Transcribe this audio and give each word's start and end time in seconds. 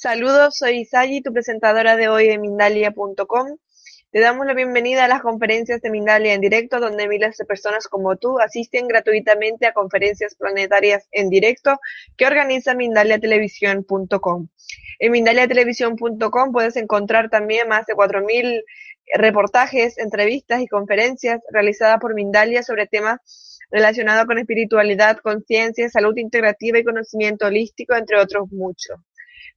Saludos, 0.00 0.54
soy 0.56 0.82
Isayi, 0.82 1.22
tu 1.22 1.32
presentadora 1.32 1.96
de 1.96 2.08
hoy 2.08 2.28
de 2.28 2.38
Mindalia.com. 2.38 3.56
Te 4.12 4.20
damos 4.20 4.46
la 4.46 4.54
bienvenida 4.54 5.04
a 5.04 5.08
las 5.08 5.22
conferencias 5.22 5.80
de 5.80 5.90
Mindalia 5.90 6.34
en 6.34 6.40
directo, 6.40 6.78
donde 6.78 7.08
miles 7.08 7.36
de 7.36 7.44
personas 7.44 7.88
como 7.88 8.14
tú 8.14 8.38
asisten 8.38 8.86
gratuitamente 8.86 9.66
a 9.66 9.72
conferencias 9.72 10.36
planetarias 10.36 11.08
en 11.10 11.30
directo 11.30 11.80
que 12.16 12.26
organiza 12.26 12.74
Mindaliatelevisión.com. 12.74 14.46
En 15.00 15.10
Mindaliatelevisión.com 15.10 16.52
puedes 16.52 16.76
encontrar 16.76 17.28
también 17.28 17.66
más 17.66 17.84
de 17.86 17.94
4.000 17.94 18.62
reportajes, 19.16 19.98
entrevistas 19.98 20.60
y 20.60 20.68
conferencias 20.68 21.40
realizadas 21.50 21.98
por 21.98 22.14
Mindalia 22.14 22.62
sobre 22.62 22.86
temas 22.86 23.18
relacionados 23.68 24.26
con 24.26 24.38
espiritualidad, 24.38 25.16
conciencia, 25.16 25.88
salud 25.88 26.16
integrativa 26.18 26.78
y 26.78 26.84
conocimiento 26.84 27.46
holístico, 27.46 27.96
entre 27.96 28.20
otros 28.20 28.48
muchos. 28.52 29.00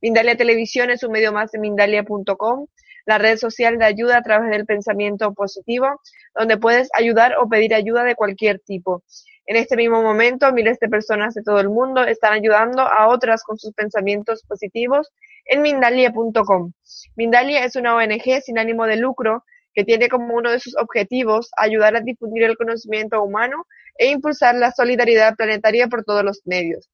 Mindalia 0.01 0.37
Televisión 0.37 0.89
es 0.89 1.03
un 1.03 1.11
medio 1.11 1.33
más 1.33 1.51
de 1.51 1.59
Mindalia.com, 1.59 2.67
la 3.05 3.17
red 3.17 3.37
social 3.37 3.77
de 3.77 3.85
ayuda 3.85 4.17
a 4.17 4.21
través 4.21 4.49
del 4.51 4.65
pensamiento 4.65 5.33
positivo, 5.33 5.99
donde 6.35 6.57
puedes 6.57 6.89
ayudar 6.93 7.35
o 7.39 7.49
pedir 7.49 7.73
ayuda 7.73 8.03
de 8.03 8.15
cualquier 8.15 8.59
tipo. 8.59 9.03
En 9.45 9.55
este 9.55 9.75
mismo 9.75 10.01
momento, 10.01 10.53
miles 10.53 10.79
de 10.79 10.87
personas 10.87 11.33
de 11.33 11.43
todo 11.43 11.59
el 11.59 11.69
mundo 11.69 12.03
están 12.05 12.33
ayudando 12.33 12.83
a 12.83 13.07
otras 13.07 13.43
con 13.43 13.57
sus 13.57 13.73
pensamientos 13.73 14.43
positivos 14.47 15.11
en 15.45 15.61
Mindalia.com. 15.61 16.71
Mindalia 17.15 17.65
es 17.65 17.75
una 17.75 17.95
ONG 17.95 18.41
sin 18.43 18.59
ánimo 18.59 18.85
de 18.85 18.97
lucro 18.97 19.43
que 19.73 19.83
tiene 19.83 20.09
como 20.09 20.35
uno 20.35 20.51
de 20.51 20.59
sus 20.59 20.77
objetivos 20.77 21.49
ayudar 21.57 21.95
a 21.95 22.01
difundir 22.01 22.43
el 22.43 22.57
conocimiento 22.57 23.23
humano 23.23 23.65
e 23.97 24.11
impulsar 24.11 24.55
la 24.55 24.71
solidaridad 24.71 25.35
planetaria 25.35 25.87
por 25.87 26.03
todos 26.03 26.23
los 26.23 26.41
medios. 26.45 26.89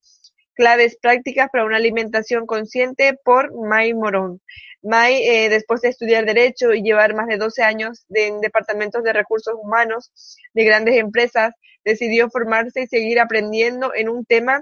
Claves 0.57 0.97
prácticas 1.00 1.50
para 1.51 1.66
una 1.66 1.78
alimentación 1.78 2.47
consciente 2.47 3.16
por 3.23 3.53
May 3.53 3.94
Morón. 3.94 4.41
May, 4.81 5.22
eh, 5.23 5.50
después 5.50 5.81
de 5.81 5.90
estudiar 5.90 6.25
Derecho 6.25 6.73
y 6.73 6.81
llevar 6.81 7.13
más 7.13 7.28
de 7.28 7.38
12 7.38 7.62
años 7.62 8.07
en 8.09 8.41
departamentos 8.41 9.03
de 9.03 9.13
recursos 9.13 9.53
humanos 9.56 10.12
de 10.56 10.63
grandes 10.63 10.97
empresas, 10.97 11.53
decidió 11.85 12.31
formarse 12.31 12.81
y 12.81 12.88
seguir 12.88 13.19
aprendiendo 13.19 13.94
en 13.94 14.09
un 14.09 14.25
tema 14.25 14.62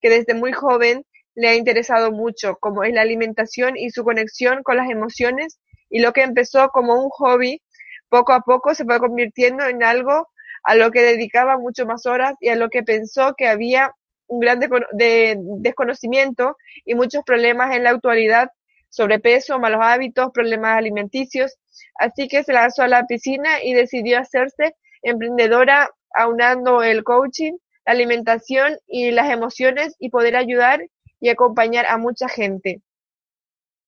que 0.00 0.08
desde 0.08 0.34
muy 0.34 0.52
joven 0.52 1.04
le 1.34 1.48
ha 1.48 1.56
interesado 1.56 2.12
mucho, 2.12 2.56
como 2.60 2.84
es 2.84 2.94
la 2.94 3.02
alimentación 3.02 3.76
y 3.76 3.90
su 3.90 4.04
conexión 4.04 4.62
con 4.62 4.76
las 4.76 4.88
emociones, 4.88 5.58
y 5.90 5.98
lo 5.98 6.12
que 6.12 6.22
empezó 6.22 6.68
como 6.68 6.94
un 6.94 7.10
hobby, 7.10 7.60
poco 8.08 8.32
a 8.32 8.42
poco 8.42 8.76
se 8.76 8.84
fue 8.84 9.00
convirtiendo 9.00 9.64
en 9.64 9.82
algo 9.82 10.28
a 10.62 10.76
lo 10.76 10.92
que 10.92 11.02
dedicaba 11.02 11.58
mucho 11.58 11.86
más 11.86 12.06
horas 12.06 12.34
y 12.38 12.50
a 12.50 12.56
lo 12.56 12.70
que 12.70 12.84
pensó 12.84 13.34
que 13.36 13.48
había 13.48 13.92
un 14.26 14.40
gran 14.40 14.60
de 14.60 15.36
desconocimiento 15.58 16.56
y 16.84 16.94
muchos 16.94 17.22
problemas 17.24 17.74
en 17.74 17.84
la 17.84 17.90
actualidad, 17.90 18.50
sobrepeso, 18.88 19.58
malos 19.58 19.80
hábitos, 19.82 20.30
problemas 20.32 20.78
alimenticios. 20.78 21.56
Así 21.98 22.28
que 22.28 22.44
se 22.44 22.52
lanzó 22.52 22.82
a 22.82 22.88
la 22.88 23.06
piscina 23.06 23.62
y 23.62 23.74
decidió 23.74 24.18
hacerse 24.18 24.74
emprendedora 25.02 25.90
aunando 26.14 26.82
el 26.82 27.04
coaching, 27.04 27.52
la 27.86 27.92
alimentación 27.92 28.78
y 28.86 29.10
las 29.10 29.30
emociones 29.30 29.96
y 29.98 30.10
poder 30.10 30.36
ayudar 30.36 30.80
y 31.20 31.28
acompañar 31.28 31.86
a 31.86 31.98
mucha 31.98 32.28
gente. 32.28 32.80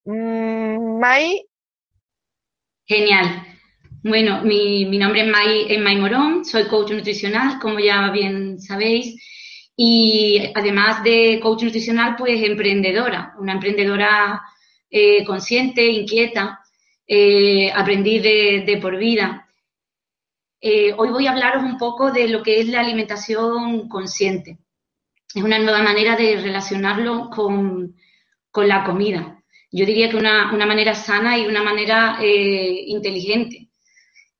Mm, 0.05 0.99
May. 0.99 1.47
Genial. 2.87 3.57
Bueno, 4.03 4.43
mi, 4.43 4.85
mi 4.87 4.99
nombre 4.99 5.23
es 5.23 5.27
May, 5.27 5.67
es 5.69 5.81
May 5.81 5.97
Morón, 5.97 6.45
soy 6.45 6.69
coach 6.69 6.93
nutricional, 6.93 7.59
como 7.61 7.81
ya 7.81 8.09
bien 8.13 8.61
sabéis, 8.61 9.17
y 9.77 10.51
además 10.55 11.05
de 11.05 11.39
coach 11.43 11.65
nutricional, 11.65 12.17
pues 12.17 12.43
emprendedora, 12.43 13.35
una 13.39 13.53
emprendedora 13.53 14.43
eh, 14.91 15.23
consciente, 15.25 15.85
inquieta, 15.85 16.61
eh, 17.07 17.71
aprendí 17.71 18.19
de, 18.19 18.79
por 18.81 18.97
vida. 18.97 19.47
Eh, 20.61 20.95
hoy 20.97 21.11
voy 21.11 21.27
a 21.27 21.33
hablaros 21.33 21.63
un 21.63 21.77
poco 21.77 22.11
de 22.11 22.29
lo 22.29 22.43
que 22.43 22.61
es 22.61 22.69
la 22.69 22.81
alimentación 22.81 23.89
consciente. 23.89 24.59
Es 25.35 25.43
una 25.43 25.59
nueva 25.59 25.83
manera 25.83 26.17
de 26.17 26.41
relacionarlo 26.41 27.29
con, 27.29 27.95
la 28.55 28.85
comida. 28.85 29.43
Yo 29.71 29.85
diría 29.85 30.09
que 30.09 30.17
una, 30.17 30.51
una 30.55 30.65
manera 30.65 30.95
sana 30.95 31.37
y 31.37 31.47
una 31.47 31.63
manera 31.63 32.19
inteligente 32.23 33.69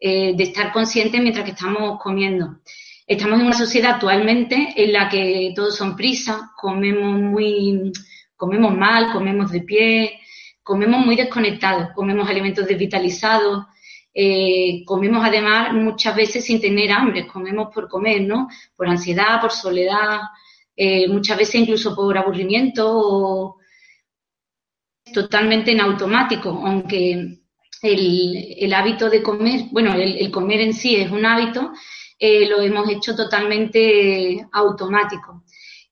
de 0.01 0.43
estar 0.43 0.73
consciente 0.73 1.21
mientras 1.21 1.45
que 1.45 1.51
estamos 1.51 2.01
comiendo. 2.03 2.61
Estamos 3.07 3.39
en 3.39 3.47
una 3.47 3.57
sociedad 3.57 3.93
actualmente 3.93 4.75
en 4.77 4.93
la 4.93 5.09
que 5.09 5.53
todos 5.55 5.77
son 5.77 5.95
prisa, 5.95 6.51
comemos 6.57 7.21
muy, 7.21 7.93
comemos 8.35 8.77
mal, 8.77 9.13
comemos 9.13 9.53
de 9.53 9.61
pie, 9.61 10.21
comemos 10.61 11.07
muy 11.07 11.15
desconectados, 11.15 11.91
comemos 11.95 12.29
alimentos 12.29 12.67
desvitalizados, 12.67 13.67
eh, 14.13 14.83
comemos 14.85 15.25
además 15.25 15.73
muchas 15.73 16.17
veces 16.17 16.45
sin 16.45 16.61
tener 16.61 16.91
hambre, 16.91 17.29
comemos 17.29 17.73
por 17.73 17.89
comer, 17.89 18.23
¿no? 18.23 18.49
Por 18.75 18.89
ansiedad, 18.89 19.41
por 19.41 19.53
soledad, 19.53 20.23
eh, 20.75 21.07
muchas 21.07 21.39
veces 21.39 21.55
incluso 21.55 21.95
por 21.95 22.19
aburrimiento 22.19 22.89
o 22.89 23.59
totalmente 25.15 25.71
en 25.71 25.81
automático, 25.81 26.49
aunque 26.51 27.39
el, 27.83 28.75
hábito 28.75 29.09
de 29.09 29.23
comer, 29.23 29.67
bueno, 29.71 29.95
el 29.95 30.29
comer 30.33 30.61
en 30.63 30.75
sí 30.75 30.97
es 30.97 31.13
un 31.13 31.25
hábito, 31.25 31.71
eh, 32.19 32.49
lo 32.49 32.61
hemos 32.61 32.89
hecho 32.89 33.15
totalmente 33.15 34.47
automático 34.53 35.45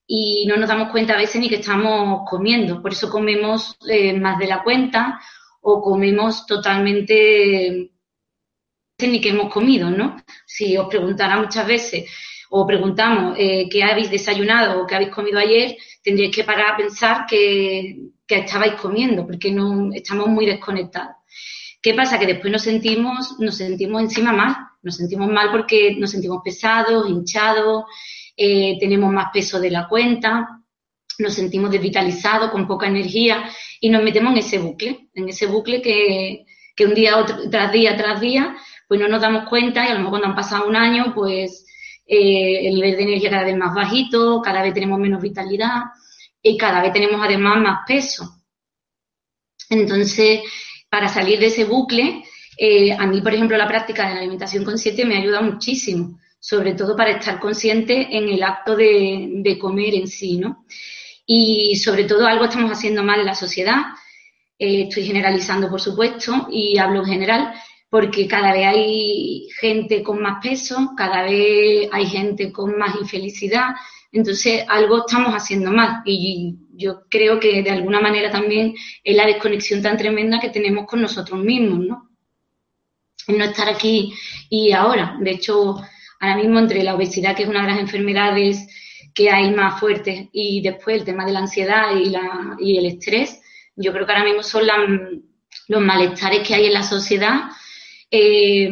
y 0.07 0.45
no 0.47 0.57
nos 0.57 0.69
damos 0.69 0.91
cuenta 0.91 1.13
a 1.13 1.17
veces 1.17 1.41
ni 1.41 1.49
que 1.49 1.55
estamos 1.55 2.21
comiendo. 2.29 2.81
Por 2.81 2.93
eso 2.93 3.09
comemos 3.09 3.77
eh, 3.87 4.13
más 4.13 4.37
de 4.39 4.47
la 4.47 4.63
cuenta 4.63 5.19
o 5.61 5.81
comemos 5.81 6.45
totalmente 6.45 7.91
ni 8.99 9.19
que 9.19 9.29
hemos 9.29 9.51
comido, 9.51 9.89
¿no? 9.89 10.15
Si 10.45 10.77
os 10.77 10.87
preguntara 10.87 11.37
muchas 11.37 11.67
veces 11.67 12.09
o 12.49 12.65
preguntamos 12.65 13.35
eh, 13.37 13.67
qué 13.69 13.83
habéis 13.83 14.09
desayunado 14.09 14.81
o 14.81 14.87
qué 14.87 14.95
habéis 14.95 15.11
comido 15.11 15.39
ayer, 15.39 15.75
tendríais 16.01 16.33
que 16.33 16.43
parar 16.43 16.73
a 16.73 16.77
pensar 16.77 17.25
que, 17.27 17.97
que 18.25 18.35
estabais 18.37 18.79
comiendo, 18.79 19.25
porque 19.25 19.51
no 19.51 19.91
estamos 19.93 20.27
muy 20.27 20.45
desconectados. 20.45 21.15
¿Qué 21.81 21.93
pasa? 21.93 22.17
Que 22.17 22.27
después 22.27 22.51
nos 22.51 22.61
sentimos, 22.61 23.39
nos 23.39 23.57
sentimos 23.57 24.01
encima 24.01 24.31
mal 24.31 24.55
nos 24.85 24.95
sentimos 24.95 25.29
mal 25.29 25.51
porque 25.51 25.95
nos 25.97 26.11
sentimos 26.11 26.41
pesados, 26.43 27.09
hinchados, 27.09 27.85
eh, 28.37 28.77
tenemos 28.79 29.11
más 29.11 29.31
peso 29.33 29.59
de 29.59 29.71
la 29.71 29.87
cuenta, 29.87 30.61
nos 31.17 31.33
sentimos 31.33 31.71
desvitalizados, 31.71 32.51
con 32.51 32.67
poca 32.67 32.87
energía 32.87 33.49
y 33.81 33.89
nos 33.89 34.03
metemos 34.03 34.33
en 34.33 34.37
ese 34.37 34.59
bucle, 34.59 35.09
en 35.13 35.27
ese 35.27 35.47
bucle 35.47 35.81
que, 35.81 36.45
un 36.85 36.93
día 36.93 37.25
tras 37.49 37.71
día 37.71 37.97
tras 37.97 38.21
día, 38.21 38.55
pues 38.87 38.99
no 38.99 39.07
nos 39.07 39.21
damos 39.21 39.49
cuenta 39.49 39.85
y 39.85 39.89
a 39.89 39.93
lo 39.93 39.99
mejor 39.99 40.11
cuando 40.11 40.27
han 40.27 40.35
pasado 40.35 40.67
un 40.67 40.75
año, 40.75 41.13
pues 41.15 41.65
eh, 42.05 42.67
el 42.67 42.75
nivel 42.75 42.95
de 42.95 43.03
energía 43.03 43.31
cada 43.31 43.45
vez 43.45 43.57
más 43.57 43.73
bajito, 43.73 44.41
cada 44.43 44.61
vez 44.61 44.73
tenemos 44.73 44.99
menos 44.99 45.21
vitalidad, 45.21 45.81
y 46.43 46.57
cada 46.57 46.83
vez 46.83 46.93
tenemos 46.93 47.19
además 47.23 47.57
más 47.57 47.79
peso. 47.87 48.43
Entonces, 49.67 50.41
para 50.89 51.09
salir 51.09 51.39
de 51.39 51.47
ese 51.47 51.65
bucle, 51.65 52.23
eh, 52.57 52.93
a 52.93 53.05
mí, 53.05 53.21
por 53.21 53.33
ejemplo, 53.33 53.57
la 53.57 53.67
práctica 53.67 54.07
de 54.07 54.13
la 54.13 54.19
alimentación 54.21 54.63
consciente 54.63 55.05
me 55.05 55.17
ayuda 55.17 55.41
muchísimo, 55.41 56.19
sobre 56.39 56.73
todo 56.73 56.95
para 56.95 57.11
estar 57.11 57.39
consciente 57.39 58.07
en 58.11 58.29
el 58.29 58.43
acto 58.43 58.75
de, 58.75 59.57
comer 59.59 59.95
en 59.95 60.07
sí, 60.07 60.37
¿no? 60.37 60.65
Y 61.25 61.75
sobre 61.77 62.03
todo 62.03 62.27
algo 62.27 62.45
estamos 62.45 62.71
haciendo 62.71 63.03
mal 63.03 63.19
en 63.19 63.25
la 63.25 63.35
sociedad, 63.35 63.81
eh, 64.57 64.83
estoy 64.83 65.05
generalizando, 65.05 65.69
por 65.69 65.81
supuesto, 65.81 66.47
y 66.51 66.77
hablo 66.77 66.99
en 66.99 67.05
general, 67.07 67.53
porque 67.89 68.27
cada 68.27 68.53
vez 68.53 68.67
hay 68.67 69.47
gente 69.59 70.03
con 70.03 70.21
más 70.21 70.39
peso, 70.41 70.93
cada 70.95 71.23
vez 71.23 71.89
hay 71.91 72.05
gente 72.05 72.51
con 72.51 72.77
más 72.77 72.95
infelicidad, 72.99 73.69
entonces 74.11 74.63
algo 74.69 75.05
estamos 75.05 75.33
haciendo 75.33 75.71
mal 75.71 76.01
y 76.05 76.55
yo 76.73 77.01
creo 77.09 77.39
que 77.39 77.61
de 77.63 77.69
alguna 77.71 77.99
manera 77.99 78.31
también 78.31 78.73
es 79.03 79.15
la 79.15 79.25
desconexión 79.25 79.81
tan 79.81 79.97
tremenda 79.97 80.39
que 80.39 80.49
tenemos 80.49 80.85
con 80.85 81.01
nosotros 81.01 81.43
mismos, 81.43 81.79
¿no? 81.79 82.04
No 83.27 83.43
estar 83.43 83.69
aquí 83.69 84.13
y 84.49 84.71
ahora. 84.71 85.17
De 85.19 85.31
hecho, 85.31 85.75
ahora 86.19 86.37
mismo 86.37 86.59
entre 86.59 86.83
la 86.83 86.95
obesidad, 86.95 87.35
que 87.35 87.43
es 87.43 87.49
una 87.49 87.61
de 87.61 87.71
las 87.71 87.79
enfermedades 87.79 88.67
que 89.13 89.29
hay 89.29 89.51
más 89.51 89.79
fuertes, 89.79 90.27
y 90.33 90.61
después 90.61 90.97
el 90.97 91.05
tema 91.05 91.25
de 91.25 91.31
la 91.31 91.39
ansiedad 91.39 91.95
y, 91.95 92.09
la, 92.09 92.57
y 92.59 92.77
el 92.77 92.85
estrés, 92.85 93.41
yo 93.75 93.91
creo 93.93 94.05
que 94.05 94.11
ahora 94.11 94.25
mismo 94.25 94.43
son 94.43 94.67
los 95.67 95.81
malestares 95.81 96.45
que 96.45 96.55
hay 96.55 96.65
en 96.65 96.73
la 96.73 96.83
sociedad 96.83 97.43
eh, 98.11 98.69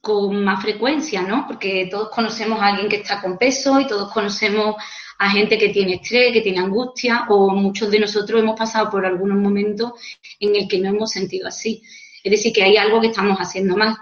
con 0.00 0.44
más 0.44 0.62
frecuencia, 0.62 1.22
¿no? 1.22 1.46
Porque 1.46 1.88
todos 1.90 2.10
conocemos 2.10 2.60
a 2.60 2.68
alguien 2.68 2.88
que 2.88 2.96
está 2.96 3.20
con 3.20 3.38
peso 3.38 3.80
y 3.80 3.86
todos 3.86 4.12
conocemos 4.12 4.76
a 5.18 5.30
gente 5.30 5.58
que 5.58 5.70
tiene 5.70 5.94
estrés, 5.94 6.32
que 6.32 6.40
tiene 6.40 6.60
angustia, 6.60 7.26
o 7.28 7.50
muchos 7.50 7.90
de 7.90 7.98
nosotros 7.98 8.40
hemos 8.40 8.58
pasado 8.58 8.90
por 8.90 9.04
algunos 9.04 9.38
momentos 9.38 9.92
en 10.38 10.54
el 10.54 10.68
que 10.68 10.78
no 10.78 10.90
hemos 10.90 11.10
sentido 11.10 11.48
así. 11.48 11.82
Es 12.22 12.30
decir, 12.30 12.52
que 12.52 12.62
hay 12.62 12.76
algo 12.76 13.00
que 13.00 13.08
estamos 13.08 13.38
haciendo 13.38 13.76
mal 13.76 13.96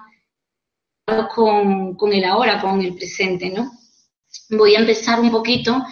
con, 1.35 2.13
el 2.13 2.25
ahora, 2.25 2.61
con 2.61 2.81
el 2.81 2.95
presente, 2.95 3.51
¿no? 3.51 3.71
Voy 4.51 4.75
a 4.75 4.81
empezar 4.81 5.21
un 5.21 5.31
poquito 5.31 5.85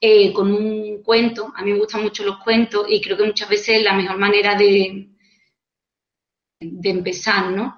eh, 0.00 0.32
con 0.32 0.52
un 0.52 1.02
cuento. 1.02 1.52
A 1.56 1.62
mí 1.62 1.72
me 1.72 1.78
gustan 1.78 2.02
mucho 2.02 2.24
los 2.24 2.38
cuentos 2.38 2.86
y 2.88 3.00
creo 3.00 3.16
que 3.16 3.24
muchas 3.24 3.48
veces 3.48 3.78
es 3.78 3.82
la 3.82 3.94
mejor 3.94 4.18
manera 4.18 4.54
de, 4.54 5.08
de 6.60 6.90
empezar, 6.90 7.50
¿no? 7.50 7.76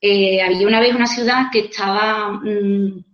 Eh, 0.00 0.42
había 0.42 0.66
una 0.66 0.80
vez 0.80 0.94
una 0.94 1.06
ciudad 1.06 1.44
que 1.52 1.60
estaba 1.60 2.32
mm, 2.32 3.04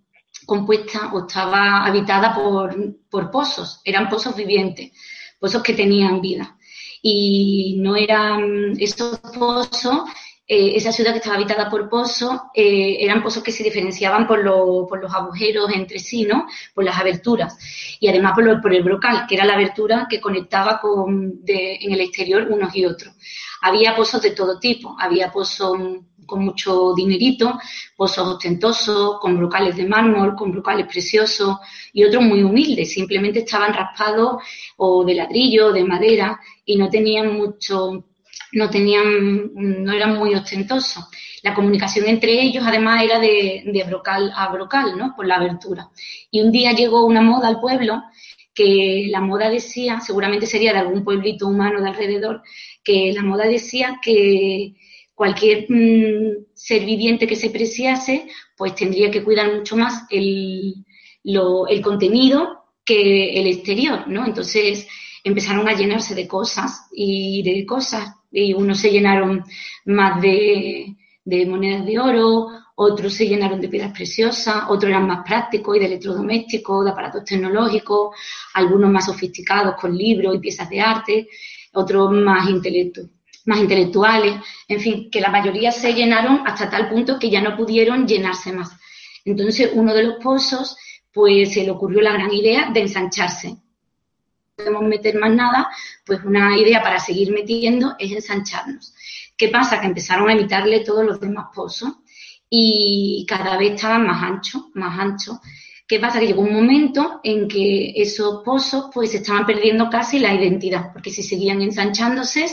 compuesta 0.47 1.13
o 1.13 1.27
estaba 1.27 1.85
habitada 1.85 2.35
por, 2.35 2.75
por 3.11 3.31
pozos, 3.31 3.83
eran 3.85 4.09
pozos 4.09 4.35
vivientes, 4.35 4.91
pozos 5.39 5.63
que 5.63 5.75
tenían 5.75 6.23
vida. 6.23 6.57
Y 7.03 7.77
no 7.79 7.95
eran 7.95 8.73
esos 8.81 9.21
pozos 9.21 10.09
eh, 10.51 10.73
esa 10.77 10.93
ciudad 10.93 11.13
que 11.13 11.19
estaba 11.19 11.37
habitada 11.37 11.69
por 11.69 11.91
pozos, 11.91 12.41
eh, 12.55 12.97
eran 13.01 13.23
pozos 13.23 13.43
que 13.43 13.53
se 13.53 13.63
diferenciaban 13.63 14.27
por, 14.27 14.43
por, 14.89 14.99
los 14.99 15.15
agujeros 15.15 15.71
entre 15.75 15.99
sí, 15.99 16.25
¿no? 16.25 16.47
Por 16.75 16.85
las 16.85 16.99
aberturas. 16.99 17.59
Y 18.01 18.09
además 18.09 18.33
por, 18.35 18.63
por 18.63 18.73
el 18.73 18.83
brocal, 18.83 19.27
que 19.29 19.35
era 19.35 19.45
la 19.45 19.53
abertura 19.53 20.07
que 20.09 20.21
conectaba 20.21 20.81
con, 20.81 21.41
en 21.47 21.93
el 21.93 22.01
exterior 22.01 22.49
unos 22.51 22.75
y 22.75 22.87
otros. 22.87 23.15
Había 23.61 23.95
pozos 23.95 24.23
de 24.23 24.31
todo 24.31 24.59
tipo. 24.59 24.97
Había 24.99 25.31
pozos 25.31 25.77
con 26.29 26.45
mucho 26.45 26.95
dinerito, 26.95 27.59
pozos 27.97 28.29
ostentosos, 28.29 29.19
con 29.19 29.37
brocales 29.37 29.77
de 29.77 29.87
mármol, 29.87 30.37
con 30.37 30.53
brocales 30.53 30.87
preciosos 30.87 31.57
y 31.93 32.05
otros 32.05 32.23
muy 32.23 32.43
humildes. 32.43 32.93
Simplemente 32.93 33.41
estaban 33.41 33.73
raspados 33.73 34.43
o 34.77 35.05
de 35.05 35.15
ladrillo, 35.15 35.73
de 35.73 35.85
madera 35.85 36.39
y 36.65 36.77
no 36.77 36.89
tenían 36.89 37.35
mucho 37.35 38.05
no 38.53 38.71
tenían, 38.71 39.53
no 39.55 39.93
eran 39.93 40.17
muy 40.17 40.35
ostentosos. 40.35 41.05
La 41.43 41.55
comunicación 41.55 42.07
entre 42.09 42.41
ellos, 42.41 42.65
además, 42.67 43.03
era 43.05 43.19
de, 43.19 43.63
de 43.67 43.85
brocal 43.85 44.33
a 44.35 44.49
brocal, 44.49 44.97
¿no? 44.97 45.15
Por 45.17 45.27
la 45.27 45.37
abertura. 45.37 45.89
Y 46.31 46.41
un 46.41 46.51
día 46.51 46.73
llegó 46.73 47.07
una 47.07 47.23
moda 47.23 47.49
al 47.49 47.61
pueblo 47.61 48.03
que 48.55 49.07
la 49.09 49.21
moda 49.21 49.49
decía, 49.49 50.01
seguramente 50.01 50.47
sería 50.47 50.73
de 50.73 50.81
algún 50.81 51.05
pueblito 51.05 51.47
humano 51.47 51.81
de 51.81 51.91
alrededor, 51.91 52.43
que 52.83 53.13
la 53.15 53.23
moda 53.23 53.47
decía 53.47 54.01
que 54.03 54.75
cualquier 55.15 55.67
mm, 55.69 56.47
ser 56.55 56.85
viviente 56.85 57.29
que 57.29 57.37
se 57.37 57.51
preciase, 57.51 58.27
pues 58.57 58.75
tendría 58.75 59.13
que 59.13 59.23
cuidar 59.23 59.55
mucho 59.55 59.77
más 59.77 60.07
el, 60.11 60.85
lo, 61.23 61.69
el 61.69 61.81
contenido 61.81 62.65
que 62.85 63.39
el 63.41 63.47
exterior, 63.47 64.09
¿no? 64.09 64.27
Entonces 64.27 64.89
empezaron 65.23 65.69
a 65.69 65.75
llenarse 65.75 66.17
de 66.17 66.27
cosas 66.27 66.89
y 66.91 67.43
de 67.45 67.65
cosas 67.65 68.15
y 68.31 68.53
unos 68.53 68.79
se 68.79 68.91
llenaron 68.91 69.45
más 69.87 70.21
de, 70.21 70.95
monedas 71.47 71.87
de 71.87 71.99
oro, 71.99 72.49
otros 72.77 73.15
se 73.15 73.27
llenaron 73.27 73.61
de 73.61 73.69
piedras 73.69 73.93
preciosas, 73.93 74.65
otros 74.69 74.91
eran 74.91 75.07
más 75.07 75.25
prácticos 75.25 75.77
y 75.77 75.81
de 75.81 75.87
electrodomésticos, 75.87 76.85
de 76.85 76.91
aparatos 76.91 77.25
tecnológicos, 77.25 78.15
algunos 78.55 78.91
más 78.91 79.07
sofisticados 79.07 79.75
con 79.81 79.97
libros 79.97 80.37
y 80.37 80.39
piezas 80.39 80.69
de 80.71 80.81
arte, 80.81 81.29
otros 81.73 82.13
más, 82.13 82.49
más 83.47 83.59
intelectuales, 83.59 84.37
en 84.69 84.81
fin, 84.81 85.11
que 85.11 85.21
la 85.21 85.31
mayoría 85.31 85.73
se 85.73 85.93
llenaron 85.93 86.47
hasta 86.47 86.71
tal 86.71 86.89
punto 86.89 87.19
que 87.19 87.31
ya 87.31 87.41
no 87.41 87.57
pudieron 87.57 88.07
llenarse 88.07 88.53
más. 88.53 88.71
Entonces, 89.25 89.71
uno 89.75 89.93
de 89.93 90.05
los 90.05 90.23
pozos, 90.23 90.77
pues 91.13 91.53
se 91.53 91.65
le 91.65 91.71
ocurrió 91.71 92.01
la 92.01 92.13
gran 92.13 92.33
idea 92.33 92.71
de 92.71 92.81
ensancharse 92.81 93.57
podemos 94.59 94.83
meter 94.83 95.17
más 95.19 95.33
nada, 95.33 95.69
pues 96.05 96.21
una 96.25 96.59
idea 96.59 96.83
para 96.83 96.99
seguir 96.99 97.33
metiendo 97.33 97.95
es 97.99 98.11
ensancharnos. 98.11 98.93
¿Qué 99.37 99.49
pasa? 99.49 99.81
Que 99.81 99.87
empezaron 99.87 100.29
a 100.29 100.33
imitarle 100.33 100.81
todos 100.81 101.05
los 101.07 101.21
demás 101.21 101.47
pozos 101.55 101.93
y 102.51 103.25
cada 103.29 103.57
vez 103.57 103.75
estaban 103.75 104.05
más 104.05 104.21
anchos, 104.21 104.65
más 104.75 104.99
anchos. 104.99 105.39
¿Qué 105.89 105.99
pasa? 105.99 106.21
Que 106.21 106.27
llegó 106.27 106.43
un 106.43 106.53
momento 106.53 107.19
en 107.25 107.49
que 107.49 107.95
esos 107.97 108.43
pozos 108.45 108.91
pues 108.93 109.15
estaban 109.15 109.47
perdiendo 109.47 109.89
casi 109.89 110.19
la 110.19 110.35
identidad, 110.35 110.93
porque 110.93 111.09
si 111.09 111.23
seguían 111.23 111.63
ensanchándose, 111.63 112.45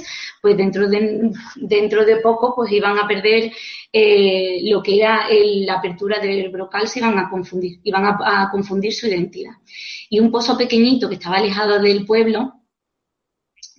pues 0.42 0.56
dentro 0.56 0.88
de, 0.88 1.32
dentro 1.58 2.06
de 2.06 2.16
poco 2.22 2.56
pues 2.56 2.72
iban 2.72 2.98
a 2.98 3.06
perder 3.06 3.52
eh, 3.92 4.62
lo 4.64 4.82
que 4.82 4.96
era 4.96 5.28
la 5.30 5.74
apertura 5.74 6.20
del 6.20 6.50
brocal, 6.50 6.88
se 6.88 7.00
iban 7.00 7.20
a 7.20 7.30
confundir, 7.30 7.82
iban 7.84 8.06
a, 8.06 8.50
confundir 8.50 8.94
su 8.94 9.08
identidad. 9.08 9.56
Y 10.10 10.20
un 10.22 10.32
pozo 10.32 10.58
pequeñito 10.58 11.10
que 11.10 11.16
estaba 11.16 11.36
alejado 11.36 11.80
del 11.82 12.06
pueblo, 12.06 12.62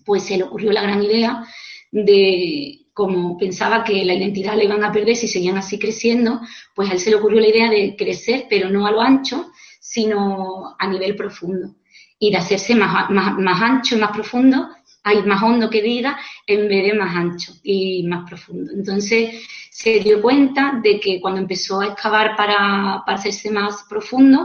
pues 0.04 0.24
se 0.24 0.36
le 0.36 0.44
ocurrió 0.44 0.70
la 0.70 0.82
gran 0.82 1.02
idea 1.02 1.46
de, 1.90 2.85
como 2.96 3.36
pensaba 3.36 3.84
que 3.84 4.06
la 4.06 4.14
identidad 4.14 4.56
la 4.56 4.64
iban 4.64 4.82
a 4.82 4.90
perder 4.90 5.14
si 5.16 5.28
seguían 5.28 5.58
así 5.58 5.78
creciendo, 5.78 6.40
pues 6.74 6.88
a 6.88 6.94
él 6.94 6.98
se 6.98 7.10
le 7.10 7.16
ocurrió 7.16 7.42
la 7.42 7.48
idea 7.48 7.68
de 7.68 7.94
crecer, 7.94 8.46
pero 8.48 8.70
no 8.70 8.86
a 8.86 8.90
lo 8.90 9.02
ancho, 9.02 9.52
sino 9.78 10.74
a 10.78 10.88
nivel 10.88 11.14
profundo. 11.14 11.74
Y 12.18 12.30
de 12.30 12.38
hacerse 12.38 12.74
más, 12.74 13.10
más, 13.10 13.60
ancho 13.60 13.96
y 13.96 13.98
más 13.98 14.12
profundo, 14.12 14.70
hay 15.04 15.22
más 15.24 15.42
hondo 15.42 15.68
que 15.68 15.82
diga, 15.82 16.18
en 16.46 16.68
vez 16.68 16.84
de 16.84 16.94
más 16.94 17.14
ancho 17.14 17.52
y 17.62 18.02
más 18.04 18.26
profundo. 18.26 18.72
Entonces 18.72 19.46
se 19.70 20.00
dio 20.00 20.22
cuenta 20.22 20.80
de 20.82 20.98
que 20.98 21.20
cuando 21.20 21.42
empezó 21.42 21.82
a 21.82 21.88
excavar 21.88 22.34
para, 22.34 23.02
para 23.04 23.18
hacerse 23.18 23.50
más 23.50 23.84
profundo, 23.90 24.42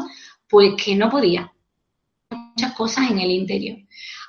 pues 0.49 0.73
que 0.75 0.93
no 0.97 1.09
podía. 1.09 1.49
Muchas 2.29 2.73
cosas 2.73 3.09
en 3.09 3.19
el 3.19 3.31
interior. 3.31 3.77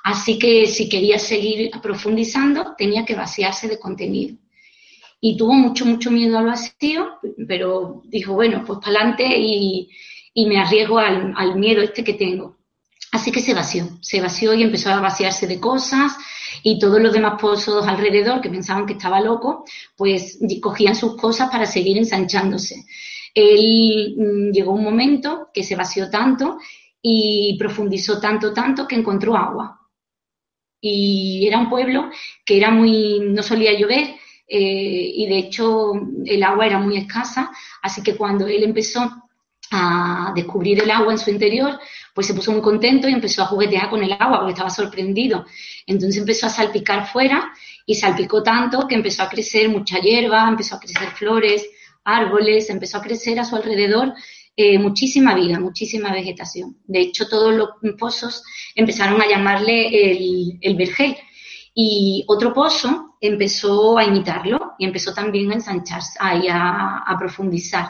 Así 0.03 0.37
que 0.37 0.67
si 0.67 0.89
quería 0.89 1.17
seguir 1.17 1.71
profundizando, 1.81 2.75
tenía 2.77 3.05
que 3.05 3.15
vaciarse 3.15 3.69
de 3.69 3.79
contenido. 3.79 4.35
Y 5.21 5.37
tuvo 5.37 5.53
mucho, 5.53 5.85
mucho 5.85 6.11
miedo 6.11 6.37
al 6.37 6.47
vacío, 6.47 7.07
pero 7.47 8.01
dijo, 8.03 8.33
bueno, 8.33 8.65
pues 8.67 8.79
para 8.79 8.99
adelante 8.99 9.25
y, 9.25 9.89
me 10.35 10.59
arriesgo 10.59 10.99
al, 10.99 11.33
al 11.37 11.55
miedo 11.55 11.81
este 11.81 12.03
que 12.03 12.15
tengo. 12.15 12.57
Así 13.13 13.31
que 13.31 13.39
se 13.39 13.53
vació, 13.53 13.87
se 14.01 14.19
vació 14.19 14.53
y 14.53 14.63
empezó 14.63 14.89
a 14.89 14.99
vaciarse 14.99 15.47
de 15.47 15.61
cosas 15.61 16.17
y 16.63 16.79
todos 16.79 16.99
los 16.99 17.13
demás 17.13 17.39
pozos 17.39 17.87
alrededor 17.87 18.41
que 18.41 18.49
pensaban 18.49 18.85
que 18.85 18.93
estaba 18.93 19.21
loco, 19.21 19.63
pues 19.95 20.39
cogían 20.61 20.95
sus 20.95 21.15
cosas 21.15 21.49
para 21.49 21.65
seguir 21.65 21.97
ensanchándose. 21.97 22.83
Él 23.33 24.15
mm, 24.17 24.51
llegó 24.51 24.73
un 24.73 24.83
momento 24.83 25.47
que 25.53 25.63
se 25.63 25.77
vació 25.77 26.09
tanto 26.09 26.57
y 27.01 27.55
profundizó 27.57 28.19
tanto, 28.19 28.51
tanto 28.51 28.85
que 28.85 28.95
encontró 28.95 29.37
agua 29.37 29.79
y 30.85 31.47
era 31.47 31.59
un 31.59 31.69
pueblo 31.69 32.09
que 32.43 32.57
era 32.57 32.69
muy, 32.69 33.21
no 33.21 33.41
solía 33.41 33.71
llover 33.71 34.15
eh, 34.45 35.11
y 35.15 35.25
de 35.27 35.37
hecho 35.37 35.93
el 36.25 36.43
agua 36.43 36.65
era 36.65 36.77
muy 36.77 36.97
escasa, 36.97 37.51
así 37.81 38.03
que 38.03 38.17
cuando 38.17 38.47
él 38.47 38.63
empezó 38.63 39.09
a 39.71 40.33
descubrir 40.35 40.81
el 40.81 40.91
agua 40.91 41.13
en 41.13 41.19
su 41.19 41.29
interior, 41.29 41.79
pues 42.13 42.27
se 42.27 42.33
puso 42.33 42.51
muy 42.51 42.61
contento 42.61 43.07
y 43.07 43.13
empezó 43.13 43.43
a 43.43 43.45
juguetear 43.45 43.89
con 43.89 44.03
el 44.03 44.11
agua 44.11 44.39
porque 44.39 44.51
estaba 44.51 44.69
sorprendido. 44.69 45.45
Entonces 45.87 46.19
empezó 46.19 46.47
a 46.47 46.49
salpicar 46.49 47.07
fuera 47.07 47.53
y 47.85 47.95
salpicó 47.95 48.43
tanto 48.43 48.85
que 48.85 48.95
empezó 48.95 49.23
a 49.23 49.29
crecer 49.29 49.69
mucha 49.69 49.99
hierba, 49.99 50.49
empezó 50.49 50.75
a 50.75 50.79
crecer 50.81 51.07
flores, 51.11 51.65
árboles, 52.03 52.69
empezó 52.69 52.97
a 52.97 53.01
crecer 53.01 53.39
a 53.39 53.45
su 53.45 53.55
alrededor 53.55 54.13
eh, 54.55 54.77
muchísima 54.77 55.33
vida, 55.33 55.59
muchísima 55.59 56.11
vegetación. 56.11 56.77
De 56.85 57.01
hecho, 57.01 57.27
todos 57.27 57.53
los 57.53 57.69
pozos 57.97 58.43
empezaron 58.75 59.21
a 59.21 59.27
llamarle 59.27 60.11
el, 60.11 60.59
el 60.61 60.75
vergel. 60.75 61.15
Y 61.75 62.23
otro 62.27 62.53
pozo 62.53 63.17
empezó 63.19 63.97
a 63.97 64.03
imitarlo 64.03 64.73
y 64.77 64.85
empezó 64.85 65.11
también 65.13 65.51
a 65.51 65.55
ensancharse, 65.55 66.19
a, 66.21 67.03
a 67.05 67.17
profundizar. 67.17 67.89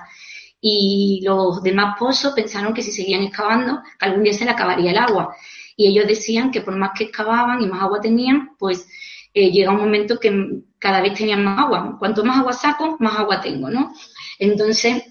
Y 0.61 1.21
los 1.25 1.61
demás 1.61 1.97
pozos 1.99 2.31
pensaron 2.33 2.73
que 2.73 2.81
si 2.81 2.91
seguían 2.91 3.23
excavando, 3.23 3.81
algún 3.99 4.23
día 4.23 4.31
se 4.31 4.45
le 4.45 4.51
acabaría 4.51 4.91
el 4.91 4.97
agua. 4.97 5.35
Y 5.75 5.87
ellos 5.87 6.07
decían 6.07 6.51
que 6.51 6.61
por 6.61 6.77
más 6.77 6.91
que 6.97 7.05
excavaban 7.05 7.61
y 7.61 7.67
más 7.67 7.81
agua 7.81 7.99
tenían, 7.99 8.51
pues 8.57 8.87
eh, 9.33 9.51
llega 9.51 9.71
un 9.71 9.81
momento 9.81 10.17
que 10.17 10.61
cada 10.79 11.01
vez 11.01 11.15
tenían 11.15 11.43
más 11.43 11.59
agua. 11.59 11.97
Cuanto 11.99 12.23
más 12.23 12.37
agua 12.37 12.53
saco, 12.53 12.95
más 12.99 13.19
agua 13.19 13.41
tengo, 13.41 13.69
¿no? 13.69 13.93
Entonces, 14.39 15.03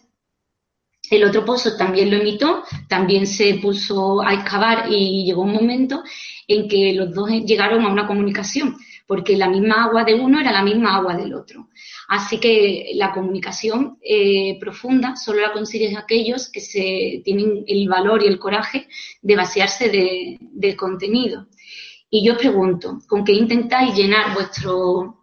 el 1.13 1.25
otro 1.25 1.45
pozo 1.45 1.77
también 1.77 2.11
lo 2.11 2.17
imitó, 2.17 2.65
también 2.89 3.27
se 3.27 3.57
puso 3.57 4.23
a 4.23 4.33
excavar 4.33 4.87
y 4.91 5.25
llegó 5.27 5.43
un 5.43 5.53
momento 5.53 6.03
en 6.49 6.69
que 6.69 6.95
los 6.95 7.13
dos 7.13 7.29
llegaron 7.31 7.85
a 7.85 7.93
una 7.93 8.07
comunicación, 8.07 8.77
porque 9.07 9.37
la 9.37 9.49
misma 9.49 9.85
agua 9.85 10.05
de 10.05 10.15
uno 10.15 10.41
era 10.41 10.51
la 10.53 10.63
misma 10.63 10.97
agua 10.97 11.15
del 11.15 11.35
otro. 11.35 11.69
Así 12.09 12.41
que 12.41 12.93
la 12.95 13.13
comunicación 13.13 13.99
eh, 14.03 14.59
profunda 14.59 15.17
solo 15.17 15.43
la 15.43 15.53
consiguen 15.53 15.99
aquellos 15.99 16.51
que 16.51 16.61
se 16.61 17.21
tienen 17.25 17.63
el 17.67 17.89
valor 17.89 18.23
y 18.23 18.29
el 18.29 18.39
coraje 18.39 18.89
de 19.21 19.37
vaciarse 19.37 19.91
de, 19.91 20.77
contenido. 20.77 21.47
Y 22.09 22.25
yo 22.25 22.33
os 22.35 22.39
pregunto, 22.39 23.01
¿con 23.07 23.23
qué 23.25 23.33
intentáis 23.33 23.95
llenar 23.95 24.33
vuestro... 24.35 25.19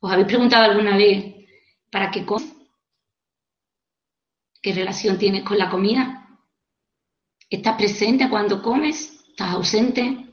¿Os 0.00 0.12
habéis 0.12 0.28
preguntado 0.28 0.70
alguna 0.70 0.96
vez 0.96 1.37
para 1.90 2.10
qué 2.10 2.24
comes? 2.24 2.54
¿Qué 4.60 4.72
relación 4.72 5.18
tienes 5.18 5.44
con 5.44 5.58
la 5.58 5.70
comida? 5.70 6.38
¿Estás 7.48 7.76
presente 7.76 8.28
cuando 8.28 8.62
comes? 8.62 9.24
¿Estás 9.28 9.54
ausente? 9.54 10.26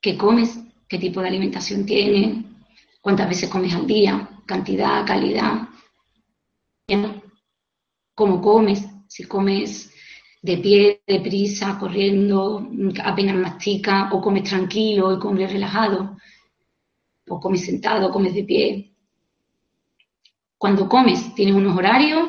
¿Qué 0.00 0.16
comes? 0.16 0.58
¿Qué 0.88 0.98
tipo 0.98 1.20
de 1.20 1.28
alimentación 1.28 1.86
tienes? 1.86 2.44
¿Cuántas 3.00 3.28
veces 3.28 3.48
comes 3.48 3.74
al 3.74 3.86
día? 3.86 4.28
¿Cantidad? 4.46 5.06
¿Calidad? 5.06 5.68
¿Cómo 8.14 8.40
comes? 8.42 8.86
Si 9.06 9.24
comes 9.24 9.92
de 10.42 10.58
pie, 10.58 11.02
deprisa, 11.06 11.78
corriendo, 11.78 12.68
apenas 13.04 13.36
mastica, 13.36 14.10
o 14.12 14.20
comes 14.20 14.44
tranquilo 14.44 15.14
y 15.14 15.18
comes 15.18 15.52
relajado, 15.52 16.16
o 17.28 17.40
comes 17.40 17.64
sentado, 17.64 18.10
comes 18.10 18.34
de 18.34 18.44
pie. 18.44 18.89
Cuando 20.60 20.90
comes, 20.90 21.34
tienes 21.34 21.54
unos 21.54 21.74
horarios, 21.74 22.28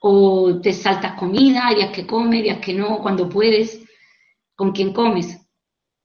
o 0.00 0.60
te 0.60 0.72
saltas 0.72 1.12
comida, 1.12 1.70
días 1.72 1.92
que 1.92 2.04
comes, 2.04 2.42
días 2.42 2.58
que 2.58 2.74
no, 2.74 2.98
cuando 2.98 3.28
puedes. 3.28 3.80
¿Con 4.56 4.72
quién 4.72 4.92
comes? 4.92 5.38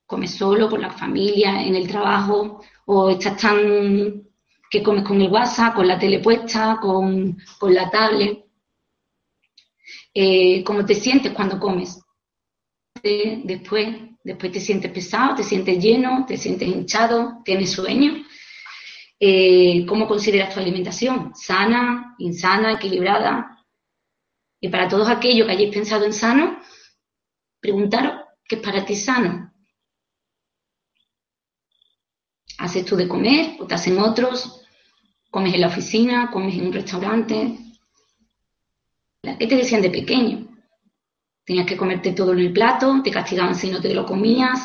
¿Comes 0.06 0.36
solo, 0.36 0.70
con 0.70 0.82
la 0.82 0.92
familia, 0.92 1.64
en 1.64 1.74
el 1.74 1.88
trabajo? 1.88 2.62
¿O 2.86 3.10
estás 3.10 3.38
tan 3.38 4.22
que 4.70 4.84
comes 4.84 5.04
con 5.04 5.20
el 5.20 5.32
WhatsApp, 5.32 5.74
con 5.74 5.88
la 5.88 5.98
tele 5.98 6.20
puesta, 6.20 6.78
con, 6.80 7.40
con 7.58 7.74
la 7.74 7.90
tablet? 7.90 8.46
Eh, 10.14 10.64
cómo 10.64 10.86
te 10.86 10.94
sientes 10.94 11.32
cuando 11.32 11.60
comes. 11.60 12.00
Después, 13.02 13.88
después 14.24 14.52
te 14.52 14.60
sientes 14.60 14.92
pesado, 14.92 15.38
te 15.38 15.44
sientes 15.44 15.84
lleno, 15.84 16.24
te 16.28 16.38
sientes 16.38 16.68
hinchado, 16.68 17.42
tienes 17.44 17.72
sueño. 17.72 18.24
Eh, 19.26 19.86
¿Cómo 19.86 20.06
consideras 20.06 20.54
tu 20.54 20.60
alimentación? 20.60 21.32
¿Sana, 21.34 22.14
insana, 22.18 22.74
equilibrada? 22.74 23.58
Y 24.60 24.68
para 24.68 24.90
todos 24.90 25.08
aquellos 25.08 25.48
que 25.48 25.54
hayáis 25.54 25.74
pensado 25.74 26.04
en 26.04 26.12
sano, 26.12 26.60
preguntaros 27.62 28.16
qué 28.46 28.56
es 28.56 28.62
para 28.62 28.84
ti 28.84 28.98
sano. 28.98 29.54
¿Haces 32.58 32.84
tú 32.84 32.98
de 32.98 33.08
comer 33.08 33.56
o 33.62 33.66
te 33.66 33.76
hacen 33.76 33.98
otros? 33.98 34.62
¿Comes 35.32 35.54
en 35.54 35.62
la 35.62 35.68
oficina? 35.68 36.30
¿Comes 36.30 36.56
en 36.56 36.68
un 36.68 36.74
restaurante? 36.74 37.58
¿Qué 39.22 39.48
te 39.48 39.56
decían 39.56 39.82
de 39.82 39.90
pequeño? 39.90 40.50
Tenías 41.46 41.66
que 41.66 41.78
comerte 41.78 42.12
todo 42.12 42.34
en 42.34 42.40
el 42.40 42.52
plato, 42.52 43.00
te 43.02 43.10
castigaban 43.10 43.56
si 43.56 43.72
no 43.72 43.80
te 43.80 43.94
lo 43.94 44.06
comías. 44.06 44.60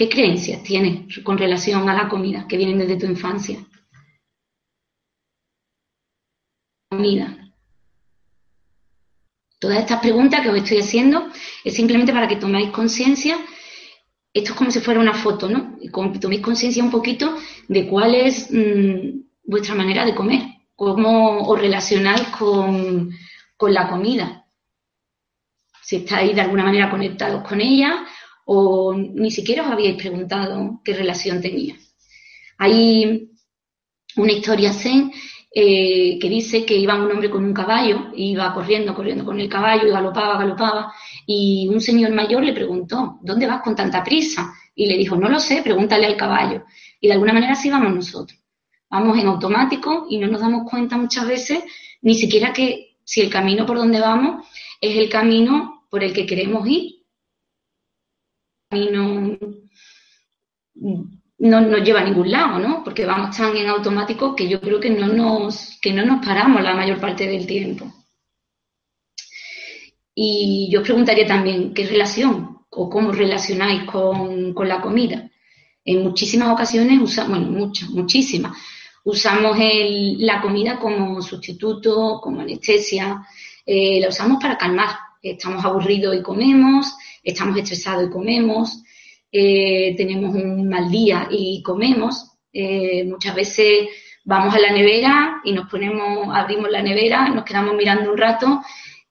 ¿Qué 0.00 0.08
creencias 0.08 0.62
tienes 0.62 1.18
con 1.22 1.36
relación 1.36 1.86
a 1.90 1.94
la 1.94 2.08
comida 2.08 2.46
que 2.48 2.56
vienen 2.56 2.78
desde 2.78 2.96
tu 2.96 3.04
infancia? 3.04 3.58
Comida. 6.88 7.52
Todas 9.58 9.80
estas 9.80 10.00
preguntas 10.00 10.40
que 10.40 10.48
os 10.48 10.56
estoy 10.56 10.78
haciendo 10.78 11.28
es 11.62 11.74
simplemente 11.74 12.14
para 12.14 12.28
que 12.28 12.36
toméis 12.36 12.70
conciencia. 12.70 13.36
Esto 14.32 14.52
es 14.52 14.56
como 14.56 14.70
si 14.70 14.80
fuera 14.80 15.00
una 15.00 15.12
foto, 15.12 15.50
¿no? 15.50 15.76
Y 15.82 15.90
toméis 15.90 16.40
conciencia 16.40 16.82
un 16.82 16.90
poquito 16.90 17.36
de 17.68 17.86
cuál 17.86 18.14
es 18.14 18.48
mm, 18.50 19.20
vuestra 19.44 19.74
manera 19.74 20.06
de 20.06 20.14
comer 20.14 20.40
cómo 20.76 21.46
os 21.46 21.60
relacionáis 21.60 22.26
con, 22.28 23.10
la 23.68 23.86
comida. 23.86 24.46
Si 25.82 25.96
estáis 25.96 26.34
de 26.34 26.40
alguna 26.40 26.64
manera 26.64 26.88
conectados 26.88 27.46
con 27.46 27.60
ella 27.60 28.06
o 28.52 28.94
ni 28.94 29.30
siquiera 29.30 29.62
os 29.62 29.70
habíais 29.70 29.96
preguntado 29.96 30.80
qué 30.84 30.92
relación 30.92 31.40
tenía. 31.40 31.76
Hay 32.58 33.30
una 34.16 34.32
historia 34.32 34.72
zen 34.72 35.12
eh, 35.54 36.18
que 36.20 36.28
dice 36.28 36.64
que 36.64 36.76
iba 36.76 36.94
un 36.94 37.10
hombre 37.12 37.30
con 37.30 37.44
un 37.44 37.54
caballo, 37.54 38.10
iba 38.16 38.52
corriendo, 38.52 38.94
corriendo 38.94 39.24
con 39.24 39.38
el 39.38 39.48
caballo, 39.48 39.86
y 39.86 39.90
galopaba, 39.90 40.38
galopaba, 40.38 40.92
y 41.26 41.68
un 41.68 41.80
señor 41.80 42.12
mayor 42.12 42.42
le 42.42 42.52
preguntó, 42.52 43.18
¿dónde 43.22 43.46
vas 43.46 43.62
con 43.62 43.76
tanta 43.76 44.02
prisa? 44.02 44.52
Y 44.74 44.86
le 44.86 44.96
dijo, 44.96 45.16
no 45.16 45.28
lo 45.28 45.38
sé, 45.38 45.62
pregúntale 45.62 46.06
al 46.06 46.16
caballo. 46.16 46.64
Y 47.00 47.06
de 47.06 47.12
alguna 47.12 47.32
manera 47.32 47.52
así 47.52 47.70
vamos 47.70 47.94
nosotros 47.94 48.40
vamos 48.90 49.16
en 49.18 49.28
automático 49.28 50.06
y 50.10 50.18
no 50.18 50.26
nos 50.26 50.40
damos 50.40 50.68
cuenta 50.68 50.96
muchas 50.96 51.26
veces 51.26 51.62
ni 52.02 52.14
siquiera 52.14 52.52
que 52.52 52.96
si 53.04 53.20
el 53.20 53.30
camino 53.30 53.64
por 53.64 53.78
donde 53.78 54.00
vamos 54.00 54.46
es 54.80 54.96
el 54.96 55.08
camino 55.08 55.84
por 55.88 56.02
el 56.02 56.12
que 56.12 56.26
queremos 56.26 56.66
ir. 56.66 56.99
Camino 58.70 59.36
no 61.38 61.60
nos 61.60 61.82
lleva 61.82 62.00
a 62.00 62.04
ningún 62.04 62.30
lado, 62.30 62.58
¿no? 62.58 62.84
Porque 62.84 63.04
vamos 63.04 63.36
tan 63.36 63.56
en 63.56 63.68
automático 63.68 64.36
que 64.36 64.48
yo 64.48 64.60
creo 64.60 64.78
que 64.78 64.90
no 64.90 65.08
nos, 65.08 65.78
que 65.80 65.92
no 65.92 66.04
nos 66.04 66.24
paramos 66.24 66.62
la 66.62 66.74
mayor 66.74 67.00
parte 67.00 67.26
del 67.26 67.46
tiempo. 67.46 67.92
Y 70.14 70.68
yo 70.70 70.80
os 70.80 70.86
preguntaría 70.86 71.26
también, 71.26 71.72
¿qué 71.74 71.86
relación 71.86 72.58
o 72.70 72.88
cómo 72.88 73.10
relacionáis 73.12 73.84
con, 73.84 74.54
con 74.54 74.68
la 74.68 74.80
comida? 74.80 75.30
En 75.84 76.02
muchísimas 76.02 76.50
ocasiones 76.50 77.00
usamos, 77.00 77.38
bueno, 77.38 77.50
muchas, 77.50 77.88
muchísimas, 77.90 78.52
Usamos 79.02 79.56
la 80.18 80.42
comida 80.42 80.78
como 80.78 81.22
sustituto, 81.22 82.20
como 82.22 82.42
anestesia, 82.42 83.26
eh, 83.64 83.98
la 84.00 84.08
usamos 84.08 84.42
para 84.42 84.58
calmar. 84.58 84.90
Estamos 85.22 85.64
aburridos 85.64 86.16
y 86.16 86.22
comemos, 86.22 86.96
estamos 87.22 87.58
estresados 87.58 88.06
y 88.06 88.10
comemos, 88.10 88.82
eh, 89.30 89.94
tenemos 89.96 90.34
un 90.34 90.68
mal 90.68 90.90
día 90.90 91.28
y 91.30 91.62
comemos. 91.62 92.32
Eh, 92.52 93.04
muchas 93.04 93.34
veces 93.34 93.88
vamos 94.24 94.54
a 94.54 94.58
la 94.58 94.72
nevera 94.72 95.40
y 95.44 95.52
nos 95.52 95.68
ponemos, 95.68 96.28
abrimos 96.34 96.70
la 96.70 96.82
nevera, 96.82 97.28
nos 97.28 97.44
quedamos 97.44 97.74
mirando 97.74 98.10
un 98.10 98.18
rato 98.18 98.62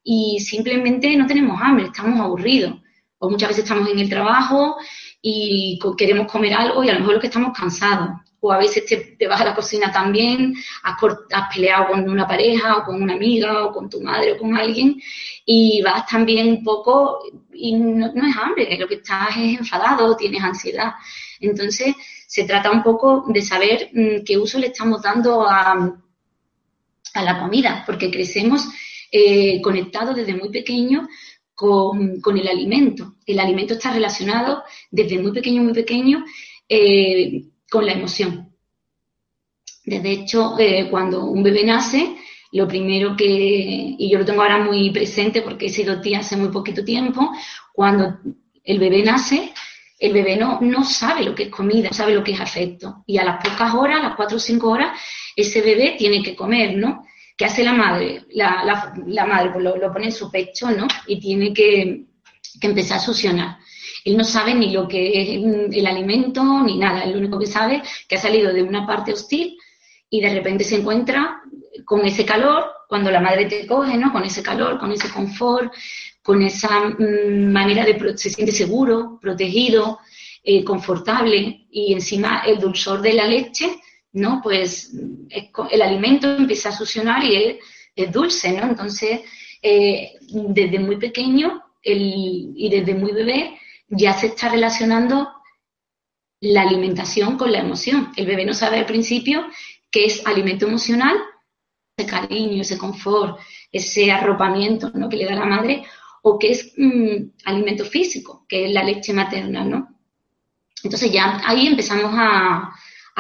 y 0.04 0.40
simplemente 0.40 1.16
no 1.16 1.28
tenemos 1.28 1.60
hambre, 1.62 1.86
estamos 1.86 2.20
aburridos. 2.20 2.76
O 3.20 3.30
muchas 3.30 3.50
veces 3.50 3.66
estamos 3.66 3.90
en 3.90 4.00
el 4.00 4.10
trabajo 4.10 4.78
y 5.22 5.78
queremos 5.98 6.32
comer 6.32 6.54
algo 6.54 6.84
y 6.84 6.90
a 6.90 6.94
lo 6.94 7.00
mejor 7.02 7.16
lo 7.16 7.20
que 7.20 7.28
estamos 7.28 7.58
cansados 7.58 8.10
o 8.42 8.52
a 8.52 8.58
veces 8.58 8.86
te, 8.86 9.28
vas 9.28 9.42
a 9.42 9.46
la 9.46 9.56
cocina 9.56 9.92
también, 9.92 10.56
has, 10.84 10.96
peleado 11.54 11.88
con 11.88 12.10
una 12.10 12.28
pareja 12.28 12.78
o 12.78 12.84
con 12.86 13.02
una 13.02 13.14
amiga 13.14 13.66
o 13.66 13.72
con 13.74 13.90
tu 13.90 14.02
madre 14.02 14.34
o 14.34 14.38
con 14.38 14.56
alguien 14.56 15.00
y 15.46 15.82
vas 15.82 16.06
también 16.06 16.48
un 16.48 16.64
poco 16.64 17.20
y 17.52 17.74
no, 17.76 18.08
es 18.08 18.38
hambre, 18.38 18.78
lo 18.78 18.88
que 18.88 18.96
estás 18.96 19.30
es 19.32 19.60
enfadado, 19.60 20.16
tienes 20.16 20.42
ansiedad. 20.42 20.94
Entonces 21.40 21.96
se 22.28 22.46
trata 22.46 22.72
un 22.72 22.84
poco 22.84 23.26
de 23.28 23.42
saber 23.42 23.90
mm, 23.94 24.24
qué 24.26 24.38
uso 24.38 24.60
le 24.60 24.68
estamos 24.68 25.02
dando 25.02 25.46
a, 25.48 25.96
la 27.16 27.40
comida, 27.40 27.84
porque 27.86 28.12
crecemos 28.12 28.66
eh, 29.12 29.60
conectados 29.62 30.16
desde 30.16 30.36
muy 30.36 30.50
pequeño 30.50 31.10
con, 31.54 32.22
con, 32.22 32.38
el 32.38 32.48
alimento. 32.48 33.16
El 33.26 33.40
alimento 33.40 33.74
está 33.74 33.92
relacionado 33.92 34.64
desde 34.90 35.20
muy 35.20 35.34
pequeño, 35.34 35.64
muy 35.64 35.74
pequeño. 35.74 36.24
Eh, 36.70 37.44
con 37.70 37.86
la 37.86 37.94
emoción. 37.94 38.50
De 39.86 40.12
hecho, 40.12 40.56
eh, 40.60 40.88
cuando 40.90 41.26
un 41.26 41.42
bebé 41.42 41.64
nace, 41.64 42.16
lo 42.52 42.68
primero 42.68 43.16
que, 43.16 43.26
y 43.26 44.10
yo 44.10 44.20
lo 44.20 44.26
tengo 44.26 44.42
ahora 44.42 44.60
muy 44.60 44.90
presente 44.92 45.42
porque 45.42 45.68
he 45.68 45.70
sido 45.70 46.02
tía 46.02 46.20
hace 46.20 46.38
muy 46.38 46.50
poquito 46.50 46.84
tiempo, 46.84 47.32
cuando 47.74 48.20
el 48.64 48.80
bebé 48.80 49.04
nace, 49.04 49.54
el 50.00 50.14
bebé 50.14 50.38
no, 50.38 50.60
no 50.62 50.84
sabe 50.84 51.24
lo 51.24 51.36
que 51.36 51.44
es 51.44 51.50
comida, 51.50 51.90
no 51.90 51.94
sabe 51.94 52.14
lo 52.14 52.24
que 52.24 52.32
es 52.32 52.40
afecto. 52.40 53.04
Y 53.06 53.18
a 53.18 53.26
las 53.26 53.44
pocas 53.44 53.74
horas, 53.74 54.00
a 54.00 54.04
las 54.10 54.16
cuatro 54.16 54.38
o 54.38 54.40
cinco 54.40 54.70
horas, 54.70 55.00
ese 55.36 55.62
bebé 55.62 55.96
tiene 55.98 56.24
que 56.24 56.36
comer, 56.36 56.78
¿no? 56.78 57.06
¿Qué 57.36 57.46
hace 57.46 57.64
la 57.64 57.74
madre? 57.74 58.26
La, 58.32 59.26
madre 59.26 59.52
pues 59.52 59.64
lo, 59.64 59.94
pone 59.94 60.06
en 60.06 60.12
su 60.12 60.30
pecho, 60.32 60.72
¿no? 60.72 60.88
Y 61.08 61.20
tiene 61.20 61.54
que, 61.54 62.06
que 62.60 62.68
empezar 62.68 62.98
a 62.98 63.02
succionar. 63.02 63.58
Él 64.06 64.18
no 64.18 64.24
sabe 64.24 64.54
ni 64.54 64.72
lo 64.72 64.88
que 64.88 65.22
es 65.22 65.76
el 65.76 65.88
alimento 65.88 66.44
ni 66.64 66.78
nada. 66.78 67.04
Él 67.04 67.12
lo 67.12 67.20
único 67.20 67.40
que 67.40 67.48
sabe 67.48 67.82
que 68.08 68.16
ha 68.16 68.20
salido 68.20 68.54
de 68.54 68.64
una 68.64 68.86
parte 68.86 69.14
hostil 69.14 69.58
y 70.10 70.22
de 70.22 70.34
repente 70.34 70.64
se 70.64 70.78
encuentra 70.78 71.42
con 71.86 72.06
ese 72.06 72.26
calor, 72.26 72.66
cuando 72.88 73.12
la 73.12 73.20
madre 73.20 73.46
te 73.46 73.68
coge, 73.68 73.98
¿no? 73.98 74.12
Con 74.12 74.24
ese 74.24 74.42
calor, 74.42 74.80
con 74.80 74.92
ese 74.92 75.10
confort, 75.10 75.74
con 76.22 76.42
esa 76.42 76.90
mm, 76.90 77.52
manera 77.52 77.86
de 77.86 78.18
se 78.18 78.30
siente 78.30 78.52
seguro, 78.52 79.20
protegido, 79.22 80.00
eh, 80.44 80.64
confortable 80.64 81.68
y 81.70 81.94
encima 81.94 82.44
el 82.46 82.60
dulzor 82.60 83.02
de 83.02 83.14
la 83.14 83.26
leche, 83.28 83.80
¿no? 84.14 84.40
Pues 84.42 84.92
el 85.72 85.82
alimento 85.82 86.36
empieza 86.36 86.70
a 86.70 86.78
succionar 86.78 87.24
y 87.24 87.60
es, 87.96 88.12
dulce, 88.12 88.54
¿no? 88.54 88.64
Entonces, 88.64 89.22
eh, 89.62 90.14
desde 90.30 90.80
muy 90.80 90.96
pequeño 90.96 91.62
y 91.84 92.70
desde 92.70 92.96
muy 92.96 93.12
bebé 93.12 93.60
ya 93.90 94.14
se 94.14 94.28
está 94.28 94.50
relacionando 94.50 95.30
la 96.42 96.62
alimentación 96.62 97.38
con 97.38 97.52
la 97.52 97.60
emoción. 97.60 98.12
El 98.16 98.26
bebé 98.26 98.46
no 98.46 98.54
sabe 98.54 98.78
al 98.78 98.86
principio 98.86 99.46
qué 99.92 100.06
es 100.06 100.26
alimento 100.26 100.68
emocional, 100.68 101.18
ese 101.98 102.10
cariño, 102.10 102.62
ese 102.62 102.78
confort, 102.78 103.40
ese 103.72 104.12
arropamiento 104.12 104.92
¿no? 104.94 105.10
que 105.10 105.18
le 105.18 105.26
da 105.26 105.36
la 105.36 105.46
madre, 105.46 105.84
o 106.22 106.38
qué 106.38 106.52
es 106.52 106.74
mm, 106.78 107.32
alimento 107.46 107.86
físico, 107.86 108.46
que 108.48 108.66
es 108.66 108.72
la 108.72 108.84
leche 108.84 109.14
materna, 109.14 109.64
¿no? 109.64 109.96
Entonces 110.84 111.12
ya 111.12 111.42
ahí 111.46 111.68
empezamos 111.68 112.14
a, 112.16 112.74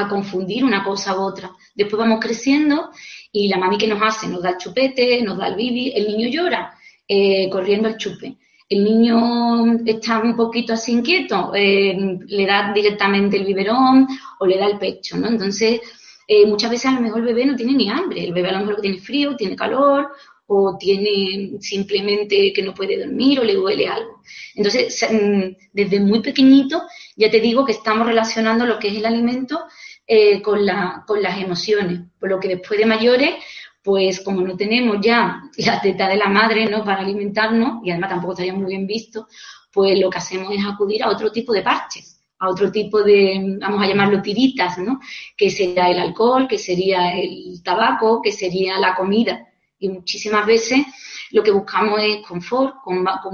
confundir 0.09 0.63
una 0.63 0.81
cosa 0.81 1.19
u 1.19 1.23
otra. 1.23 1.51
Después 1.75 1.99
vamos 1.99 2.21
creciendo 2.21 2.89
y 3.33 3.49
la 3.49 3.57
mami 3.57 3.77
que 3.77 3.85
nos 3.85 4.01
hace 4.01 4.29
nos 4.29 4.41
da 4.41 4.51
el 4.51 4.57
chupete, 4.57 5.21
nos 5.21 5.37
da 5.37 5.47
el 5.47 5.57
bibi, 5.57 5.91
el 5.93 6.07
niño 6.07 6.29
llora 6.29 6.73
eh, 7.05 7.49
corriendo 7.49 7.89
el 7.89 7.97
chupe 7.97 8.37
el 8.69 8.83
niño 8.83 9.79
está 9.83 10.19
un 10.19 10.35
poquito 10.35 10.73
así 10.73 10.91
inquieto, 10.91 11.51
eh, 11.55 11.97
le 12.27 12.45
da 12.45 12.71
directamente 12.71 13.37
el 13.37 13.45
biberón 13.45 14.07
o 14.39 14.45
le 14.45 14.57
da 14.57 14.67
el 14.67 14.77
pecho, 14.77 15.17
¿no? 15.17 15.27
Entonces, 15.27 15.81
eh, 16.27 16.45
muchas 16.45 16.69
veces 16.69 16.85
a 16.85 16.93
lo 16.93 17.01
mejor 17.01 17.21
el 17.21 17.25
bebé 17.25 17.45
no 17.45 17.55
tiene 17.55 17.73
ni 17.73 17.89
hambre, 17.89 18.23
el 18.23 18.33
bebé 18.33 18.49
a 18.49 18.59
lo 18.59 18.59
mejor 18.59 18.81
tiene 18.81 18.99
frío, 18.99 19.35
tiene 19.35 19.55
calor 19.55 20.09
o 20.45 20.77
tiene 20.77 21.59
simplemente 21.59 22.53
que 22.53 22.61
no 22.61 22.75
puede 22.75 22.99
dormir 22.99 23.39
o 23.39 23.43
le 23.43 23.55
duele 23.55 23.87
algo. 23.87 24.21
Entonces, 24.53 25.03
mm, 25.09 25.41
desde 25.73 25.99
muy 25.99 26.21
pequeñito 26.21 26.83
ya 27.15 27.31
te 27.31 27.39
digo 27.39 27.65
que 27.65 27.71
estamos 27.71 28.05
relacionando 28.05 28.67
lo 28.67 28.77
que 28.77 28.89
es 28.89 28.97
el 28.97 29.05
alimento 29.05 29.61
eh, 30.05 30.41
con, 30.43 30.59
con 31.07 31.21
las 31.23 31.39
emociones, 31.41 32.01
por 32.19 32.29
lo 32.29 32.39
que 32.39 32.49
después 32.49 32.79
de 32.79 32.85
mayores 32.85 33.35
pues 33.83 34.21
como 34.21 34.41
no 34.41 34.55
tenemos 34.55 34.97
ya 35.01 35.41
la 35.57 35.81
teta 35.81 36.07
de 36.07 36.17
la 36.17 36.27
madre, 36.27 36.65
¿no? 36.69 36.83
Para 36.83 37.01
alimentarnos, 37.01 37.81
y 37.83 37.91
además 37.91 38.09
tampoco 38.09 38.33
estaría 38.33 38.53
muy 38.53 38.67
bien 38.67 38.85
visto, 38.85 39.27
pues 39.71 39.99
lo 39.99 40.09
que 40.09 40.17
hacemos 40.17 40.53
es 40.53 40.65
acudir 40.65 41.03
a 41.03 41.09
otro 41.09 41.31
tipo 41.31 41.53
de 41.53 41.61
parches, 41.61 42.21
a 42.39 42.49
otro 42.49 42.71
tipo 42.71 43.01
de, 43.03 43.57
vamos 43.59 43.83
a 43.83 43.87
llamarlo 43.87 44.21
tiritas, 44.21 44.77
¿no? 44.77 44.99
Que 45.35 45.49
sería 45.49 45.89
el 45.89 45.99
alcohol, 45.99 46.47
que 46.47 46.57
sería 46.57 47.13
el 47.13 47.61
tabaco, 47.63 48.21
que 48.21 48.31
sería 48.31 48.77
la 48.79 48.95
comida. 48.95 49.47
Y 49.77 49.89
muchísimas 49.89 50.45
veces 50.45 50.85
lo 51.31 51.43
que 51.43 51.51
buscamos 51.51 52.01
es 52.01 52.25
confort, 52.27 52.75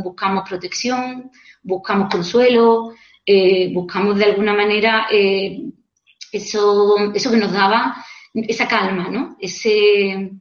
buscamos 0.04 0.48
protección, 0.48 1.32
buscamos 1.64 2.10
consuelo, 2.12 2.94
eh, 3.26 3.72
buscamos 3.74 4.18
de 4.18 4.26
alguna 4.26 4.54
manera 4.54 5.08
eh, 5.12 5.64
eso, 6.32 7.12
eso 7.14 7.32
que 7.32 7.38
nos 7.38 7.52
daba 7.52 7.96
esa 8.48 8.68
calma, 8.68 9.10
¿no? 9.10 9.38
Ese, 9.40 10.32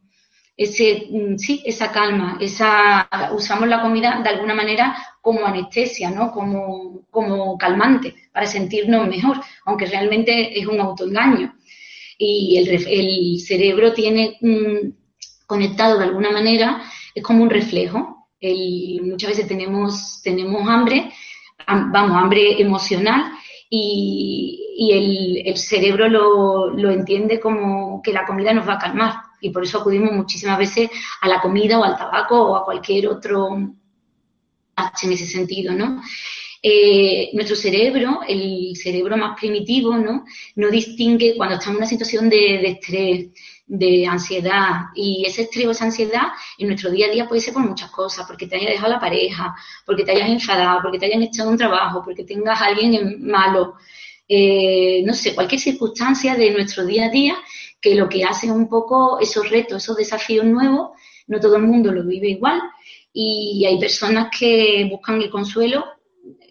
ese, 0.57 1.07
mm, 1.11 1.37
sí, 1.39 1.63
esa 1.65 1.93
calma, 1.93 2.39
esa, 2.41 3.09
usamos 3.33 3.69
la 3.69 3.83
comida 3.83 4.21
de 4.23 4.31
alguna 4.31 4.55
manera 4.55 4.97
como 5.21 5.47
anestesia, 5.47 6.11
¿no? 6.11 6.31
Como, 6.33 7.07
como 7.11 7.57
calmante, 7.57 8.15
para 8.33 8.47
sentirnos 8.47 9.09
mejor, 9.09 9.41
aunque 9.65 9.87
realmente 9.87 10.59
es 10.59 10.67
un 10.67 10.81
autoengaño. 10.81 11.55
Y 12.19 12.59
el, 12.59 13.41
cerebro 13.41 13.93
tiene 13.93 14.37
mm, 14.41 14.91
conectado 15.47 15.99
de 15.99 16.05
alguna 16.05 16.31
manera, 16.31 16.83
es 17.15 17.23
como 17.23 17.43
un 17.43 17.51
reflejo. 17.51 18.29
Muchas 19.03 19.31
veces 19.31 19.49
tenemos, 19.49 20.21
tenemos 20.23 20.69
hambre, 20.69 21.11
vamos, 21.67 22.23
hambre 22.23 22.61
emocional, 22.61 23.33
y, 23.71 25.43
el, 25.47 25.57
cerebro 25.57 26.09
lo, 26.09 26.71
lo, 26.71 26.91
entiende 26.91 27.41
como 27.41 28.03
que 28.03 28.13
la 28.13 28.27
comida 28.27 28.53
nos 28.53 28.69
va 28.69 28.75
a 28.75 28.79
calmar 28.79 29.15
y 29.41 29.51
por 29.51 29.65
eso 29.65 29.79
acudimos 29.79 30.13
muchísimas 30.13 30.59
veces 30.59 30.91
a 31.21 31.29
la 31.29 31.41
comida 31.41 31.79
o 31.79 31.85
al 31.85 31.97
tabaco 31.97 32.41
o 32.41 32.57
a 32.57 32.65
cualquier 32.65 33.09
otro 33.09 33.57
en 33.57 35.13
ese 35.13 35.27
sentido, 35.27 35.73
¿no? 35.75 36.03
Eh, 36.67 37.29
nuestro 37.35 37.57
cerebro, 37.57 38.21
el 38.27 38.75
cerebro 38.75 39.19
más 39.19 39.39
primitivo, 39.39 39.99
¿no? 39.99 40.25
No 40.57 40.71
distingue 40.71 41.35
cuando 41.37 41.57
estamos 41.57 41.75
en 41.75 41.77
una 41.77 41.87
situación 41.87 42.31
de, 42.31 42.67
estrés, 42.67 43.27
de 43.67 44.07
ansiedad. 44.07 44.87
Y 44.95 45.25
ese 45.27 45.43
estrés 45.43 45.67
o 45.67 45.73
esa 45.73 45.85
ansiedad 45.85 46.29
en 46.57 46.69
nuestro 46.69 46.91
día 46.91 47.09
a 47.09 47.11
día 47.11 47.29
puede 47.29 47.43
ser 47.43 47.53
por 47.53 47.69
muchas 47.69 47.91
cosas, 47.91 48.27
porque 48.27 48.47
te 48.47 48.57
haya 48.57 48.71
dejado 48.71 48.95
la 48.95 48.99
pareja, 48.99 49.55
porque 49.85 50.05
te 50.05 50.13
hayas 50.13 50.31
enfadado, 50.31 50.81
porque 50.81 50.99
te 50.99 51.05
hayan 51.05 51.21
echado 51.21 51.51
un 51.51 51.59
trabajo, 51.59 52.01
porque 52.03 52.25
tengas 52.25 52.59
a 52.63 52.67
alguien 52.69 53.23
malo. 53.27 53.75
Eh, 54.27 55.03
no 55.05 55.13
sé, 55.13 55.35
cualquier 55.35 55.61
circunstancia 55.61 56.35
de 56.35 56.51
nuestro 56.51 56.87
día 56.87 57.07
a 57.07 57.11
día 57.11 57.37
que 57.79 57.95
lo 57.95 58.09
que 58.09 58.25
hace 58.25 58.47
es 58.47 58.53
un 58.53 58.71
poco 58.71 59.21
esos 59.21 59.51
retos, 59.51 59.83
esos 59.83 59.99
desafíos 59.99 60.47
nuevos, 60.47 60.93
no 61.27 61.39
todo 61.41 61.57
el 61.57 61.65
mundo 61.65 61.93
lo 61.93 62.05
vive 62.05 62.31
igual 62.31 62.63
y 63.13 63.65
hay 63.67 63.79
personas 63.79 64.29
que 64.37 64.89
buscan 64.91 65.21
el 65.21 65.29
consuelo 65.31 65.94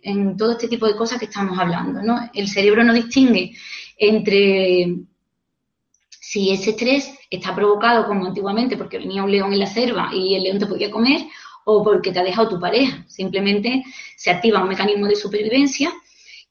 en 0.03 0.37
todo 0.37 0.51
este 0.51 0.67
tipo 0.67 0.85
de 0.85 0.95
cosas 0.95 1.17
que 1.17 1.25
estamos 1.25 1.57
hablando, 1.57 2.01
¿no? 2.01 2.29
El 2.33 2.47
cerebro 2.47 2.83
no 2.83 2.93
distingue 2.93 3.55
entre 3.97 4.95
si 6.09 6.51
ese 6.51 6.71
estrés 6.71 7.13
está 7.29 7.55
provocado 7.55 8.05
como 8.05 8.25
antiguamente 8.25 8.77
porque 8.77 8.97
venía 8.97 9.23
un 9.23 9.31
león 9.31 9.53
en 9.53 9.59
la 9.59 9.67
selva 9.67 10.09
y 10.13 10.35
el 10.35 10.43
león 10.43 10.59
te 10.59 10.65
podía 10.65 10.91
comer 10.91 11.21
o 11.65 11.83
porque 11.83 12.11
te 12.11 12.19
ha 12.19 12.23
dejado 12.23 12.49
tu 12.49 12.59
pareja. 12.59 13.05
Simplemente 13.07 13.83
se 14.17 14.31
activa 14.31 14.61
un 14.61 14.69
mecanismo 14.69 15.07
de 15.07 15.15
supervivencia 15.15 15.91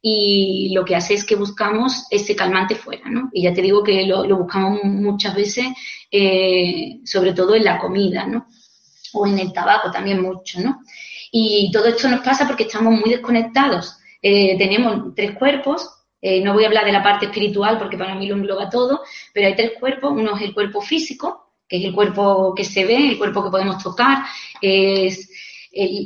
y 0.01 0.73
lo 0.75 0.85
que 0.85 0.97
hace 0.97 1.15
es 1.15 1.25
que 1.25 1.37
buscamos 1.37 2.07
ese 2.11 2.35
calmante 2.35 2.75
fuera, 2.75 3.09
¿no? 3.09 3.31
Y 3.33 3.43
ya 3.43 3.55
te 3.55 3.63
digo 3.63 3.83
que 3.83 4.05
lo, 4.05 4.25
buscamos 4.37 4.83
muchas 4.83 5.35
veces, 5.35 5.67
eh, 6.11 7.01
sobre 7.05 7.33
todo 7.33 7.55
en 7.55 7.65
la 7.65 7.79
comida, 7.79 8.27
¿no? 8.27 8.47
O 9.13 9.27
en 9.27 9.39
el 9.39 9.53
tabaco 9.53 9.91
también 9.91 10.21
mucho, 10.21 10.61
¿no? 10.61 10.81
Y 11.35 11.71
todo 11.73 11.87
esto 11.87 12.09
nos 12.09 12.21
pasa 12.21 12.47
porque 12.47 12.65
estamos 12.65 12.93
muy 12.93 13.09
desconectados. 13.09 13.97
Eh, 14.21 14.57
tenemos 14.59 15.15
tres 15.17 15.33
cuerpos, 15.33 15.91
eh, 16.21 16.43
no 16.45 16.53
voy 16.53 16.65
a 16.65 16.67
hablar 16.67 16.85
de 16.85 16.93
la 16.93 17.03
parte 17.03 17.25
espiritual 17.27 17.79
porque 17.79 17.97
para 17.97 18.15
mí 18.15 18.27
lo 18.27 18.37
engloba 18.37 18.69
todo, 18.69 19.01
pero 19.33 19.47
hay 19.47 19.57
tres 19.57 19.73
cuerpos. 19.81 20.13
Uno 20.13 20.37
es 20.37 20.43
el 20.43 20.53
cuerpo 20.53 20.83
físico, 20.83 21.55
que 21.67 21.79
es 21.79 21.85
el 21.87 21.95
cuerpo 21.95 22.55
que 22.55 22.65
se 22.65 22.85
ve, 22.85 23.09
el 23.09 23.19
cuerpo 23.19 23.43
que 23.43 23.51
podemos 23.51 23.83
tocar, 23.83 24.25
es 24.61 25.31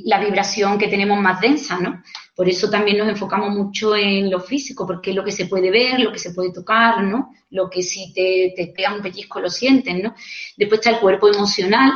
la 0.04 0.20
vibración 0.20 0.78
que 0.78 0.86
tenemos 0.86 1.18
más 1.18 1.40
densa, 1.40 1.76
¿no? 1.80 2.04
Por 2.36 2.48
eso 2.48 2.70
también 2.70 2.98
nos 2.98 3.08
enfocamos 3.08 3.50
mucho 3.50 3.96
en 3.96 4.30
lo 4.30 4.38
físico, 4.38 4.86
porque 4.86 5.10
es 5.10 5.16
lo 5.16 5.24
que 5.24 5.32
se 5.32 5.46
puede 5.46 5.72
ver, 5.72 5.98
lo 5.98 6.12
que 6.12 6.20
se 6.20 6.30
puede 6.30 6.52
tocar, 6.52 7.02
¿no? 7.02 7.32
Lo 7.50 7.68
que 7.68 7.82
si 7.82 8.12
te, 8.12 8.54
te 8.54 8.68
pega 8.68 8.94
un 8.94 9.02
pellizco 9.02 9.40
lo 9.40 9.50
sientes, 9.50 10.00
¿no? 10.00 10.14
Después 10.56 10.78
está 10.78 10.90
el 10.90 11.00
cuerpo 11.00 11.28
emocional, 11.28 11.90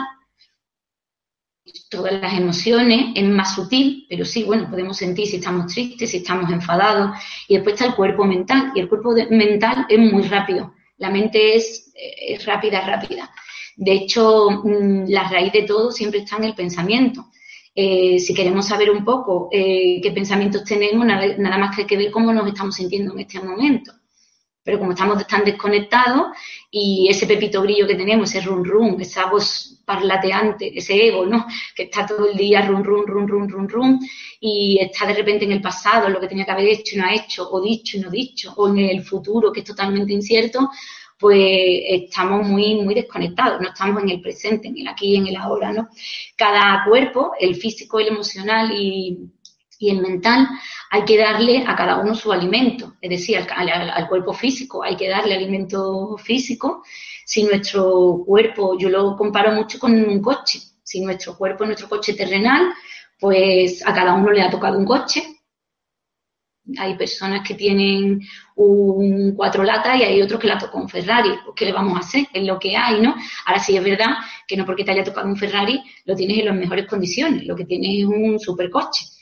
todas 1.89 2.21
las 2.21 2.35
emociones, 2.35 3.13
es 3.15 3.25
más 3.25 3.55
sutil, 3.55 4.07
pero 4.09 4.25
sí, 4.25 4.45
bueno, 4.45 4.69
podemos 4.71 4.97
sentir 4.97 5.27
si 5.27 5.37
estamos 5.37 5.73
tristes, 5.73 6.11
si 6.11 6.19
estamos 6.19 6.51
enfadados. 6.51 7.11
Y 7.49 7.55
después 7.55 7.75
está 7.75 7.87
el 7.87 7.95
cuerpo 7.95 8.25
mental, 8.25 8.73
y 8.75 8.81
el 8.81 8.89
cuerpo 8.89 9.15
mental 9.31 9.87
es 9.89 9.99
muy 9.99 10.23
rápido. 10.23 10.75
La 10.99 11.11
mente 11.11 11.57
es, 11.57 11.93
es 11.95 12.45
rápida, 12.45 12.81
rápida. 12.83 13.31
De 13.77 13.93
hecho, 13.93 14.51
mm, 14.63 15.09
la 15.09 15.29
raíz 15.29 15.53
de 15.53 15.63
todo 15.63 15.91
siempre 15.91 16.21
está 16.21 16.37
en 16.37 16.45
el 16.45 16.55
pensamiento. 16.55 17.27
Eh, 17.75 18.19
si 18.19 18.35
queremos 18.35 18.67
saber 18.67 18.91
un 18.91 19.05
poco 19.05 19.49
eh, 19.53 20.01
qué 20.03 20.11
pensamientos 20.11 20.65
tenemos, 20.65 21.07
nada, 21.07 21.59
más 21.59 21.75
que 21.75 21.83
hay 21.83 21.89
que 21.89 21.97
ver 21.97 22.11
cómo 22.11 22.33
nos 22.33 22.47
estamos 22.49 22.75
sintiendo 22.75 23.13
en 23.15 23.21
este 23.21 23.41
momento. 23.41 23.93
Pero 24.63 24.79
como 24.79 24.93
estamos 24.93 25.27
tan 25.27 25.45
desconectados 25.45 26.29
y 26.71 27.09
ese 27.09 27.27
pepito 27.27 27.63
brillo 27.63 27.87
que 27.87 27.95
tenemos, 27.95 28.35
ese 28.35 28.47
run 28.47 28.65
run, 28.65 29.01
esa 29.01 29.27
voz 29.27 29.81
parlateante, 29.85 30.71
ese 30.77 31.09
ego, 31.09 31.25
¿no? 31.27 31.47
Que 31.75 31.85
está 31.85 32.07
todo 32.07 32.29
el 32.31 32.37
día 32.37 32.67
run 32.67 32.85
run 32.85 33.07
run 33.07 33.27
run 33.27 33.49
run 33.49 33.69
run 33.69 34.01
y 34.39 34.79
está 34.81 35.07
de 35.07 35.15
repente 35.15 35.45
en 35.45 35.53
el 35.53 35.61
pasado, 35.61 36.09
lo 36.09 36.21
que 36.21 36.29
tenía 36.29 36.45
que 36.45 36.51
haber 36.51 36.69
hecho 36.69 36.95
y 36.95 36.99
no 36.99 37.07
ha 37.07 37.15
hecho, 37.15 37.51
o 37.51 37.61
dicho 37.61 37.97
y 37.97 38.01
no 38.01 38.11
dicho, 38.11 38.53
o 38.57 38.69
en 38.69 38.79
el 38.79 39.03
futuro 39.03 39.53
que 39.53 39.61
es 39.61 39.67
totalmente 39.67 40.13
incierto, 40.13 40.71
pues 41.19 41.83
estamos 41.87 42.47
muy, 42.47 42.77
muy 42.77 42.95
desconectados, 42.95 43.61
no 43.61 43.69
estamos 43.69 44.03
en 44.03 44.09
el 44.09 44.23
presente, 44.23 44.69
en 44.69 44.79
el 44.79 44.89
aquí 44.89 45.13
y 45.13 45.17
en 45.17 45.27
el 45.27 45.37
ahora, 45.37 45.71
¿no? 45.71 45.89
Cada 46.35 46.83
cuerpo, 46.89 47.33
el 47.39 47.57
físico, 47.57 48.01
el 48.01 48.09
emocional 48.09 48.73
y, 48.73 49.19
Y 49.83 49.89
el 49.89 50.03
mental 50.03 50.47
hay 50.91 51.07
que 51.07 51.17
darle 51.17 51.65
a 51.67 51.75
cada 51.75 51.99
uno 52.01 52.15
su 52.15 52.31
alimento, 52.31 52.97
es 53.01 53.09
decir, 53.09 53.39
al, 53.39 54.09
cuerpo 54.09 54.35
físico 54.35 54.83
hay 54.83 54.95
que 54.95 55.09
darle 55.09 55.35
alimento 55.35 56.19
físico. 56.19 56.85
Si 57.25 57.45
nuestro 57.45 58.23
cuerpo, 58.27 58.77
yo 58.79 58.91
lo 58.91 59.17
comparo 59.17 59.53
mucho 59.53 59.79
con 59.79 59.95
un 59.95 60.21
coche, 60.21 60.61
si 60.83 61.01
nuestro 61.01 61.35
cuerpo 61.35 61.65
es 61.65 61.69
nuestro 61.69 61.89
coche 61.89 62.13
terrenal, 62.13 62.75
pues 63.19 63.83
a 63.87 63.95
cada 63.95 64.13
uno 64.13 64.31
le 64.31 64.43
ha 64.43 64.51
tocado 64.51 64.77
un 64.77 64.85
coche. 64.85 65.23
Hay 66.77 66.95
personas 66.99 67.41
que 67.49 67.55
tienen 67.55 68.21
un 68.57 69.33
cuatro 69.35 69.65
latas 69.65 69.99
y 69.99 70.03
hay 70.03 70.21
otros 70.21 70.39
que 70.39 70.47
la 70.47 70.59
tocó 70.59 70.77
un 70.77 70.91
Ferrari. 70.91 71.31
Pues, 71.43 71.55
¿Qué 71.57 71.65
le 71.65 71.73
vamos 71.73 71.97
a 71.97 72.01
hacer? 72.01 72.27
Es 72.35 72.45
lo 72.45 72.59
que 72.59 72.77
hay, 72.77 73.01
¿no? 73.01 73.17
Ahora 73.47 73.61
sí 73.61 73.75
es 73.79 73.83
verdad 73.83 74.11
que 74.47 74.59
no 74.59 74.67
porque 74.67 74.85
te 74.85 74.91
haya 74.91 75.05
tocado 75.05 75.27
un 75.27 75.39
Ferrari 75.39 75.83
lo 76.05 76.15
tienes 76.15 76.39
en 76.39 76.45
las 76.45 76.55
mejores 76.55 76.87
condiciones. 76.87 77.47
Lo 77.47 77.57
que 77.57 77.65
tienes 77.65 78.01
es 78.01 78.05
un 78.05 78.39
supercoche. 78.39 79.20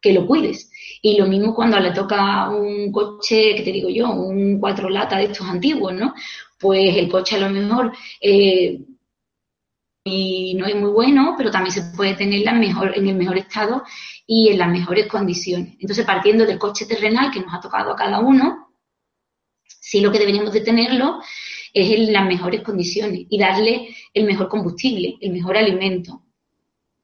Que 0.00 0.12
lo 0.12 0.26
cuides. 0.26 0.70
Y 1.02 1.18
lo 1.18 1.26
mismo 1.26 1.54
cuando 1.54 1.78
le 1.78 1.92
toca 1.92 2.48
un 2.50 2.90
coche, 2.90 3.54
que 3.54 3.62
te 3.62 3.72
digo 3.72 3.88
yo, 3.88 4.10
un 4.10 4.58
cuatro 4.58 4.88
latas 4.88 5.18
de 5.18 5.24
estos 5.26 5.46
antiguos, 5.46 5.92
¿no? 5.92 6.14
Pues 6.58 6.96
el 6.96 7.08
coche 7.08 7.36
a 7.36 7.40
lo 7.40 7.50
mejor 7.50 7.92
eh, 8.20 8.80
y 10.04 10.54
no 10.54 10.66
es 10.66 10.74
muy 10.76 10.90
bueno, 10.90 11.34
pero 11.36 11.50
también 11.50 11.72
se 11.72 11.94
puede 11.94 12.14
tener 12.14 12.42
en 12.46 13.08
el 13.08 13.16
mejor 13.16 13.38
estado 13.38 13.82
y 14.26 14.48
en 14.48 14.58
las 14.58 14.68
mejores 14.68 15.06
condiciones. 15.06 15.74
Entonces, 15.78 16.06
partiendo 16.06 16.46
del 16.46 16.58
coche 16.58 16.86
terrenal 16.86 17.30
que 17.30 17.40
nos 17.40 17.52
ha 17.52 17.60
tocado 17.60 17.92
a 17.92 17.96
cada 17.96 18.20
uno, 18.20 18.74
sí 19.64 20.00
lo 20.00 20.10
que 20.10 20.18
deberíamos 20.18 20.52
de 20.52 20.62
tenerlo 20.62 21.20
es 21.72 21.90
en 21.90 22.12
las 22.12 22.26
mejores 22.26 22.62
condiciones 22.62 23.26
y 23.28 23.38
darle 23.38 23.94
el 24.14 24.24
mejor 24.24 24.48
combustible, 24.48 25.16
el 25.20 25.32
mejor 25.32 25.56
alimento. 25.56 26.22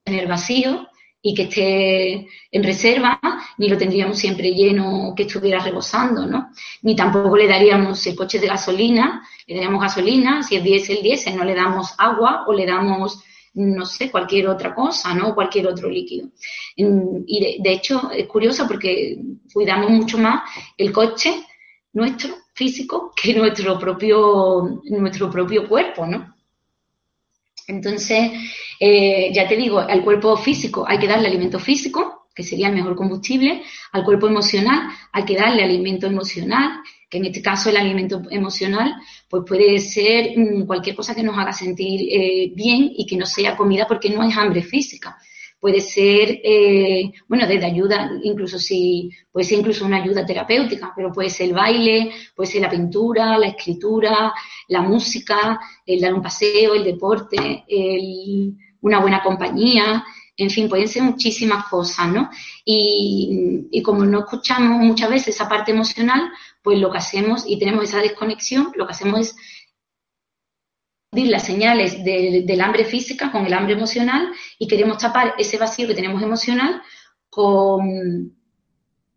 Tener 0.02 0.26
vacío 0.26 0.88
y 1.26 1.34
que 1.34 1.42
esté 1.42 2.28
en 2.52 2.62
reserva, 2.62 3.18
ni 3.58 3.68
lo 3.68 3.76
tendríamos 3.76 4.16
siempre 4.16 4.54
lleno, 4.54 5.12
que 5.16 5.24
estuviera 5.24 5.58
rebosando, 5.58 6.24
¿no? 6.24 6.50
Ni 6.82 6.94
tampoco 6.94 7.36
le 7.36 7.48
daríamos 7.48 8.06
el 8.06 8.14
coche 8.14 8.38
de 8.38 8.46
gasolina, 8.46 9.26
le 9.44 9.56
daríamos 9.56 9.82
gasolina, 9.82 10.44
si 10.44 10.54
es 10.54 10.62
diésel, 10.62 11.02
diésel, 11.02 11.36
no 11.36 11.42
le 11.42 11.56
damos 11.56 11.94
agua 11.98 12.44
o 12.46 12.52
le 12.52 12.64
damos, 12.64 13.24
no 13.54 13.84
sé, 13.84 14.08
cualquier 14.08 14.46
otra 14.46 14.72
cosa, 14.72 15.14
¿no? 15.14 15.34
Cualquier 15.34 15.66
otro 15.66 15.90
líquido. 15.90 16.28
Y 16.76 17.60
de, 17.60 17.72
hecho 17.72 18.08
es 18.12 18.28
curioso 18.28 18.68
porque 18.68 19.18
cuidamos 19.52 19.90
mucho 19.90 20.18
más 20.18 20.42
el 20.78 20.92
coche 20.92 21.42
nuestro 21.92 22.36
físico 22.54 23.12
que 23.20 23.34
nuestro 23.34 23.76
propio, 23.80 24.80
nuestro 24.84 25.28
propio 25.28 25.68
cuerpo, 25.68 26.06
¿no? 26.06 26.35
Entonces, 27.66 28.30
eh, 28.78 29.30
ya 29.32 29.48
te 29.48 29.56
digo, 29.56 29.78
al 29.80 30.02
cuerpo 30.04 30.36
físico 30.36 30.84
hay 30.86 30.98
que 30.98 31.08
darle 31.08 31.28
alimento 31.28 31.58
físico, 31.58 32.28
que 32.34 32.42
sería 32.42 32.68
el 32.68 32.74
mejor 32.74 32.94
combustible, 32.94 33.62
al 33.92 34.04
cuerpo 34.04 34.26
emocional 34.26 34.88
hay 35.12 35.24
que 35.24 35.36
darle 35.36 35.64
alimento 35.64 36.06
emocional, 36.06 36.80
que 37.08 37.18
en 37.18 37.26
este 37.26 37.40
caso 37.40 37.70
el 37.70 37.76
alimento 37.76 38.22
emocional 38.30 38.94
pues 39.28 39.44
puede 39.46 39.78
ser 39.78 40.36
mm, 40.36 40.66
cualquier 40.66 40.94
cosa 40.94 41.14
que 41.14 41.22
nos 41.22 41.38
haga 41.38 41.52
sentir 41.52 42.00
eh, 42.10 42.52
bien 42.54 42.90
y 42.96 43.06
que 43.06 43.16
no 43.16 43.26
sea 43.26 43.56
comida 43.56 43.86
porque 43.88 44.10
no 44.10 44.22
es 44.22 44.36
hambre 44.36 44.62
física 44.62 45.16
puede 45.60 45.80
ser, 45.80 46.40
eh, 46.44 47.12
bueno, 47.28 47.46
desde 47.46 47.66
ayuda, 47.66 48.10
incluso 48.22 48.58
si, 48.58 49.10
puede 49.32 49.46
ser 49.46 49.58
incluso 49.58 49.84
una 49.84 50.02
ayuda 50.02 50.26
terapéutica, 50.26 50.92
pero 50.94 51.12
puede 51.12 51.30
ser 51.30 51.48
el 51.48 51.54
baile, 51.54 52.10
puede 52.34 52.50
ser 52.50 52.62
la 52.62 52.70
pintura, 52.70 53.38
la 53.38 53.48
escritura, 53.48 54.32
la 54.68 54.82
música, 54.82 55.58
el 55.84 56.00
dar 56.00 56.14
un 56.14 56.22
paseo, 56.22 56.74
el 56.74 56.84
deporte, 56.84 57.64
una 58.80 59.00
buena 59.00 59.22
compañía, 59.22 60.04
en 60.36 60.50
fin, 60.50 60.68
pueden 60.68 60.86
ser 60.86 61.02
muchísimas 61.02 61.66
cosas, 61.66 62.08
¿no? 62.08 62.28
Y, 62.64 63.66
y, 63.70 63.82
como 63.82 64.04
no 64.04 64.20
escuchamos 64.20 64.80
muchas 64.84 65.08
veces 65.08 65.34
esa 65.34 65.48
parte 65.48 65.72
emocional, 65.72 66.30
pues 66.62 66.78
lo 66.78 66.90
que 66.90 66.98
hacemos 66.98 67.44
y 67.46 67.58
tenemos 67.58 67.84
esa 67.84 68.00
desconexión, 68.00 68.72
lo 68.74 68.86
que 68.86 68.92
hacemos 68.92 69.20
es 69.20 69.36
las 71.12 71.44
señales 71.44 72.04
del 72.04 72.60
hambre 72.60 72.84
física 72.84 73.30
con 73.30 73.46
el 73.46 73.54
hambre 73.54 73.74
emocional 73.74 74.28
y 74.58 74.68
queremos 74.68 74.98
tapar 74.98 75.34
ese 75.38 75.56
vacío 75.56 75.88
que 75.88 75.94
tenemos 75.94 76.22
emocional 76.22 76.82
con, 77.30 78.36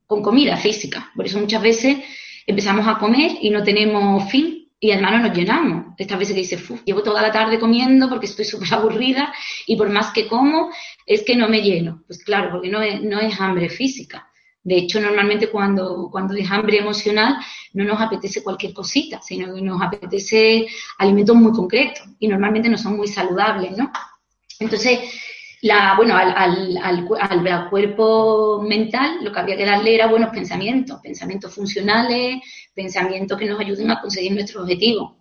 con 0.05 0.21
comida 0.21 0.57
física. 0.57 1.11
Por 1.15 1.25
eso 1.25 1.39
muchas 1.39 1.61
veces 1.61 1.97
empezamos 2.45 2.87
a 2.87 2.97
comer 2.97 3.31
y 3.41 3.49
no 3.49 3.63
tenemos 3.63 4.29
fin 4.31 4.69
y 4.79 4.91
además 4.91 5.11
no 5.11 5.27
nos 5.27 5.37
llenamos. 5.37 5.85
Estas 5.97 6.17
veces 6.17 6.33
que 6.33 6.41
dice, 6.41 6.81
llevo 6.85 7.03
toda 7.03 7.21
la 7.21 7.31
tarde 7.31 7.59
comiendo 7.59 8.07
porque 8.07 8.27
estoy 8.27 8.45
súper 8.45 8.73
aburrida 8.73 9.33
y 9.67 9.75
por 9.75 9.89
más 9.89 10.11
que 10.11 10.27
como 10.27 10.71
es 11.05 11.23
que 11.23 11.35
no 11.35 11.49
me 11.49 11.61
lleno. 11.61 12.03
Pues 12.07 12.23
claro, 12.23 12.51
porque 12.51 12.69
no 12.69 12.79
no 13.01 13.19
es 13.19 13.39
hambre 13.39 13.69
física. 13.69 14.28
De 14.63 14.77
hecho, 14.77 14.99
normalmente 14.99 15.49
cuando, 15.49 16.09
cuando 16.11 16.33
es 16.33 16.49
hambre 16.51 16.79
emocional 16.79 17.37
no 17.73 17.85
nos 17.85 18.01
apetece 18.01 18.43
cualquier 18.43 18.73
cosita, 18.73 19.21
sino 19.21 19.53
que 19.53 19.61
nos 19.61 19.81
apetece 19.81 20.67
alimentos 20.97 21.35
muy 21.35 21.51
concretos 21.51 22.03
y 22.19 22.27
normalmente 22.27 22.69
no 22.69 22.77
son 22.77 22.97
muy 22.97 23.07
saludables, 23.07 23.77
¿no? 23.77 23.91
Entonces, 24.59 24.99
la, 25.61 25.95
bueno, 25.95 26.15
al, 26.15 26.33
al, 26.35 26.77
al, 26.77 27.47
al, 27.47 27.69
cuerpo 27.69 28.61
mental 28.61 29.17
lo 29.21 29.31
que 29.31 29.39
había 29.39 29.57
que 29.57 29.65
darle 29.65 29.95
era 29.95 30.07
buenos 30.07 30.29
pensamientos, 30.29 30.99
pensamientos 31.01 31.53
funcionales, 31.53 32.39
pensamientos 32.73 33.37
que 33.37 33.45
nos 33.45 33.59
ayuden 33.59 33.91
a 33.91 34.01
conseguir 34.01 34.33
nuestro 34.33 34.61
objetivo. 34.61 35.17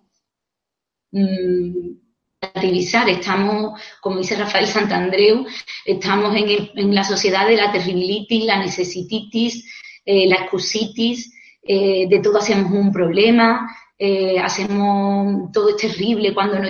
Mm, 1.12 2.07
relativizar, 2.40 3.08
estamos, 3.08 3.80
como 4.00 4.18
dice 4.18 4.36
Rafael 4.36 4.66
Santandreu, 4.66 5.46
estamos 5.84 6.34
en, 6.36 6.70
en 6.74 6.94
la 6.94 7.04
sociedad 7.04 7.46
de 7.46 7.56
la 7.56 7.72
terribilitis, 7.72 8.44
la 8.44 8.58
necesititis, 8.58 9.64
eh, 10.04 10.28
la 10.28 10.36
excusitis, 10.36 11.32
eh, 11.62 12.06
de 12.08 12.20
todo 12.20 12.38
hacemos 12.38 12.70
un 12.72 12.92
problema, 12.92 13.68
eh, 13.98 14.38
hacemos 14.38 15.50
todo 15.52 15.70
es 15.70 15.76
terrible 15.76 16.32
cuando 16.32 16.60
no, 16.60 16.68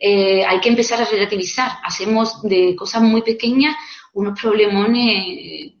hay 0.00 0.60
que 0.60 0.68
empezar 0.68 1.02
a 1.02 1.04
relativizar, 1.04 1.72
hacemos 1.82 2.40
de 2.42 2.76
cosas 2.76 3.02
muy 3.02 3.22
pequeñas 3.22 3.74
unos 4.12 4.40
problemones 4.40 5.72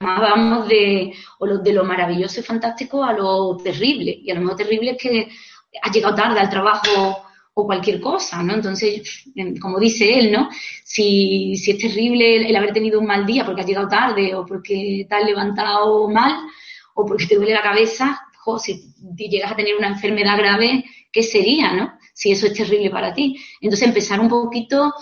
vamos 0.00 0.66
de, 0.68 1.12
o 1.38 1.46
de 1.46 1.72
lo 1.72 1.84
maravilloso 1.84 2.40
y 2.40 2.42
fantástico 2.42 3.04
a 3.04 3.12
lo 3.12 3.56
terrible. 3.58 4.18
Y 4.22 4.30
a 4.30 4.34
lo 4.34 4.40
mejor 4.40 4.56
terrible 4.56 4.92
es 4.92 4.96
que 4.96 5.28
has 5.82 5.92
llegado 5.92 6.14
tarde 6.14 6.40
al 6.40 6.48
trabajo 6.48 7.29
cualquier 7.66 8.00
cosa, 8.00 8.42
¿no? 8.42 8.54
Entonces, 8.54 9.24
como 9.60 9.78
dice 9.78 10.18
él, 10.18 10.32
¿no? 10.32 10.48
Si, 10.84 11.56
si 11.56 11.72
es 11.72 11.78
terrible 11.78 12.48
el, 12.48 12.56
haber 12.56 12.72
tenido 12.72 13.00
un 13.00 13.06
mal 13.06 13.26
día 13.26 13.44
porque 13.44 13.62
has 13.62 13.66
llegado 13.66 13.88
tarde 13.88 14.34
o 14.34 14.44
porque 14.44 15.06
te 15.08 15.14
has 15.14 15.24
levantado 15.24 16.08
mal 16.08 16.46
o 16.94 17.06
porque 17.06 17.26
te 17.26 17.36
duele 17.36 17.54
la 17.54 17.62
cabeza, 17.62 18.20
jo, 18.38 18.58
si 18.58 18.92
llegas 19.16 19.52
a 19.52 19.56
tener 19.56 19.76
una 19.76 19.88
enfermedad 19.88 20.38
grave, 20.38 20.84
¿qué 21.12 21.22
sería, 21.22 21.72
no? 21.72 21.92
Si 22.14 22.30
eso 22.32 22.46
es 22.46 22.54
terrible 22.54 22.90
para 22.90 23.12
ti. 23.14 23.40
Entonces, 23.60 23.88
empezar 23.88 24.20
un 24.20 24.28
poquito 24.28 24.92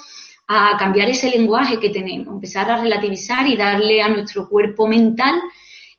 a 0.48 0.76
cambiar 0.78 1.10
ese 1.10 1.30
lenguaje 1.30 1.78
que 1.78 1.90
tenemos, 1.90 2.34
empezar 2.34 2.70
a 2.70 2.80
relativizar 2.80 3.46
y 3.46 3.56
darle 3.56 4.00
a 4.00 4.08
nuestro 4.08 4.48
cuerpo 4.48 4.86
mental 4.86 5.40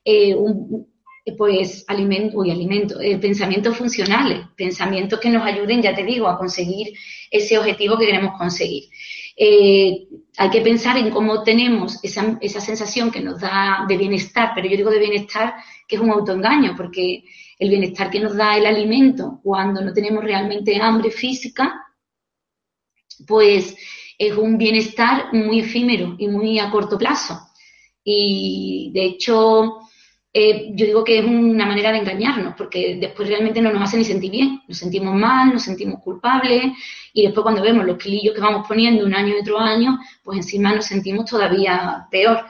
eh, 0.04 0.34
un, 0.34 0.89
pues 1.38 1.86
alimento 1.88 2.42
alimento, 2.42 3.00
eh, 3.02 3.18
pensamientos 3.18 3.78
funcionales, 3.78 4.40
pensamientos 4.56 5.20
que 5.20 5.30
nos 5.30 5.46
ayuden, 5.46 5.82
ya 5.82 5.96
te 5.96 6.04
digo, 6.04 6.28
a 6.28 6.38
conseguir 6.38 6.94
ese 7.30 7.58
objetivo 7.58 7.98
que 7.98 8.06
queremos 8.06 8.38
conseguir. 8.38 8.86
Eh, 9.36 10.08
hay 10.38 10.50
que 10.50 10.62
pensar 10.62 10.98
en 10.98 11.10
cómo 11.12 11.44
tenemos 11.44 12.04
esa, 12.04 12.38
esa, 12.42 12.60
sensación 12.60 13.10
que 13.12 13.22
nos 13.22 13.40
da 13.40 13.86
de 13.88 13.98
bienestar, 13.98 14.52
pero 14.54 14.68
yo 14.68 14.76
digo 14.78 14.90
de 14.90 15.00
bienestar 15.00 15.56
que 15.88 15.96
es 15.96 16.02
un 16.02 16.12
autoengaño, 16.12 16.76
porque 16.76 17.24
el 17.58 17.70
bienestar 17.70 18.10
que 18.10 18.20
nos 18.20 18.36
da 18.36 18.58
el 18.58 18.66
alimento 18.66 19.40
cuando 19.44 19.82
no 19.82 19.94
tenemos 19.94 20.24
realmente 20.24 20.80
hambre 20.82 21.12
física, 21.12 21.86
pues 23.28 23.76
es 24.18 24.36
un 24.36 24.58
bienestar 24.58 25.34
muy 25.34 25.62
efímero 25.62 26.16
y 26.18 26.28
muy 26.28 26.60
a 26.60 26.70
corto 26.70 26.98
plazo. 26.98 27.40
Y 28.04 28.92
de 28.94 29.06
hecho, 29.06 29.80
eh, 30.32 30.70
yo 30.76 30.86
digo 30.86 31.04
que 31.04 31.20
es 31.20 31.26
una 31.26 31.66
manera 31.66 31.92
de 31.92 32.00
engañarnos, 32.00 32.54
porque 32.56 32.98
después 33.00 33.28
realmente 33.28 33.62
no 33.62 33.72
nos 33.72 33.82
hace 33.82 33.98
ni 33.98 34.06
sentir 34.06 34.32
bien, 34.32 34.62
nos 34.68 34.78
sentimos 34.78 35.16
mal, 35.16 35.52
nos 35.52 35.64
sentimos 35.64 36.02
culpables 36.04 36.74
y 37.14 37.24
después 37.24 37.42
cuando 37.42 37.64
vemos 37.64 37.86
los 37.86 37.98
kilillos 37.98 38.36
que 38.36 38.42
vamos 38.42 38.68
poniendo 38.68 39.06
un 39.06 39.16
año 39.16 39.36
y 39.36 39.42
otro 39.42 39.60
año, 39.60 40.00
pues 40.24 40.38
encima 40.38 40.74
nos 40.76 40.86
sentimos 40.86 41.26
todavía 41.26 42.06
peor. 42.12 42.46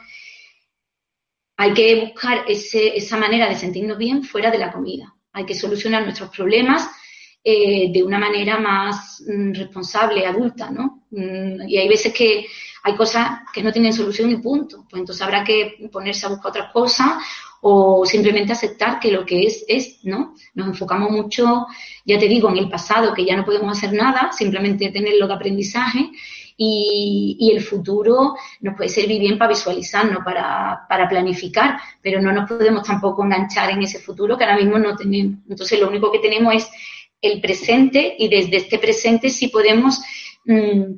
Hay 1.56 1.74
que 1.74 2.02
buscar 2.02 2.44
esa 2.48 3.18
manera 3.18 3.48
de 3.48 3.56
sentirnos 3.56 3.98
bien 3.98 4.24
fuera 4.24 4.52
de 4.52 4.58
la 4.58 4.72
comida. 4.72 5.14
Hay 5.32 5.46
que 5.46 5.56
solucionar 5.56 6.04
nuestros 6.04 6.30
problemas 6.30 6.90
eh, 7.44 7.92
de 7.94 8.04
una 8.04 8.20
manera 8.20 8.60
más 8.60 9.24
mm, 9.26 9.54
responsable, 9.54 10.26
adulta, 10.26 10.70
¿no? 10.70 11.06
Mm, 11.12 11.68
y 11.68 11.78
hay 11.78 11.88
veces 11.88 12.14
que 12.14 12.46
hay 12.84 12.96
cosas 12.96 13.42
que 13.54 13.64
no 13.64 13.72
tienen 13.72 13.94
solución 13.94 14.30
y 14.32 14.38
punto. 14.38 14.86
Pues 14.90 15.00
entonces 15.00 15.22
habrá 15.22 15.44
que 15.44 15.90
ponerse 15.92 16.26
a 16.26 16.30
buscar 16.30 16.50
otras 16.50 16.72
cosas 16.72 17.12
o 17.62 18.06
simplemente 18.06 18.54
aceptar 18.54 19.00
que 19.00 19.12
lo 19.12 19.26
que 19.26 19.44
es 19.44 19.66
es, 19.68 20.00
¿no? 20.04 20.34
Nos 20.54 20.68
enfocamos 20.68 21.12
mucho, 21.12 21.68
ya 22.06 22.18
te 22.18 22.28
digo, 22.28 22.50
en 22.50 22.58
el 22.58 22.70
pasado, 22.70 23.14
que 23.14 23.26
ya 23.26 23.36
no 23.36 23.46
podemos 23.46 23.78
hacer 23.78 23.94
nada, 23.94 24.32
simplemente 24.32 24.90
tenerlo 24.90 25.28
de 25.28 25.34
aprendizaje 25.34 26.12
y, 26.62 27.52
el 27.54 27.62
futuro 27.62 28.36
nos 28.62 28.76
puede 28.76 28.90
servir 28.90 29.20
bien 29.20 29.38
para 29.38 29.50
visualizarnos, 29.50 30.24
para, 30.24 30.86
para 30.88 31.08
planificar, 31.08 31.80
pero 32.02 32.22
no 32.22 32.32
nos 32.32 32.50
podemos 32.50 32.84
tampoco 32.84 33.24
enganchar 33.24 33.72
en 33.72 33.82
ese 33.82 34.00
futuro 34.00 34.38
que 34.38 34.44
ahora 34.44 34.58
mismo 34.58 34.78
no 34.78 34.96
tenemos. 34.96 35.40
Entonces, 35.50 35.80
lo 35.80 35.88
único 35.88 36.12
que 36.12 36.20
tenemos 36.20 36.54
es 36.54 36.70
el 37.22 37.42
presente 37.42 38.16
y 38.18 38.28
desde 38.28 38.58
este 38.58 38.78
presente 38.78 39.30
sí 39.30 39.48
podemos 39.48 40.02
mm, 40.46 40.94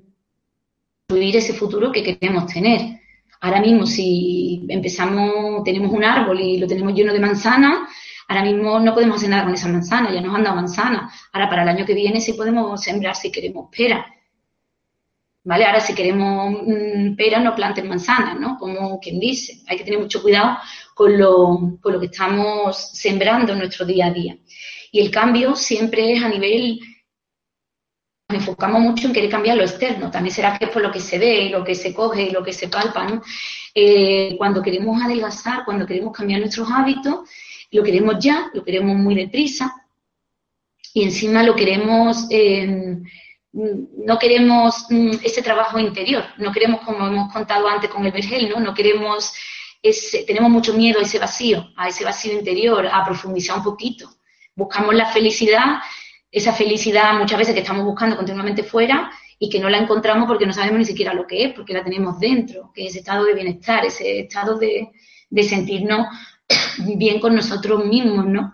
ese 1.10 1.54
futuro 1.54 1.91
que 1.91 2.04
queremos 2.04 2.52
tener. 2.52 3.00
Ahora 3.41 3.60
mismo, 3.60 3.88
si 3.88 4.63
empezamos, 4.69 5.63
tenemos 5.63 5.91
un 5.91 6.04
árbol 6.04 6.39
y 6.39 6.60
lo 6.60 6.67
tenemos 6.67 6.93
lleno 6.93 7.12
de 7.12 7.19
manzanas, 7.19 7.89
ahora 8.27 8.43
mismo 8.43 8.80
no 8.80 8.93
podemos 8.93 9.17
hacer 9.17 9.30
nada 9.30 9.45
con 9.45 9.54
esas 9.56 9.71
manzanas, 9.71 10.13
ya 10.13 10.21
nos 10.21 10.36
han 10.36 10.43
dado 10.43 10.56
manzanas. 10.56 11.12
Ahora, 11.34 11.49
para 11.49 11.63
el 11.63 11.69
año 11.69 11.86
que 11.86 11.95
viene, 11.95 12.21
sí 12.21 12.34
podemos 12.34 12.80
sembrar 12.82 13.15
si 13.15 13.32
queremos 13.32 13.69
pera. 13.75 14.06
¿Vale? 15.43 15.65
Ahora, 15.65 15.80
si 15.80 15.95
queremos 15.95 16.51
mm, 16.67 17.15
pera, 17.15 17.39
no 17.39 17.56
planten 17.56 17.89
manzanas, 17.89 18.39
¿no? 18.39 18.60
Como 18.60 18.99
quien 18.99 19.19
dice. 19.19 19.63
Hay 19.67 19.77
que 19.77 19.84
tener 19.84 19.99
mucho 19.99 20.21
cuidado 20.21 20.60
con 20.93 21.17
lo, 21.17 21.80
con 21.82 21.93
lo 21.93 21.99
que 21.99 22.06
estamos 22.06 22.91
sembrando 22.93 23.54
en 23.54 23.58
nuestro 23.58 23.88
día 23.88 24.06
a 24.06 24.12
día. 24.12 24.38
Y 24.91 24.99
el 24.99 25.10
cambio 25.10 25.56
siempre 25.56 26.13
es 26.13 26.23
a 26.23 26.30
nivel 26.30 26.80
enfocamos 28.33 28.81
mucho 28.81 29.07
en 29.07 29.13
querer 29.13 29.29
cambiar 29.29 29.57
lo 29.57 29.63
externo. 29.63 30.11
También 30.11 30.33
será 30.33 30.57
que 30.57 30.65
es 30.65 30.71
por 30.71 30.81
lo 30.81 30.91
que 30.91 30.99
se 30.99 31.17
ve, 31.17 31.49
lo 31.49 31.63
que 31.63 31.75
se 31.75 31.93
coge 31.93 32.31
lo 32.31 32.43
que 32.43 32.53
se 32.53 32.67
palpa, 32.67 33.05
¿no? 33.05 33.21
Eh, 33.73 34.35
cuando 34.37 34.61
queremos 34.61 35.01
adelgazar, 35.01 35.63
cuando 35.65 35.85
queremos 35.85 36.15
cambiar 36.15 36.39
nuestros 36.41 36.69
hábitos, 36.69 37.29
lo 37.71 37.83
queremos 37.83 38.15
ya, 38.19 38.49
lo 38.53 38.63
queremos 38.63 38.95
muy 38.97 39.15
deprisa 39.15 39.73
y 40.93 41.03
encima 41.03 41.43
lo 41.43 41.55
queremos, 41.55 42.27
eh, 42.29 42.97
no 43.53 44.19
queremos 44.19 44.85
mm, 44.89 45.11
ese 45.23 45.41
trabajo 45.41 45.79
interior, 45.79 46.23
no 46.37 46.51
queremos, 46.51 46.81
como 46.81 47.07
hemos 47.07 47.31
contado 47.31 47.67
antes 47.67 47.89
con 47.89 48.05
el 48.05 48.11
vergel, 48.11 48.49
¿no? 48.49 48.59
No 48.59 48.73
queremos, 48.73 49.33
ese, 49.81 50.23
tenemos 50.23 50.51
mucho 50.51 50.73
miedo 50.73 50.99
a 50.99 51.03
ese 51.03 51.19
vacío, 51.19 51.71
a 51.77 51.87
ese 51.87 52.03
vacío 52.03 52.33
interior, 52.33 52.87
a 52.87 53.03
profundizar 53.05 53.57
un 53.57 53.63
poquito. 53.63 54.09
Buscamos 54.55 54.93
la 54.95 55.05
felicidad 55.05 55.79
esa 56.31 56.53
felicidad 56.53 57.13
muchas 57.19 57.37
veces 57.37 57.53
que 57.53 57.59
estamos 57.59 57.83
buscando 57.83 58.15
continuamente 58.15 58.63
fuera 58.63 59.11
y 59.37 59.49
que 59.49 59.59
no 59.59 59.69
la 59.69 59.79
encontramos 59.79 60.27
porque 60.27 60.45
no 60.45 60.53
sabemos 60.53 60.79
ni 60.79 60.85
siquiera 60.85 61.13
lo 61.13 61.27
que 61.27 61.45
es, 61.45 61.53
porque 61.53 61.73
la 61.73 61.83
tenemos 61.83 62.19
dentro, 62.19 62.71
que 62.73 62.85
es 62.85 62.91
ese 62.91 62.99
estado 62.99 63.25
de 63.25 63.33
bienestar, 63.33 63.85
ese 63.85 64.21
estado 64.21 64.57
de, 64.57 64.91
sentirnos 65.43 66.07
bien 66.95 67.19
con 67.19 67.35
nosotros 67.35 67.83
mismos, 67.83 68.27
¿no? 68.27 68.53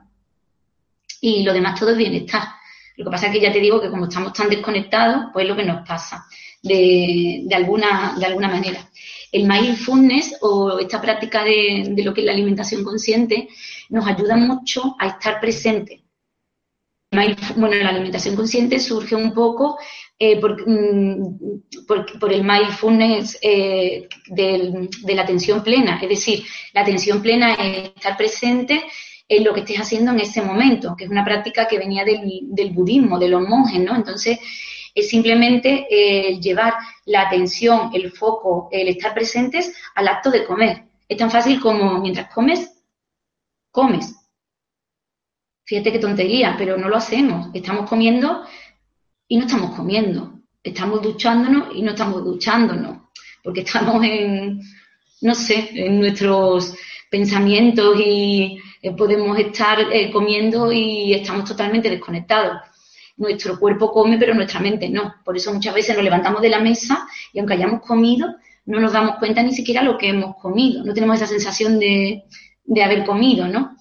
Y 1.22 1.44
lo 1.44 1.54
demás 1.54 1.80
todo 1.80 1.92
es 1.92 1.98
bienestar. 1.98 2.44
Lo 2.96 3.06
que 3.06 3.12
pasa 3.12 3.28
es 3.28 3.34
que 3.34 3.42
ya 3.42 3.52
te 3.52 3.60
digo 3.60 3.82
que 3.82 3.90
como 3.90 4.06
estamos 4.06 4.34
tan 4.34 4.50
desconectados, 4.50 5.26
pues 5.34 5.44
es 5.44 5.50
lo 5.50 5.56
que 5.56 5.66
nos 5.66 5.88
pasa 5.88 6.26
de, 6.64 7.48
alguna, 7.54 8.16
de 8.18 8.26
alguna 8.26 8.48
manera. 8.48 8.90
El 9.32 9.48
mindfulness 9.48 10.38
o 10.42 10.80
esta 10.80 11.02
práctica 11.02 11.44
de, 11.44 11.90
de 11.90 12.04
lo 12.04 12.14
que 12.14 12.22
es 12.22 12.26
la 12.26 12.32
alimentación 12.32 12.84
consciente 12.84 13.50
nos 13.90 14.08
ayuda 14.08 14.36
mucho 14.38 14.96
a 14.98 15.08
estar 15.08 15.40
bueno, 17.12 17.76
la 17.76 17.90
alimentación 17.90 18.36
consciente 18.36 18.80
surge 18.80 19.16
un 19.16 19.34
poco 19.34 19.78
eh, 20.20 20.40
mm, 20.40 21.86
por, 21.88 22.34
el 22.34 22.44
mindfulness 22.44 23.38
eh, 23.42 24.08
de 24.28 25.16
la 25.16 25.22
atención 25.22 25.64
plena. 25.64 26.00
Es 26.02 26.10
decir, 26.10 26.44
la 26.74 26.82
atención 26.82 27.22
plena 27.22 27.54
es 27.54 27.90
estar 27.96 28.18
presente 28.18 28.84
en 29.30 29.44
lo 29.44 29.54
que 29.54 29.62
estés 29.62 29.80
haciendo 29.80 30.12
en 30.12 30.20
ese 30.20 30.42
momento, 30.42 30.96
que 30.98 31.06
es 31.06 31.10
una 31.10 31.26
práctica 31.26 31.68
que 31.68 31.78
venía 31.78 32.04
del, 32.04 32.72
budismo, 32.72 33.20
de 33.20 33.30
los 33.30 33.48
monjes, 33.48 33.80
¿no? 33.80 33.96
Entonces, 33.96 34.40
es 34.94 35.10
simplemente 35.10 35.88
eh, 35.90 36.40
llevar 36.40 36.74
la 37.06 37.22
atención, 37.22 37.92
el 37.94 38.12
foco, 38.12 38.70
el 38.72 38.88
estar 38.88 39.14
presentes 39.14 39.74
al 39.96 40.08
acto 40.08 40.32
de 40.32 40.46
comer. 40.46 40.84
Es 41.08 41.18
tan 41.18 41.30
fácil 41.30 41.60
como 41.60 42.00
mientras 42.00 42.34
comes, 42.34 42.72
comes. 43.72 44.16
Fíjate 45.68 45.92
qué 45.92 46.00
tontería, 46.00 46.56
pero 46.58 46.78
no 46.78 46.88
lo 46.88 46.96
hacemos. 46.96 47.50
Estamos 47.54 47.90
comiendo 47.90 48.46
y 49.28 49.36
no 49.36 49.46
estamos 49.46 49.76
comiendo. 49.76 50.40
Estamos 50.64 51.02
duchándonos 51.02 51.76
y 51.76 51.82
no 51.82 51.92
estamos 51.92 52.24
duchándonos. 52.24 53.10
Porque 53.44 53.62
estamos 53.62 54.02
en, 54.06 54.62
no 55.22 55.36
sé, 55.36 55.70
en 55.74 56.00
nuestros 56.00 56.74
pensamientos 57.12 58.00
y 58.00 58.58
eh, 58.82 58.92
podemos 58.94 59.38
estar 59.38 59.92
eh, 59.92 60.10
comiendo 60.10 60.72
y 60.72 61.14
estamos 61.14 61.44
totalmente 61.44 61.90
desconectados. 61.90 62.62
Nuestro 63.18 63.60
cuerpo 63.60 63.92
come, 63.92 64.18
pero 64.18 64.34
nuestra 64.34 64.62
mente 64.62 64.88
no. 64.88 65.16
Por 65.26 65.36
eso 65.36 65.54
muchas 65.54 65.74
veces 65.76 65.98
nos 65.98 66.04
levantamos 66.06 66.42
de 66.42 66.50
la 66.50 66.62
mesa 66.62 67.06
y 67.34 67.40
aunque 67.40 67.56
hayamos 67.56 67.82
comido, 67.82 68.36
no 68.68 68.80
nos 68.80 68.94
damos 68.94 69.18
cuenta 69.18 69.44
ni 69.44 69.54
siquiera 69.54 69.84
lo 69.84 69.98
que 69.98 70.08
hemos 70.08 70.38
comido. 70.38 70.86
No 70.86 70.94
tenemos 70.94 71.18
esa 71.18 71.28
sensación 71.28 71.78
de, 71.78 72.24
de 72.64 72.84
haber 72.84 73.06
comido, 73.06 73.50
¿no? 73.50 73.77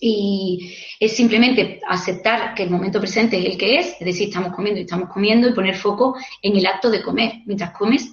Y 0.00 0.74
es 1.00 1.16
simplemente 1.16 1.80
aceptar 1.88 2.54
que 2.54 2.64
el 2.64 2.70
momento 2.70 3.00
presente 3.00 3.38
es 3.38 3.44
el 3.46 3.58
que 3.58 3.78
es, 3.78 3.96
es 3.98 4.06
decir, 4.06 4.28
estamos 4.28 4.54
comiendo 4.54 4.80
y 4.80 4.84
estamos 4.84 5.08
comiendo 5.08 5.48
y 5.48 5.54
poner 5.54 5.76
foco 5.76 6.16
en 6.42 6.56
el 6.56 6.66
acto 6.66 6.90
de 6.90 7.02
comer. 7.02 7.32
Mientras 7.46 7.70
comes, 7.72 8.12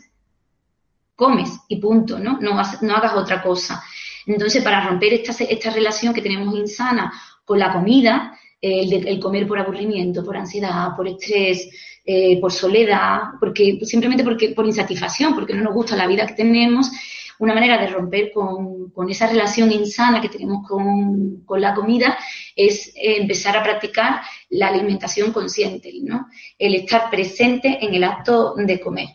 comes 1.16 1.50
y 1.68 1.78
punto, 1.78 2.20
¿no? 2.20 2.40
No, 2.40 2.60
hagas 2.60 3.16
otra 3.16 3.42
cosa. 3.42 3.84
Entonces, 4.26 4.64
para 4.64 4.88
romper 4.88 5.14
esta, 5.14 5.44
esta 5.44 5.72
relación 5.72 6.14
que 6.14 6.22
tenemos 6.22 6.56
insana 6.56 7.12
con 7.44 7.60
la 7.60 7.74
comida, 7.74 8.38
el, 8.64 9.20
comer 9.20 9.46
por 9.46 9.60
aburrimiento, 9.60 10.24
por 10.24 10.38
ansiedad, 10.38 10.96
por 10.96 11.08
estrés, 11.08 11.70
eh, 12.06 12.40
por 12.40 12.52
soledad, 12.52 13.20
porque 13.40 13.80
simplemente 13.84 14.24
porque 14.24 14.50
por 14.50 14.66
insatisfacción, 14.66 15.36
porque 15.36 15.54
no 15.54 15.64
nos 15.64 15.74
gusta 15.74 15.98
la 15.98 16.08
vida 16.08 16.26
que 16.26 16.34
tenemos, 16.34 16.90
una 17.40 17.54
manera 17.54 17.78
de 17.78 17.88
romper 17.88 18.32
con, 18.32 18.92
esa 19.10 19.28
relación 19.28 19.72
insana 19.72 20.22
que 20.22 20.30
tenemos 20.30 20.68
con, 20.68 21.44
la 21.60 21.74
comida 21.74 22.18
es 22.56 22.94
empezar 22.96 23.58
a 23.58 23.64
practicar 23.64 24.22
la 24.50 24.68
alimentación 24.68 25.32
consciente, 25.32 25.92
¿no? 26.02 26.28
El 26.58 26.76
estar 26.76 27.10
presente 27.10 27.80
en 27.82 27.94
el 27.94 28.04
acto 28.04 28.56
de 28.56 28.80
comer. 28.80 29.08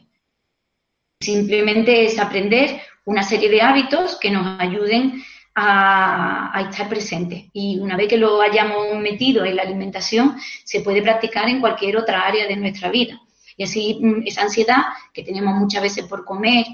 Simplemente 1.20 2.04
es 2.04 2.18
aprender 2.18 2.80
una 3.04 3.22
serie 3.22 3.48
de 3.48 3.62
hábitos 3.62 4.18
que 4.20 4.30
nos 4.30 4.60
ayuden 4.60 5.22
a, 5.54 6.56
a, 6.56 6.70
estar 6.70 6.88
presentes. 6.88 7.46
Y 7.52 7.78
una 7.78 7.96
vez 7.96 8.08
que 8.08 8.16
lo 8.16 8.40
hayamos 8.40 8.96
metido 8.98 9.44
en 9.44 9.56
la 9.56 9.62
alimentación, 9.62 10.36
se 10.64 10.80
puede 10.80 11.02
practicar 11.02 11.48
en 11.48 11.60
cualquier 11.60 11.96
otra 11.96 12.20
área 12.20 12.46
de 12.46 12.56
nuestra 12.56 12.90
vida. 12.90 13.20
Y 13.58 13.64
así 13.64 13.98
mm, 14.00 14.22
esa 14.24 14.42
ansiedad 14.42 14.82
que 15.12 15.24
tenemos 15.24 15.54
muchas 15.54 15.82
veces 15.82 16.06
por 16.06 16.24
comer 16.24 16.64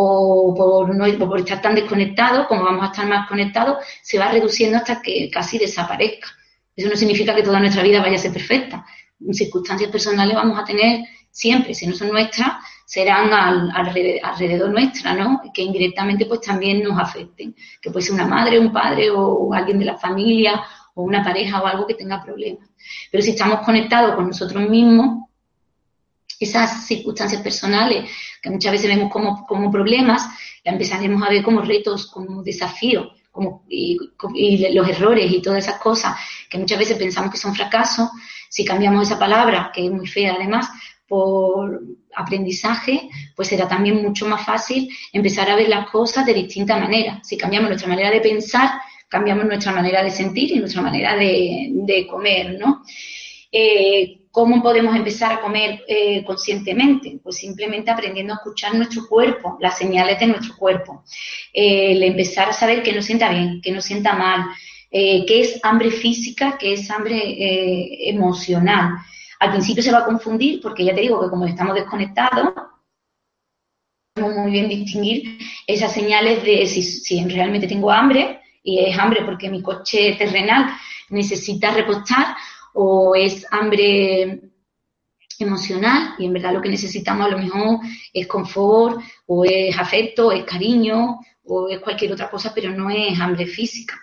o 0.00 0.54
por, 0.54 0.94
no, 0.94 1.26
por 1.26 1.40
estar 1.40 1.60
tan 1.60 1.74
desconectados, 1.74 2.46
como 2.46 2.62
vamos 2.62 2.84
a 2.84 2.92
estar 2.92 3.08
más 3.08 3.28
conectados, 3.28 3.78
se 4.00 4.16
va 4.16 4.28
reduciendo 4.28 4.78
hasta 4.78 5.02
que 5.02 5.28
casi 5.28 5.58
desaparezca. 5.58 6.28
Eso 6.76 6.88
no 6.88 6.94
significa 6.94 7.34
que 7.34 7.42
toda 7.42 7.58
nuestra 7.58 7.82
vida 7.82 8.00
vaya 8.00 8.14
a 8.14 8.18
ser 8.18 8.32
perfecta. 8.32 8.86
Circunstancias 9.32 9.90
personales 9.90 10.36
vamos 10.36 10.56
a 10.56 10.64
tener 10.64 11.04
siempre, 11.32 11.74
si 11.74 11.88
no 11.88 11.96
son 11.96 12.10
nuestras, 12.10 12.48
serán 12.86 13.32
alrededor 13.32 14.70
nuestra, 14.70 15.14
¿no? 15.14 15.40
Que 15.52 15.62
indirectamente 15.62 16.26
pues 16.26 16.42
también 16.42 16.84
nos 16.84 16.96
afecten. 16.96 17.56
Que 17.82 17.90
puede 17.90 18.06
ser 18.06 18.14
una 18.14 18.26
madre, 18.26 18.60
un 18.60 18.72
padre 18.72 19.10
o 19.10 19.52
alguien 19.52 19.80
de 19.80 19.86
la 19.86 19.98
familia 19.98 20.62
o 20.94 21.02
una 21.02 21.24
pareja 21.24 21.60
o 21.60 21.66
algo 21.66 21.88
que 21.88 21.94
tenga 21.94 22.22
problemas. 22.22 22.68
Pero 23.10 23.20
si 23.20 23.30
estamos 23.30 23.66
conectados 23.66 24.14
con 24.14 24.28
nosotros 24.28 24.68
mismos, 24.70 25.27
esas 26.38 26.86
circunstancias 26.86 27.42
personales 27.42 28.10
que 28.42 28.50
muchas 28.50 28.72
veces 28.72 28.88
vemos 28.88 29.10
como, 29.10 29.46
como 29.46 29.70
problemas, 29.70 30.28
empezaremos 30.64 31.22
a 31.22 31.30
ver 31.30 31.42
como 31.42 31.62
retos, 31.62 32.06
como 32.06 32.42
desafíos, 32.42 33.08
como, 33.30 33.64
y, 33.68 33.98
los 34.72 34.88
errores 34.88 35.30
y 35.30 35.42
todas 35.42 35.66
esas 35.66 35.80
cosas 35.80 36.16
que 36.48 36.58
muchas 36.58 36.78
veces 36.78 36.98
pensamos 36.98 37.30
que 37.30 37.38
son 37.38 37.54
fracasos, 37.54 38.10
si 38.48 38.64
cambiamos 38.64 39.06
esa 39.06 39.18
palabra, 39.18 39.70
que 39.74 39.84
es 39.84 39.90
muy 39.90 40.06
fea 40.06 40.34
además, 40.34 40.68
por 41.06 41.80
aprendizaje, 42.14 43.08
pues 43.34 43.48
será 43.48 43.66
también 43.66 44.02
mucho 44.02 44.26
más 44.26 44.44
fácil 44.44 44.88
empezar 45.12 45.50
a 45.50 45.56
ver 45.56 45.68
las 45.68 45.88
cosas 45.90 46.26
de 46.26 46.34
distinta 46.34 46.76
manera. 46.76 47.20
Si 47.22 47.36
cambiamos 47.36 47.70
nuestra 47.70 47.88
manera 47.88 48.10
de 48.10 48.20
pensar, 48.20 48.72
cambiamos 49.08 49.46
nuestra 49.46 49.72
manera 49.72 50.02
de 50.02 50.10
sentir 50.10 50.52
y 50.52 50.58
nuestra 50.58 50.82
manera 50.82 51.16
de, 51.16 51.70
de 51.72 52.06
comer, 52.06 52.58
¿no? 52.58 52.82
Eh, 53.50 54.27
¿Cómo 54.38 54.62
podemos 54.62 54.94
empezar 54.94 55.32
a 55.32 55.40
comer 55.40 55.82
eh, 55.88 56.22
conscientemente? 56.24 57.18
Pues 57.20 57.38
simplemente 57.38 57.90
aprendiendo 57.90 58.32
a 58.32 58.36
escuchar 58.36 58.72
nuestro 58.72 59.08
cuerpo, 59.08 59.58
las 59.60 59.76
señales 59.76 60.20
de 60.20 60.28
nuestro 60.28 60.56
cuerpo. 60.56 61.02
el 61.52 62.00
empezar 62.04 62.48
a 62.48 62.52
saber 62.52 62.84
que 62.84 62.92
nos 62.92 63.04
sienta 63.04 63.30
bien, 63.30 63.60
que 63.60 63.72
nos 63.72 63.84
sienta 63.84 64.12
mal, 64.12 64.44
eh, 64.92 65.26
qué 65.26 65.40
es 65.40 65.58
hambre 65.64 65.90
física, 65.90 66.56
qué 66.56 66.74
es 66.74 66.88
hambre 66.88 67.20
emocional. 68.08 68.98
Al 69.40 69.50
principio 69.50 69.82
se 69.82 69.90
va 69.90 69.98
a 69.98 70.04
confundir 70.04 70.60
porque 70.60 70.84
ya 70.84 70.94
te 70.94 71.00
digo 71.00 71.20
que 71.20 71.30
como 71.30 71.44
estamos 71.44 71.74
desconectados, 71.74 72.54
podemos 74.14 74.36
muy 74.36 74.52
bien 74.52 74.68
distinguir 74.68 75.36
esas 75.66 75.92
señales 75.92 76.44
de 76.44 76.64
si 76.64 77.24
realmente 77.24 77.66
tengo 77.66 77.90
hambre 77.90 78.40
y 78.62 78.78
es 78.78 78.96
hambre 78.96 79.24
porque 79.24 79.50
mi 79.50 79.62
coche 79.62 80.14
terrenal 80.16 80.76
necesita 81.10 81.72
repostar 81.72 82.36
o 82.74 83.14
es 83.14 83.46
hambre 83.50 84.40
emocional 85.38 86.14
y 86.18 86.26
en 86.26 86.32
verdad 86.32 86.52
lo 86.52 86.60
que 86.60 86.68
necesitamos 86.68 87.26
a 87.26 87.30
lo 87.30 87.38
mejor 87.38 87.78
es 88.12 88.26
confort 88.26 89.00
o 89.26 89.44
es 89.44 89.78
afecto, 89.78 90.32
es 90.32 90.44
cariño 90.44 91.20
o 91.44 91.68
es 91.68 91.78
cualquier 91.80 92.12
otra 92.12 92.28
cosa, 92.30 92.52
pero 92.54 92.70
no 92.70 92.90
es 92.90 93.18
hambre 93.18 93.46
física. 93.46 93.98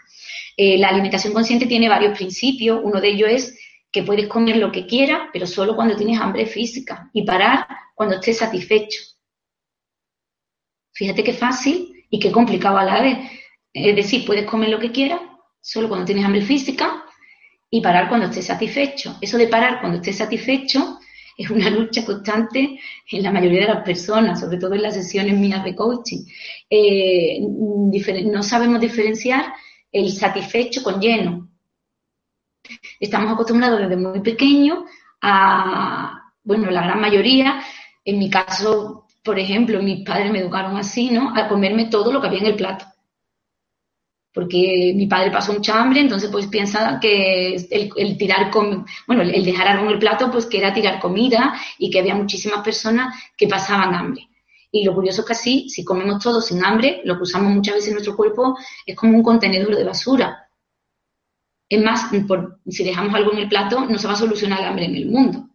Eh, 0.58 0.78
la 0.78 0.90
alimentación 0.90 1.34
consciente 1.34 1.66
tiene 1.66 1.90
varios 1.90 2.18
principios. 2.18 2.80
Uno 2.84 3.02
de 3.02 3.10
ellos 3.10 3.30
es 3.30 3.60
que 3.92 4.04
puedes 4.04 4.28
comer 4.28 4.58
lo 4.58 4.72
que 4.72 4.88
quieras, 4.88 5.30
pero 5.32 5.46
solo 5.46 5.76
cuando 5.76 5.96
tienes 5.96 6.20
hambre 6.20 6.46
física 6.46 7.10
y 7.14 7.24
parar 7.24 7.68
cuando 7.94 8.16
estés 8.16 8.38
satisfecho. 8.38 9.02
Fíjate 10.94 11.24
qué 11.24 11.34
fácil 11.34 12.06
y 12.10 12.20
qué 12.20 12.32
complicado 12.32 12.78
a 12.78 12.86
la 12.86 13.02
vez. 13.02 13.18
Es 13.74 13.96
decir, 13.96 14.26
puedes 14.26 14.46
comer 14.46 14.70
lo 14.70 14.80
que 14.80 14.92
quieras, 14.92 15.20
solo 15.62 15.90
cuando 15.90 16.06
tienes 16.06 16.24
hambre 16.24 16.42
física 16.42 17.06
y 17.70 17.82
parar 17.82 18.08
cuando 18.08 18.28
estés 18.28 18.46
satisfecho. 18.46 19.18
Eso 19.22 19.38
de 19.38 19.48
parar 19.48 19.80
cuando 19.80 19.98
estés 19.98 20.18
satisfecho 20.18 21.00
es 21.38 21.50
una 21.50 21.70
lucha 21.70 22.06
constante 22.06 22.80
en 23.12 23.24
la 23.24 23.32
mayoría 23.32 23.62
de 23.62 23.74
las 23.74 23.84
personas, 23.84 24.40
sobre 24.40 24.58
todo 24.58 24.74
en 24.74 24.84
las 24.84 24.94
sesiones 24.94 25.38
mías 25.38 25.64
de 25.64 25.76
coaching. 25.76 26.26
Eh, 26.70 27.40
no 27.42 28.44
sabemos 28.44 28.80
diferenciar 28.80 29.54
el 29.92 30.12
satisfecho 30.12 30.84
con 30.84 31.00
lleno. 31.00 31.50
Estamos 33.00 33.32
acostumbrados 33.32 33.80
desde 33.80 33.98
muy 33.98 34.22
pequeños 34.22 34.80
a, 35.22 36.32
bueno, 36.44 36.72
la 36.72 36.84
gran 36.84 37.00
mayoría, 37.00 37.62
en 38.04 38.18
mi 38.18 38.30
caso, 38.30 39.06
por 39.24 39.38
ejemplo, 39.38 39.82
mis 39.82 40.06
padres 40.06 40.32
me 40.32 40.40
educaron 40.40 40.78
así, 40.78 41.12
¿no? 41.12 41.36
A 41.36 41.48
comerme 41.48 41.86
todo 41.86 42.12
lo 42.12 42.22
que 42.22 42.28
había 42.28 42.40
en 42.40 42.48
el 42.48 42.56
plato 42.56 42.86
porque 44.36 44.92
mi 44.94 45.08
padre 45.08 45.32
pasó 45.32 45.54
mucha 45.54 45.82
hambre, 45.82 46.02
entonces 46.02 46.30
pues 46.30 46.48
piensa 46.48 47.00
que 47.00 47.56
el, 47.56 48.18
tirar, 48.18 48.52
bueno, 49.08 49.24
el 49.24 49.46
dejar 49.46 49.70
algo 49.70 49.86
en 49.86 49.92
el 49.92 49.98
plato, 49.98 50.30
pues 50.30 50.46
que 50.46 50.58
era 50.58 50.74
tirar 50.74 51.00
comida 51.00 51.56
y 51.78 51.90
que 51.90 52.00
había 52.00 52.16
muchísimas 52.16 52.62
personas 52.62 53.16
que 53.38 53.48
pasaban 53.48 53.96
hambre. 53.96 54.28
Y 54.70 54.84
lo 54.84 54.94
curioso 54.94 55.22
es 55.22 55.28
que 55.28 55.34
así, 55.34 55.70
si 55.70 55.86
comemos 55.86 56.22
todo 56.22 56.42
sin 56.42 56.66
hambre, 56.66 57.00
lo 57.06 57.16
que 57.16 57.24
usamos 57.24 57.54
muchas 57.54 57.76
veces 57.76 57.88
en 57.88 57.94
nuestro 57.94 58.18
cuerpo 58.18 58.58
es 58.86 58.94
como 58.94 59.16
un 59.16 59.24
contenedor 59.24 59.74
de 59.74 59.86
basura. 59.86 60.50
Es 61.70 61.82
más, 61.82 62.10
si 62.68 62.84
dejamos 62.84 63.16
algo 63.16 63.32
en 63.32 63.38
el 63.38 63.48
plato, 63.48 63.86
no 63.86 63.98
se 63.98 64.06
va 64.06 64.14
a 64.14 64.18
solucionar 64.18 64.60
el 64.60 64.66
hambre 64.66 64.86
en 64.86 64.96
el 64.98 65.06
mundo. 65.06 65.48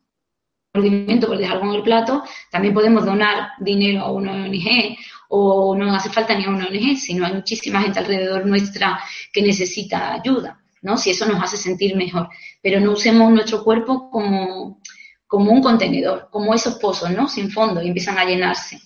Argumento 0.72 1.26
por 1.26 1.36
dejar 1.36 1.58
algo 1.58 1.68
en 1.68 1.76
el 1.76 1.82
plato, 1.82 2.24
también 2.50 2.72
podemos 2.72 3.04
donar 3.04 3.50
dinero 3.58 4.04
a 4.04 4.10
una 4.10 4.32
ONG 4.32 4.96
o 5.32 5.76
no 5.76 5.94
hace 5.94 6.10
falta 6.10 6.36
ni 6.36 6.44
una 6.46 6.66
ONG, 6.66 6.96
sino 6.96 7.24
hay 7.24 7.34
muchísima 7.34 7.80
gente 7.80 8.00
alrededor 8.00 8.46
nuestra 8.46 9.00
que 9.32 9.40
necesita 9.40 10.14
ayuda, 10.14 10.60
¿no? 10.82 10.96
Si 10.96 11.10
eso 11.10 11.24
nos 11.26 11.40
hace 11.40 11.56
sentir 11.56 11.94
mejor. 11.94 12.28
Pero 12.60 12.80
no 12.80 12.92
usemos 12.92 13.30
nuestro 13.30 13.62
cuerpo 13.62 14.10
como, 14.10 14.80
como 15.28 15.52
un 15.52 15.62
contenedor, 15.62 16.28
como 16.32 16.52
esos 16.52 16.74
pozos, 16.74 17.10
¿no? 17.10 17.28
Sin 17.28 17.48
fondo 17.48 17.80
y 17.80 17.86
empiezan 17.86 18.18
a 18.18 18.24
llenarse. 18.24 18.80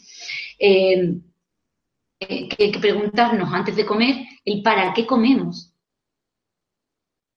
Eh, 0.59 1.15
eh, 2.21 2.49
hay 2.59 2.71
que 2.71 2.79
preguntarnos 2.79 3.51
antes 3.51 3.75
de 3.75 3.87
comer 3.87 4.27
el 4.45 4.63
para 4.63 4.93
qué 4.93 5.07
comemos. 5.07 5.73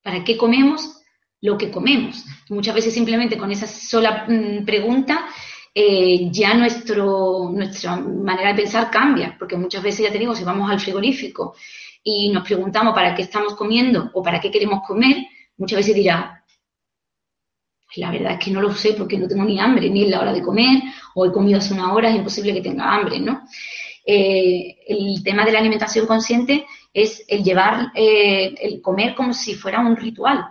¿Para 0.02 0.22
qué 0.22 0.36
comemos 0.36 1.00
lo 1.40 1.56
que 1.56 1.70
comemos? 1.70 2.26
Muchas 2.50 2.74
veces 2.74 2.92
simplemente 2.92 3.38
con 3.38 3.50
esa 3.50 3.66
sola 3.66 4.26
mm, 4.28 4.66
pregunta 4.66 5.26
eh, 5.74 6.28
ya 6.30 6.54
nuestro, 6.54 7.50
nuestra 7.52 7.96
manera 7.96 8.50
de 8.50 8.62
pensar 8.62 8.90
cambia, 8.90 9.36
porque 9.38 9.56
muchas 9.56 9.82
veces 9.82 10.06
ya 10.06 10.12
tenemos, 10.12 10.38
si 10.38 10.44
vamos 10.44 10.70
al 10.70 10.80
frigorífico 10.80 11.54
y 12.02 12.30
nos 12.30 12.44
preguntamos 12.44 12.94
para 12.94 13.14
qué 13.14 13.22
estamos 13.22 13.54
comiendo 13.54 14.10
o 14.14 14.22
para 14.22 14.40
qué 14.40 14.50
queremos 14.50 14.80
comer, 14.86 15.26
muchas 15.56 15.78
veces 15.78 15.94
dirá, 15.94 16.44
la 17.96 18.10
verdad 18.10 18.32
es 18.32 18.44
que 18.44 18.50
no 18.50 18.60
lo 18.60 18.72
sé 18.74 18.94
porque 18.94 19.18
no 19.18 19.28
tengo 19.28 19.44
ni 19.44 19.58
hambre, 19.58 19.90
ni 19.90 20.04
es 20.04 20.10
la 20.10 20.20
hora 20.20 20.32
de 20.32 20.42
comer, 20.42 20.82
o 21.14 21.26
he 21.26 21.32
comido 21.32 21.58
hace 21.58 21.74
una 21.74 21.92
hora, 21.92 22.10
es 22.10 22.16
imposible 22.16 22.54
que 22.54 22.60
tenga 22.60 22.94
hambre, 22.94 23.20
¿no? 23.20 23.42
Eh, 24.04 24.78
el 24.86 25.22
tema 25.22 25.44
de 25.44 25.52
la 25.52 25.58
alimentación 25.58 26.06
consciente 26.06 26.66
es 26.92 27.24
el 27.28 27.44
llevar, 27.44 27.92
eh, 27.94 28.54
el 28.60 28.80
comer 28.80 29.14
como 29.14 29.34
si 29.34 29.54
fuera 29.54 29.80
un 29.80 29.96
ritual, 29.96 30.44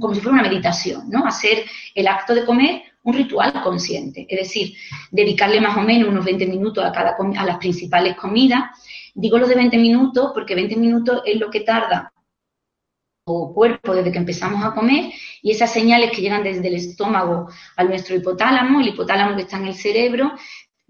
como 0.00 0.14
si 0.14 0.20
fuera 0.20 0.40
una 0.40 0.48
meditación, 0.48 1.10
¿no? 1.10 1.26
Hacer 1.26 1.64
el 1.94 2.08
acto 2.08 2.34
de 2.34 2.46
comer 2.46 2.91
un 3.04 3.14
ritual 3.14 3.52
consciente, 3.62 4.26
es 4.28 4.38
decir, 4.38 4.74
dedicarle 5.10 5.60
más 5.60 5.76
o 5.76 5.80
menos 5.80 6.08
unos 6.08 6.24
20 6.24 6.46
minutos 6.46 6.84
a, 6.84 6.92
cada, 6.92 7.16
a 7.16 7.44
las 7.44 7.58
principales 7.58 8.16
comidas. 8.16 8.62
Digo 9.14 9.38
lo 9.38 9.46
de 9.46 9.56
20 9.56 9.76
minutos 9.78 10.30
porque 10.32 10.54
20 10.54 10.76
minutos 10.76 11.22
es 11.24 11.38
lo 11.38 11.50
que 11.50 11.60
tarda 11.60 12.12
o 13.24 13.54
cuerpo 13.54 13.94
desde 13.94 14.10
que 14.10 14.18
empezamos 14.18 14.64
a 14.64 14.74
comer 14.74 15.12
y 15.42 15.50
esas 15.52 15.72
señales 15.72 16.10
que 16.10 16.22
llegan 16.22 16.42
desde 16.42 16.66
el 16.66 16.74
estómago 16.74 17.48
a 17.76 17.84
nuestro 17.84 18.16
hipotálamo, 18.16 18.80
el 18.80 18.88
hipotálamo 18.88 19.36
que 19.36 19.42
está 19.42 19.58
en 19.58 19.66
el 19.66 19.74
cerebro, 19.74 20.32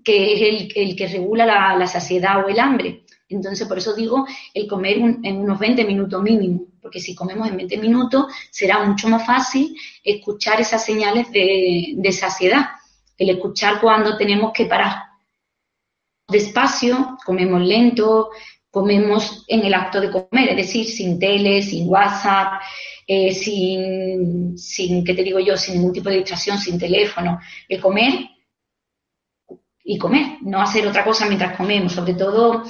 que 0.03 0.33
es 0.35 0.75
el, 0.75 0.97
que 0.97 1.07
regula 1.09 1.45
la, 1.47 1.87
saciedad 1.87 2.45
o 2.45 2.49
el 2.49 2.59
hambre. 2.59 3.05
Entonces, 3.29 3.67
por 3.67 3.79
eso 3.79 3.95
digo 3.95 4.27
el 4.55 4.67
comer 4.67 4.99
en 4.99 5.37
unos 5.37 5.59
20 5.59 5.85
minutos 5.85 6.23
mínimo 6.23 6.72
porque 6.83 7.01
si 7.01 7.15
comemos 7.15 7.49
en 7.49 7.57
20 7.57 7.79
minutos 7.79 8.27
será 8.51 8.85
mucho 8.85 9.09
más 9.09 9.25
fácil 9.25 9.75
escuchar 10.03 10.61
esas 10.61 10.85
señales 10.85 11.31
de, 11.31 12.13
saciedad, 12.13 12.71
el 13.17 13.31
escuchar 13.31 13.81
cuando 13.81 14.17
tenemos 14.17 14.53
que 14.53 14.67
parar. 14.67 14.97
Despacio, 16.29 17.17
comemos 17.25 17.63
lento, 17.63 18.31
comemos 18.69 19.45
en 19.47 19.65
el 19.65 19.75
acto 19.75 20.01
de 20.01 20.11
comer, 20.11 20.49
es 20.51 20.57
decir, 20.57 20.87
sin 20.87 21.19
tele, 21.19 21.63
sin 21.63 21.89
WhatsApp, 21.89 22.61
eh, 23.07 23.33
sin, 23.33 24.59
sin, 24.59 25.05
¿qué 25.05 25.15
te 25.15 25.23
digo 25.23 25.39
yo?, 25.39 25.57
sin 25.57 25.75
ningún 25.75 25.93
tipo 25.93 26.09
de 26.09 26.17
distracción, 26.17 26.59
sin 26.59 26.79
teléfono. 26.79 27.39
El 27.69 27.81
comer 27.81 28.13
y 29.85 29.99
comer, 29.99 30.39
no 30.43 30.61
hacer 30.61 30.87
otra 30.87 31.05
cosa 31.05 31.27
mientras 31.27 31.57
comemos, 31.57 31.93
sobre 31.93 32.15
todo 32.15 32.65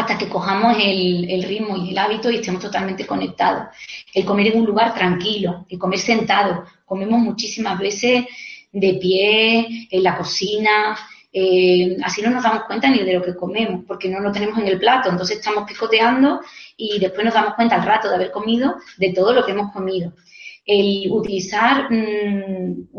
hasta 0.00 0.18
que 0.18 0.28
cojamos 0.28 0.76
el, 0.78 1.42
ritmo 1.42 1.76
y 1.76 1.90
el 1.90 1.98
hábito 1.98 2.30
y 2.30 2.36
estemos 2.36 2.62
totalmente 2.62 3.06
conectados. 3.06 3.68
El 4.12 4.24
comer 4.24 4.48
en 4.48 4.60
un 4.60 4.66
lugar 4.66 4.94
tranquilo, 4.94 5.66
el 5.68 5.78
comer 5.78 5.98
sentado. 5.98 6.64
Comemos 6.84 7.20
muchísimas 7.20 7.78
veces 7.78 8.24
de 8.72 8.94
pie, 8.94 9.88
en 9.90 10.02
la 10.02 10.16
cocina, 10.16 10.96
eh, 11.32 11.96
así 12.02 12.22
no 12.22 12.30
nos 12.30 12.42
damos 12.42 12.64
cuenta 12.64 12.88
ni 12.88 13.02
de 13.02 13.14
lo 13.14 13.22
que 13.22 13.36
comemos, 13.36 13.84
porque 13.86 14.08
no 14.08 14.20
lo 14.20 14.32
tenemos 14.32 14.58
en 14.58 14.68
el 14.68 14.78
plato. 14.78 15.10
Entonces 15.10 15.38
estamos 15.38 15.64
picoteando 15.68 16.40
y 16.76 16.98
después 16.98 17.24
nos 17.24 17.34
damos 17.34 17.54
cuenta 17.54 17.76
al 17.76 17.86
rato 17.86 18.08
de 18.08 18.14
haber 18.14 18.30
comido 18.30 18.76
de 18.96 19.12
todo 19.12 19.32
lo 19.32 19.44
que 19.44 19.52
hemos 19.52 19.72
comido 19.72 20.12
el 20.64 21.10
utilizar, 21.10 21.90
mm, 21.90 22.90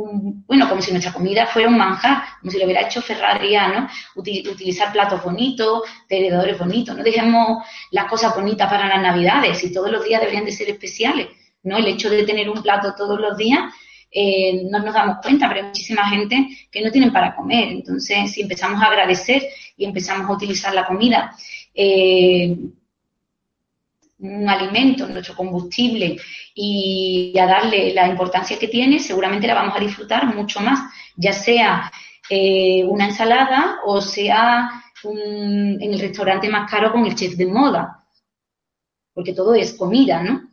bueno, 0.45 0.67
como 0.67 0.81
si 0.81 0.91
nuestra 0.91 1.13
comida 1.13 1.45
fuera 1.47 1.69
un 1.69 1.77
manjar, 1.77 2.23
como 2.39 2.51
si 2.51 2.57
lo 2.57 2.65
hubiera 2.65 2.81
hecho 2.81 3.01
Ferrariano, 3.01 3.87
utilizar 4.15 4.91
platos 4.91 5.23
bonitos, 5.23 5.83
tenedores 6.07 6.57
bonitos, 6.57 6.97
no 6.97 7.03
dejemos 7.03 7.63
las 7.91 8.05
cosas 8.05 8.35
bonitas 8.35 8.69
para 8.69 8.87
las 8.87 9.01
navidades 9.01 9.63
y 9.63 9.71
todos 9.71 9.91
los 9.91 10.03
días 10.03 10.21
deberían 10.21 10.45
de 10.45 10.51
ser 10.51 10.69
especiales, 10.69 11.27
¿no? 11.63 11.77
El 11.77 11.87
hecho 11.87 12.09
de 12.09 12.23
tener 12.23 12.49
un 12.49 12.61
plato 12.61 12.93
todos 12.97 13.19
los 13.19 13.37
días 13.37 13.59
eh, 14.13 14.63
no 14.69 14.79
nos 14.79 14.93
damos 14.93 15.17
cuenta, 15.21 15.47
pero 15.47 15.61
hay 15.61 15.67
muchísima 15.67 16.09
gente 16.09 16.49
que 16.69 16.81
no 16.81 16.91
tienen 16.91 17.13
para 17.13 17.33
comer. 17.33 17.69
Entonces, 17.69 18.31
si 18.31 18.41
empezamos 18.41 18.81
a 18.81 18.87
agradecer 18.87 19.43
y 19.77 19.85
empezamos 19.85 20.29
a 20.29 20.33
utilizar 20.33 20.73
la 20.73 20.85
comida 20.85 21.33
eh, 21.73 22.57
un 24.21 24.47
alimento, 24.47 25.07
nuestro 25.07 25.35
combustible 25.35 26.17
y 26.53 27.37
a 27.37 27.45
darle 27.45 27.93
la 27.93 28.07
importancia 28.07 28.57
que 28.57 28.67
tiene, 28.67 28.99
seguramente 28.99 29.47
la 29.47 29.55
vamos 29.55 29.75
a 29.75 29.79
disfrutar 29.79 30.33
mucho 30.35 30.59
más, 30.59 30.79
ya 31.15 31.33
sea 31.33 31.91
eh, 32.29 32.83
una 32.85 33.05
ensalada 33.05 33.79
o 33.85 33.99
sea 34.01 34.69
en 35.03 35.81
el 35.81 35.99
restaurante 35.99 36.47
más 36.47 36.69
caro 36.69 36.91
con 36.91 37.05
el 37.05 37.15
chef 37.15 37.35
de 37.35 37.47
moda, 37.47 38.05
porque 39.13 39.33
todo 39.33 39.55
es 39.55 39.73
comida, 39.73 40.21
¿no? 40.21 40.51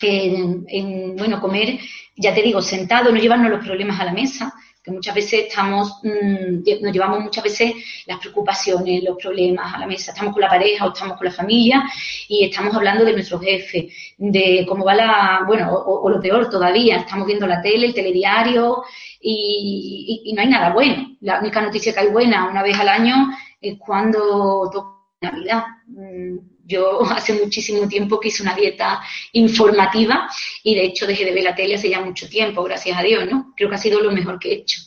en, 0.00 1.16
bueno, 1.16 1.40
comer, 1.40 1.78
ya 2.16 2.34
te 2.34 2.42
digo, 2.42 2.60
sentado, 2.60 3.10
no 3.10 3.18
llevarnos 3.18 3.50
los 3.50 3.64
problemas 3.64 3.98
a 4.00 4.04
la 4.04 4.12
mesa, 4.12 4.54
que 4.84 4.90
muchas 4.90 5.14
veces 5.14 5.46
estamos, 5.48 5.98
mm, 6.02 6.62
nos 6.82 6.92
llevamos 6.92 7.20
muchas 7.20 7.42
veces 7.42 7.72
las 8.06 8.18
preocupaciones, 8.18 9.02
los 9.02 9.16
problemas 9.16 9.74
a 9.74 9.78
la 9.78 9.86
mesa, 9.86 10.12
estamos 10.12 10.34
con 10.34 10.42
la 10.42 10.50
pareja 10.50 10.84
o 10.84 10.92
estamos 10.92 11.16
con 11.16 11.24
la 11.24 11.32
familia 11.32 11.82
y 12.28 12.44
estamos 12.44 12.74
hablando 12.74 13.02
de 13.02 13.14
nuestro 13.14 13.40
jefe, 13.40 13.88
de 14.18 14.66
cómo 14.68 14.84
va 14.84 14.94
la, 14.94 15.44
bueno, 15.46 15.72
o, 15.72 16.10
lo 16.10 16.20
peor 16.20 16.50
todavía, 16.50 16.98
estamos 16.98 17.26
viendo 17.26 17.46
la 17.46 17.62
tele, 17.62 17.86
el 17.86 17.94
telediario 17.94 18.84
y, 19.20 20.30
no 20.36 20.42
hay 20.42 20.48
nada 20.48 20.74
bueno. 20.74 21.16
La 21.22 21.40
única 21.40 21.62
noticia 21.62 21.94
que 21.94 22.00
hay 22.00 22.08
buena 22.08 22.50
una 22.50 22.62
vez 22.62 22.78
al 22.78 22.88
año 22.88 23.14
es 23.60 23.78
cuando 23.78 24.68
toca 24.70 24.90
Navidad. 25.22 25.64
Mm, 25.86 26.53
yo 26.66 27.02
hace 27.10 27.32
muchísimo 27.34 27.88
tiempo 27.88 28.18
que 28.18 28.28
hice 28.28 28.42
una 28.42 28.54
dieta 28.54 29.00
informativa 29.32 30.28
y 30.62 30.74
de 30.74 30.84
hecho 30.84 31.06
dejé 31.06 31.24
de 31.24 31.32
ver 31.32 31.44
la 31.44 31.54
tele 31.54 31.74
hace 31.74 31.90
ya 31.90 32.00
mucho 32.00 32.28
tiempo, 32.28 32.62
gracias 32.62 32.98
a 32.98 33.02
Dios, 33.02 33.26
¿no? 33.30 33.52
Creo 33.56 33.68
que 33.68 33.76
ha 33.76 33.78
sido 33.78 34.00
lo 34.00 34.12
mejor 34.12 34.38
que 34.38 34.50
he 34.50 34.54
hecho. 34.54 34.80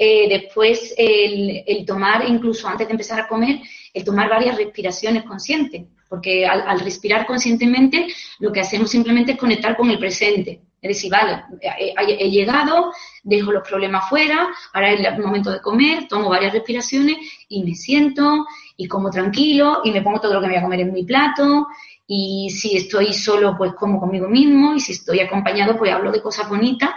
Eh, 0.00 0.28
después, 0.28 0.94
el, 0.96 1.84
tomar, 1.84 2.24
incluso 2.28 2.68
antes 2.68 2.86
de 2.86 2.92
empezar 2.92 3.18
a 3.18 3.26
comer, 3.26 3.60
el 3.92 4.04
tomar 4.04 4.28
varias 4.28 4.56
respiraciones 4.56 5.24
conscientes, 5.24 5.86
porque 6.08 6.46
al, 6.46 6.78
respirar 6.78 7.26
conscientemente 7.26 8.06
lo 8.38 8.52
que 8.52 8.60
hacemos 8.60 8.90
simplemente 8.90 9.32
es 9.32 9.38
conectar 9.38 9.76
con 9.76 9.90
el 9.90 9.98
presente. 9.98 10.62
Es 10.80 10.88
decir, 10.90 11.10
vale, 11.10 11.42
he, 11.60 12.30
llegado, 12.30 12.92
dejo 13.24 13.50
los 13.50 13.68
problemas 13.68 14.08
fuera, 14.08 14.48
ahora 14.72 14.92
es 14.92 15.00
el 15.00 15.18
momento 15.18 15.50
de 15.50 15.60
comer, 15.60 16.06
tomo 16.06 16.28
varias 16.28 16.52
respiraciones 16.52 17.16
y 17.48 17.64
me 17.64 17.74
siento 17.74 18.46
y 18.80 18.86
como 18.86 19.10
tranquilo 19.10 19.80
y 19.84 19.90
me 19.90 20.02
pongo 20.02 20.20
todo 20.20 20.34
lo 20.34 20.40
que 20.40 20.46
me 20.46 20.52
voy 20.52 20.60
a 20.60 20.62
comer 20.62 20.80
en 20.80 20.92
mi 20.92 21.02
plato 21.02 21.66
y 22.06 22.48
si 22.50 22.76
estoy 22.76 23.12
solo, 23.12 23.56
pues 23.58 23.74
como 23.74 23.98
conmigo 24.00 24.28
mismo 24.28 24.74
y 24.74 24.80
si 24.80 24.92
estoy 24.92 25.18
acompañado, 25.20 25.76
pues 25.76 25.92
hablo 25.92 26.12
de 26.12 26.22
cosas 26.22 26.48
bonitas 26.48 26.90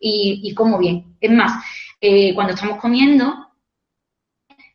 y, 0.00 0.54
como 0.54 0.78
bien. 0.78 1.16
Es 1.20 1.30
más, 1.30 1.62
eh, 2.00 2.34
cuando 2.34 2.54
estamos 2.54 2.80
comiendo 2.80 3.46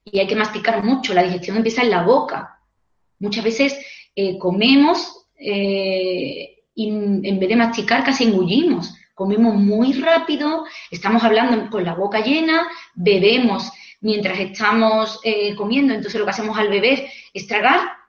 y 0.05 0.19
hay 0.19 0.27
que 0.27 0.35
masticar 0.35 0.83
mucho, 0.83 1.13
la 1.13 1.23
digestión 1.23 1.57
empieza 1.57 1.81
en 1.81 1.89
la 1.89 2.03
boca. 2.03 2.59
Muchas 3.19 3.43
veces 3.43 3.77
eh, 4.15 4.37
comemos 4.37 5.25
eh, 5.35 6.59
y 6.75 6.89
en 6.89 7.39
vez 7.39 7.49
de 7.49 7.55
masticar 7.55 8.03
casi 8.03 8.25
engullimos. 8.25 8.95
Comemos 9.15 9.55
muy 9.55 9.93
rápido, 9.93 10.65
estamos 10.91 11.23
hablando 11.23 11.69
con 11.69 11.83
la 11.83 11.95
boca 11.95 12.21
llena, 12.21 12.67
bebemos 12.93 13.71
mientras 14.03 14.39
estamos 14.39 15.19
eh, 15.23 15.55
comiendo, 15.55 15.93
entonces 15.93 16.19
lo 16.19 16.25
que 16.25 16.31
hacemos 16.31 16.57
al 16.57 16.69
beber 16.69 17.07
es 17.33 17.47
tragar 17.47 18.03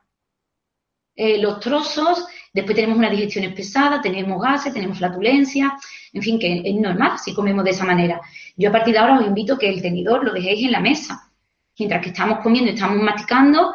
los 1.17 1.61
trozos, 1.61 2.27
después 2.53 2.75
tenemos 2.75 2.99
una 2.99 3.09
digestión 3.09 3.55
pesada, 3.55 4.03
tenemos 4.03 4.43
gases, 4.43 4.75
tenemos 4.75 4.99
flatulencia, 4.99 5.79
en 6.13 6.23
fin, 6.23 6.39
que 6.39 6.63
es 6.65 6.75
normal 6.75 7.19
si 7.19 7.33
comemos 7.33 7.65
de 7.65 7.71
esa 7.71 7.85
manera. 7.85 8.21
Yo 8.57 8.69
a 8.69 8.73
partir 8.73 8.95
de 8.95 9.01
ahora 9.01 9.19
os 9.19 9.27
invito 9.27 9.55
a 9.55 9.59
que 9.59 9.69
el 9.69 9.83
tenedor 9.83 10.25
lo 10.25 10.33
dejéis 10.33 10.65
en 10.65 10.73
la 10.73 10.81
mesa. 10.81 11.31
Mientras 11.79 12.03
que 12.03 12.09
estamos 12.09 12.39
comiendo 12.39 12.71
y 12.71 12.75
estamos 12.75 13.03
masticando, 13.03 13.75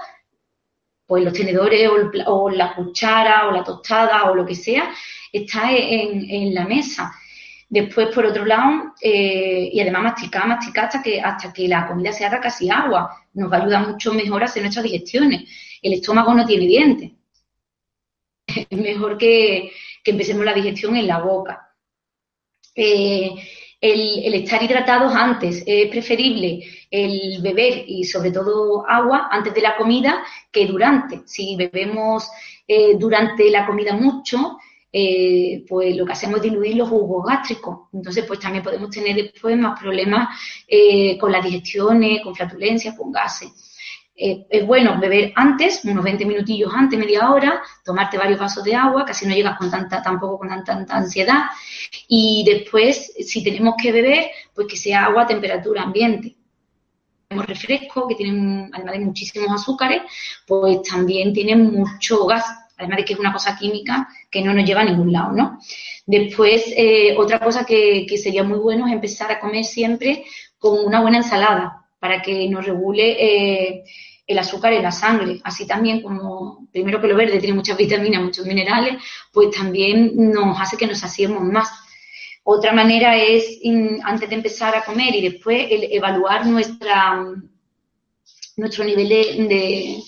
pues 1.05 1.23
los 1.23 1.33
tenedores 1.33 1.89
o, 2.27 2.49
la 2.49 2.75
cuchara 2.75 3.47
o 3.47 3.51
la 3.51 3.63
tostada 3.63 4.29
o 4.29 4.35
lo 4.35 4.45
que 4.45 4.55
sea 4.55 4.89
está 5.33 5.71
en, 5.71 6.53
la 6.53 6.65
mesa. 6.65 7.11
Después, 7.71 8.07
por 8.15 8.25
otro 8.25 8.45
lado, 8.45 8.95
eh, 8.99 9.69
y 9.71 9.79
además 9.79 10.01
masticar, 10.01 10.47
masticar 10.47 10.85
hasta 10.85 11.03
que, 11.03 11.21
hasta 11.21 11.53
que 11.53 11.67
la 11.67 11.87
comida 11.87 12.11
se 12.11 12.25
haga 12.25 12.39
casi 12.39 12.67
agua. 12.69 13.15
Nos 13.33 13.51
va 13.51 13.57
ayudar 13.57 13.87
mucho 13.87 14.11
mejor 14.11 14.41
a 14.41 14.45
hacer 14.45 14.63
nuestras 14.63 14.83
digestiones. 14.83 15.43
El 15.81 15.93
estómago 15.93 16.33
no 16.33 16.45
tiene 16.45 16.65
dientes. 16.65 17.11
Es 18.69 18.77
mejor 18.77 19.17
que, 19.17 19.71
empecemos 20.03 20.43
la 20.43 20.53
digestión 20.53 20.95
en 20.95 21.05
la 21.05 21.19
boca. 21.19 21.75
Eh, 22.73 23.35
el, 23.79 24.33
estar 24.33 24.63
hidratados 24.63 25.13
antes. 25.13 25.63
Es 25.67 25.89
preferible 25.89 26.63
el 26.89 27.39
beber 27.43 27.83
y 27.87 28.03
sobre 28.03 28.31
todo 28.31 28.83
agua 28.89 29.27
antes 29.29 29.53
de 29.53 29.61
la 29.61 29.77
comida 29.77 30.23
que 30.51 30.65
durante. 30.65 31.21
Si 31.25 31.55
bebemos 31.55 32.27
eh, 32.67 32.95
durante 32.97 33.49
la 33.51 33.67
comida 33.67 33.93
mucho, 33.93 34.57
eh, 34.91 35.65
pues 35.67 35.95
lo 35.95 36.05
que 36.05 36.13
hacemos 36.13 36.37
es 36.37 36.43
diluir 36.43 36.75
los 36.75 36.89
jugos 36.89 37.25
gástricos. 37.25 37.89
Entonces, 37.93 38.25
pues 38.25 38.39
también 38.39 38.63
podemos 38.63 38.89
tener 38.89 39.15
después 39.15 39.57
más 39.57 39.79
problemas 39.79 40.29
eh, 40.67 41.17
con 41.17 41.31
las 41.31 41.43
digestiones, 41.43 42.21
con 42.21 42.35
flatulencias, 42.35 42.97
con 42.97 43.11
gases. 43.11 43.51
Eh, 44.21 44.45
es 44.49 44.67
bueno 44.67 44.99
beber 44.99 45.31
antes, 45.35 45.85
unos 45.85 46.03
20 46.03 46.25
minutillos 46.25 46.73
antes, 46.75 46.99
media 46.99 47.31
hora, 47.31 47.61
tomarte 47.85 48.17
varios 48.17 48.37
vasos 48.37 48.65
de 48.65 48.75
agua, 48.75 49.05
casi 49.05 49.25
no 49.25 49.33
llegas 49.33 49.57
con 49.57 49.71
tanta, 49.71 50.01
tampoco 50.01 50.39
con 50.39 50.49
tanta, 50.65 50.93
ansiedad. 50.93 51.43
Y 52.09 52.43
después, 52.45 53.13
si 53.25 53.41
tenemos 53.41 53.75
que 53.81 53.93
beber, 53.93 54.31
pues 54.53 54.67
que 54.67 54.75
sea 54.75 55.05
agua 55.05 55.23
a 55.23 55.27
temperatura 55.27 55.83
ambiente. 55.83 56.35
Tenemos 57.29 57.47
refresco, 57.47 58.07
que 58.09 58.15
tienen, 58.15 58.69
además 58.73 58.93
de 58.95 59.05
muchísimos 59.05 59.51
azúcares, 59.51 60.01
pues 60.45 60.81
también 60.81 61.31
tienen 61.31 61.71
mucho 61.71 62.25
gas, 62.25 62.45
además 62.79 62.97
de 62.97 63.05
que 63.05 63.13
es 63.13 63.19
una 63.19 63.33
cosa 63.33 63.55
química 63.55 64.07
que 64.31 64.41
no 64.41 64.53
nos 64.53 64.65
lleva 64.65 64.81
a 64.81 64.85
ningún 64.85 65.11
lado, 65.11 65.33
¿no? 65.33 65.59
Después, 66.07 66.63
eh, 66.75 67.15
otra 67.17 67.39
cosa 67.39 67.65
que, 67.65 68.07
que 68.07 68.17
sería 68.17 68.43
muy 68.43 68.57
bueno 68.57 68.87
es 68.87 68.93
empezar 68.93 69.31
a 69.31 69.39
comer 69.39 69.65
siempre 69.65 70.23
con 70.57 70.83
una 70.83 71.01
buena 71.01 71.17
ensalada, 71.17 71.79
para 71.99 72.21
que 72.21 72.47
nos 72.49 72.65
regule 72.65 73.17
eh, 73.19 73.83
el 74.25 74.39
azúcar 74.39 74.73
en 74.73 74.83
la 74.83 74.91
sangre. 74.91 75.39
Así 75.43 75.67
también 75.67 76.01
como, 76.01 76.67
primero 76.71 77.01
que 77.01 77.07
lo 77.07 77.15
verde 77.15 77.39
tiene 77.39 77.55
muchas 77.55 77.77
vitaminas, 77.77 78.23
muchos 78.23 78.45
minerales, 78.45 78.95
pues 79.31 79.51
también 79.51 80.13
nos 80.15 80.59
hace 80.59 80.77
que 80.77 80.87
nos 80.87 80.99
saciemos 80.99 81.43
más. 81.43 81.69
Otra 82.43 82.71
manera 82.71 83.17
es, 83.17 83.59
antes 84.03 84.29
de 84.29 84.35
empezar 84.35 84.75
a 84.75 84.83
comer 84.83 85.13
y 85.15 85.29
después, 85.29 85.67
evaluar 85.69 86.45
nuestra, 86.47 87.25
nuestro 88.55 88.85
nivel 88.85 89.09
de, 89.09 90.01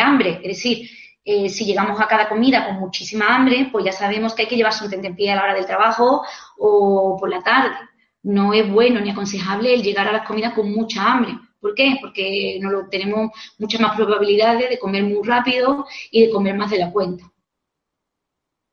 hambre. 0.00 0.40
Es 0.42 0.56
decir, 0.56 0.88
eh, 1.24 1.48
si 1.48 1.64
llegamos 1.64 2.00
a 2.00 2.06
cada 2.06 2.28
comida 2.28 2.66
con 2.66 2.76
muchísima 2.76 3.34
hambre, 3.34 3.68
pues 3.70 3.84
ya 3.84 3.92
sabemos 3.92 4.34
que 4.34 4.42
hay 4.42 4.48
que 4.48 4.56
llevarse 4.56 4.84
un 4.84 4.90
tentempié 4.90 5.30
a 5.32 5.36
la 5.36 5.44
hora 5.44 5.54
del 5.54 5.66
trabajo 5.66 6.22
o 6.58 7.16
por 7.18 7.28
la 7.28 7.42
tarde. 7.42 7.74
No 8.22 8.52
es 8.52 8.70
bueno 8.70 9.00
ni 9.00 9.10
aconsejable 9.10 9.74
el 9.74 9.82
llegar 9.82 10.08
a 10.08 10.12
las 10.12 10.26
comidas 10.26 10.54
con 10.54 10.72
mucha 10.72 11.04
hambre, 11.04 11.38
¿Por 11.60 11.74
qué? 11.74 11.96
Porque 12.00 12.58
no 12.60 12.70
lo, 12.70 12.88
tenemos 12.88 13.30
muchas 13.58 13.80
más 13.80 13.96
probabilidades 13.96 14.70
de 14.70 14.78
comer 14.78 15.02
muy 15.02 15.26
rápido 15.26 15.86
y 16.10 16.26
de 16.26 16.30
comer 16.30 16.56
más 16.56 16.70
de 16.70 16.78
la 16.78 16.92
cuenta. 16.92 17.24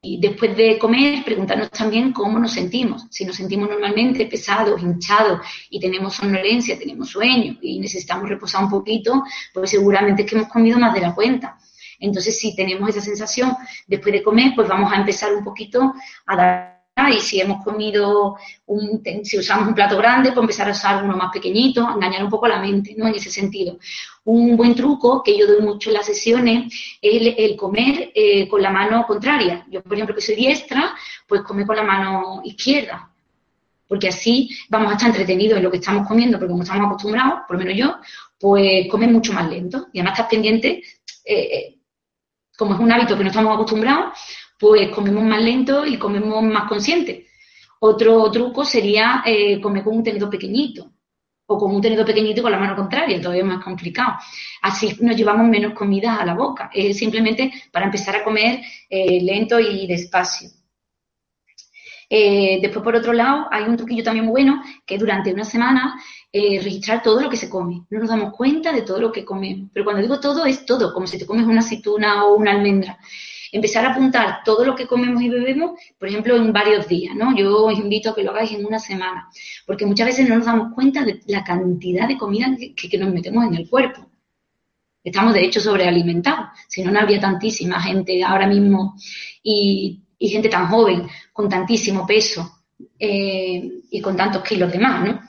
Y 0.07 0.19
después 0.19 0.55
de 0.55 0.77
comer, 0.77 1.23
preguntarnos 1.23 1.71
también 1.71 2.13
cómo 2.13 2.37
nos 2.37 2.53
sentimos. 2.53 3.07
Si 3.09 3.25
nos 3.25 3.35
sentimos 3.35 3.67
normalmente 3.67 4.27
pesados, 4.27 4.79
hinchados 4.79 5.41
y 5.71 5.79
tenemos 5.79 6.13
somnolencia, 6.13 6.77
tenemos 6.77 7.09
sueño 7.09 7.57
y 7.59 7.79
necesitamos 7.79 8.29
reposar 8.29 8.65
un 8.65 8.69
poquito, 8.69 9.23
pues 9.51 9.71
seguramente 9.71 10.21
es 10.21 10.29
que 10.29 10.35
hemos 10.35 10.49
comido 10.49 10.77
más 10.77 10.93
de 10.93 11.01
la 11.01 11.15
cuenta. 11.15 11.57
Entonces, 11.99 12.37
si 12.37 12.55
tenemos 12.55 12.87
esa 12.89 13.01
sensación 13.01 13.55
después 13.87 14.13
de 14.13 14.21
comer, 14.21 14.51
pues 14.55 14.67
vamos 14.67 14.93
a 14.93 14.97
empezar 14.97 15.33
un 15.33 15.43
poquito 15.43 15.95
a 16.27 16.35
dar 16.35 16.74
y 16.97 17.19
si 17.19 17.41
hemos 17.41 17.63
comido, 17.63 18.37
un, 18.67 19.01
si 19.23 19.37
usamos 19.37 19.67
un 19.67 19.75
plato 19.75 19.97
grande, 19.97 20.31
pues 20.31 20.43
empezar 20.43 20.69
a 20.69 20.71
usar 20.71 21.03
uno 21.03 21.17
más 21.17 21.31
pequeñito, 21.31 21.87
engañar 21.89 22.23
un 22.23 22.29
poco 22.29 22.47
la 22.47 22.59
mente, 22.59 22.95
¿no? 22.97 23.07
En 23.07 23.15
ese 23.15 23.29
sentido. 23.29 23.77
Un 24.23 24.55
buen 24.55 24.73
truco 24.73 25.21
que 25.21 25.37
yo 25.37 25.45
doy 25.45 25.61
mucho 25.61 25.89
en 25.89 25.95
las 25.95 26.05
sesiones 26.05 26.73
es 27.01 27.33
el, 27.37 27.55
comer 27.57 28.11
eh, 28.15 28.47
con 28.47 28.61
la 28.61 28.69
mano 28.69 29.05
contraria. 29.05 29.65
Yo, 29.69 29.83
por 29.83 29.93
ejemplo, 29.93 30.15
que 30.15 30.21
soy 30.21 30.35
diestra, 30.35 30.95
pues 31.27 31.41
come 31.41 31.65
con 31.65 31.75
la 31.75 31.83
mano 31.83 32.41
izquierda. 32.45 33.11
Porque 33.87 34.07
así 34.07 34.49
vamos 34.69 34.89
a 34.91 34.93
estar 34.93 35.09
entretenidos 35.09 35.57
en 35.57 35.63
lo 35.63 35.71
que 35.71 35.77
estamos 35.77 36.07
comiendo, 36.07 36.39
porque 36.39 36.51
como 36.51 36.63
estamos 36.63 36.87
acostumbrados, 36.87 37.41
por 37.47 37.57
lo 37.57 37.65
menos 37.65 37.77
yo, 37.77 37.95
pues 38.39 38.87
come 38.89 39.07
mucho 39.07 39.33
más 39.33 39.49
lento. 39.49 39.87
Y 39.91 39.99
además 39.99 40.13
estás 40.17 40.29
pendiente, 40.29 40.81
eh, 41.25 41.35
eh, 41.35 41.77
como 42.57 42.73
es 42.73 42.79
un 42.79 42.91
hábito 42.91 43.17
que 43.17 43.23
no 43.23 43.29
estamos 43.29 43.53
acostumbrados, 43.53 44.17
pues 44.57 44.89
comemos 44.89 45.23
más 45.23 45.41
lento 45.41 45.85
y 45.85 45.97
comemos 45.97 46.43
más 46.43 46.67
consciente. 46.67 47.27
Otro 47.79 48.31
truco 48.31 48.63
sería 48.63 49.23
eh, 49.25 49.59
comer 49.59 49.83
con 49.83 49.97
un 49.97 50.03
tenedor 50.03 50.29
pequeñito 50.29 50.91
o 51.47 51.57
con 51.57 51.75
un 51.75 51.81
tenedor 51.81 52.05
pequeñito 52.05 52.41
con 52.41 52.51
la 52.51 52.57
mano 52.57 52.75
contraria, 52.75 53.21
todavía 53.21 53.43
más 53.43 53.63
complicado. 53.63 54.13
Así 54.61 54.97
nos 55.01 55.15
llevamos 55.15 55.47
menos 55.47 55.73
comida 55.73 56.15
a 56.15 56.25
la 56.25 56.33
boca. 56.33 56.69
Es 56.73 56.97
simplemente 56.97 57.51
para 57.71 57.85
empezar 57.85 58.15
a 58.15 58.23
comer 58.23 58.61
eh, 58.89 59.21
lento 59.21 59.59
y 59.59 59.85
despacio. 59.85 60.49
Eh, 62.09 62.59
después, 62.61 62.83
por 62.83 62.95
otro 62.95 63.13
lado, 63.13 63.47
hay 63.51 63.63
un 63.65 63.77
truquillo 63.77 64.03
también 64.03 64.27
bueno 64.27 64.61
que 64.85 64.97
durante 64.97 65.33
una 65.33 65.43
semana 65.43 66.01
registrar 66.33 67.01
todo 67.01 67.21
lo 67.21 67.29
que 67.29 67.37
se 67.37 67.49
come. 67.49 67.85
No 67.89 67.99
nos 67.99 68.09
damos 68.09 68.33
cuenta 68.33 68.73
de 68.73 68.81
todo 68.81 68.99
lo 68.99 69.11
que 69.11 69.23
comemos. 69.23 69.69
Pero 69.73 69.85
cuando 69.85 70.01
digo 70.01 70.19
todo, 70.19 70.45
es 70.45 70.65
todo, 70.65 70.93
como 70.93 71.07
si 71.07 71.17
te 71.17 71.25
comes 71.25 71.45
una 71.45 71.59
aceituna 71.59 72.25
o 72.25 72.35
una 72.35 72.51
almendra 72.51 72.99
empezar 73.55 73.85
a 73.85 73.91
apuntar 73.91 74.41
todo 74.43 74.65
lo 74.65 74.75
que 74.75 74.85
comemos 74.85 75.21
y 75.21 75.29
bebemos, 75.29 75.79
por 75.97 76.09
ejemplo, 76.09 76.35
en 76.35 76.51
varios 76.51 76.89
días, 76.89 77.15
¿no? 77.15 77.33
Yo 77.37 77.67
os 77.67 77.79
invito 77.79 78.09
a 78.09 78.15
que 78.15 78.21
lo 78.21 78.31
hagáis 78.31 78.51
en 78.51 78.65
una 78.65 78.79
semana, 78.79 79.29
porque 79.65 79.85
muchas 79.85 80.07
veces 80.07 80.27
no 80.27 80.35
nos 80.35 80.45
damos 80.45 80.73
cuenta 80.73 81.05
de 81.05 81.21
la 81.27 81.41
cantidad 81.41 82.05
de 82.05 82.17
comida 82.17 82.47
que, 82.75 82.97
nos 82.97 83.13
metemos 83.13 83.45
en 83.45 83.55
el 83.55 83.69
cuerpo. 83.69 84.11
Estamos, 85.01 85.33
de 85.33 85.45
hecho, 85.45 85.61
sobrealimentados. 85.61 86.47
Si 86.67 86.83
no, 86.83 86.91
no 86.91 86.99
habría 86.99 87.21
tantísima 87.21 87.81
gente 87.81 88.21
ahora 88.23 88.45
mismo 88.45 88.95
y, 89.41 90.01
gente 90.19 90.49
tan 90.49 90.67
joven, 90.67 91.07
con 91.31 91.47
tantísimo 91.47 92.05
peso 92.05 92.63
eh, 92.99 93.71
y 93.89 94.01
con 94.01 94.17
tantos 94.17 94.43
kilos 94.43 94.69
de 94.69 94.79
más, 94.79 95.05
¿no? 95.05 95.21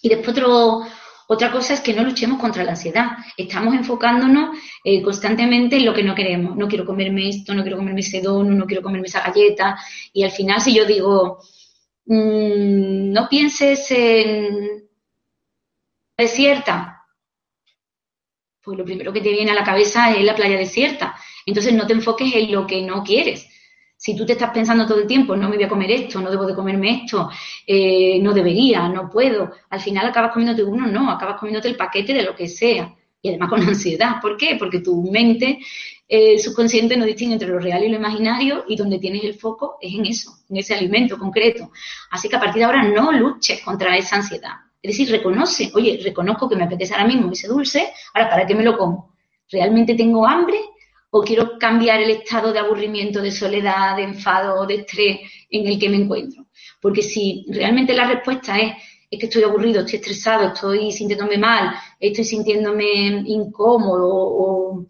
Y 0.00 0.08
después 0.08 0.38
otro, 0.38 0.84
otra 1.30 1.52
cosa 1.52 1.74
es 1.74 1.82
que 1.82 1.92
no 1.92 2.04
luchemos 2.04 2.40
contra 2.40 2.64
la 2.64 2.70
ansiedad. 2.70 3.18
Estamos 3.36 3.74
enfocándonos 3.74 4.56
eh, 4.82 5.02
constantemente 5.02 5.76
en 5.76 5.84
lo 5.84 5.92
que 5.92 6.02
no 6.02 6.14
queremos. 6.14 6.56
No 6.56 6.66
quiero 6.66 6.86
comerme 6.86 7.28
esto, 7.28 7.52
no 7.52 7.60
quiero 7.60 7.76
comerme 7.76 8.00
ese 8.00 8.22
dono, 8.22 8.54
no 8.54 8.64
quiero 8.64 8.82
comerme 8.82 9.08
esa 9.08 9.20
galleta. 9.20 9.78
Y 10.14 10.24
al 10.24 10.30
final, 10.30 10.58
si 10.62 10.74
yo 10.74 10.86
digo, 10.86 11.40
mm, 12.06 13.12
no 13.12 13.28
pienses 13.28 13.90
en 13.90 14.88
desierta, 16.16 17.04
pues 18.62 18.78
lo 18.78 18.84
primero 18.86 19.12
que 19.12 19.20
te 19.20 19.30
viene 19.30 19.50
a 19.50 19.54
la 19.54 19.64
cabeza 19.64 20.10
es 20.14 20.24
la 20.24 20.34
playa 20.34 20.56
desierta. 20.56 21.14
Entonces 21.44 21.74
no 21.74 21.86
te 21.86 21.92
enfoques 21.92 22.34
en 22.34 22.52
lo 22.52 22.66
que 22.66 22.80
no 22.80 23.04
quieres. 23.04 23.46
Si 24.00 24.14
tú 24.14 24.24
te 24.24 24.34
estás 24.34 24.50
pensando 24.50 24.86
todo 24.86 25.00
el 25.00 25.08
tiempo, 25.08 25.36
no 25.36 25.48
me 25.48 25.56
voy 25.56 25.64
a 25.64 25.68
comer 25.68 25.90
esto, 25.90 26.20
no 26.20 26.30
debo 26.30 26.46
de 26.46 26.54
comerme 26.54 27.02
esto, 27.02 27.28
eh, 27.66 28.20
no 28.20 28.32
debería, 28.32 28.88
no 28.88 29.10
puedo, 29.10 29.50
al 29.70 29.80
final 29.80 30.06
acabas 30.06 30.32
comiéndote 30.32 30.62
uno, 30.62 30.86
no, 30.86 31.10
acabas 31.10 31.40
comiéndote 31.40 31.66
el 31.66 31.74
paquete 31.74 32.14
de 32.14 32.22
lo 32.22 32.36
que 32.36 32.46
sea. 32.46 32.94
y 33.20 33.30
además 33.30 33.48
con 33.48 33.60
ansiedad. 33.68 34.20
¿Por 34.22 34.36
qué? 34.36 34.54
Porque 34.56 34.78
tu 34.78 35.02
mente 35.10 35.58
eh, 36.06 36.38
subconsciente 36.38 36.96
no 36.96 37.04
distingue 37.04 37.34
entre 37.34 37.48
lo 37.48 37.58
real 37.58 37.82
y 37.82 37.88
lo 37.88 37.96
imaginario 37.96 38.64
y 38.68 38.76
donde 38.76 39.00
tienes 39.00 39.24
el 39.24 39.34
foco 39.34 39.78
es 39.80 39.92
en 39.92 40.06
eso, 40.06 40.30
en 40.48 40.58
ese 40.58 40.74
alimento 40.74 41.18
concreto. 41.18 41.72
Así 42.12 42.28
que 42.28 42.36
a 42.36 42.40
partir 42.40 42.60
de 42.60 42.66
ahora 42.66 42.84
no 42.84 43.10
luches 43.10 43.60
contra 43.62 43.96
esa 43.96 44.14
ansiedad. 44.14 44.52
Es 44.80 44.96
decir, 44.96 45.10
reconoce, 45.10 45.72
oye, 45.74 45.98
reconozco 46.04 46.48
que 46.48 46.54
me 46.54 46.62
apetece 46.62 46.94
ahora 46.94 47.08
mismo 47.08 47.32
ese 47.32 47.48
dulce, 47.48 47.92
ahora 48.14 48.30
¿para 48.30 48.46
qué 48.46 48.54
me 48.54 48.62
lo 48.62 48.78
como? 48.78 49.12
¿Realmente 49.50 49.96
tengo 49.96 50.24
hambre 50.24 50.58
o 51.10 51.22
quiero 51.22 51.58
cambiar 51.58 52.00
el 52.00 52.10
estado 52.10 52.52
de 52.52 52.58
aburrimiento, 52.58 53.20
de 53.20 53.30
soledad, 53.30 53.96
de 53.96 54.02
enfado, 54.02 54.66
de 54.66 54.74
estrés 54.76 55.20
en 55.50 55.66
el 55.66 55.78
que 55.78 55.88
me 55.88 55.96
encuentro? 55.96 56.46
Porque 56.80 57.02
si 57.02 57.46
realmente 57.48 57.94
la 57.94 58.06
respuesta 58.06 58.58
es, 58.58 58.74
es 59.10 59.18
que 59.18 59.26
estoy 59.26 59.42
aburrido, 59.42 59.80
estoy 59.80 60.00
estresado, 60.00 60.48
estoy 60.48 60.92
sintiéndome 60.92 61.38
mal, 61.38 61.74
estoy 61.98 62.24
sintiéndome 62.24 63.22
incómodo 63.26 64.06
o, 64.06 64.86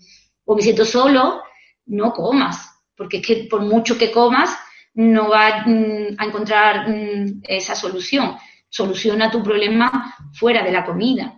me 0.55 0.63
siento 0.63 0.85
solo, 0.85 1.43
no 1.87 2.13
comas, 2.13 2.69
porque 2.97 3.19
es 3.19 3.27
que 3.27 3.37
por 3.49 3.61
mucho 3.61 3.97
que 3.97 4.11
comas, 4.11 4.57
no 4.95 5.29
vas 5.29 5.67
mm, 5.67 6.17
a 6.19 6.25
encontrar 6.25 6.89
mm, 6.89 7.43
esa 7.45 7.75
solución. 7.75 8.37
Soluciona 8.69 9.31
tu 9.31 9.43
problema 9.43 10.15
fuera 10.33 10.63
de 10.63 10.73
la 10.73 10.85
comida, 10.85 11.38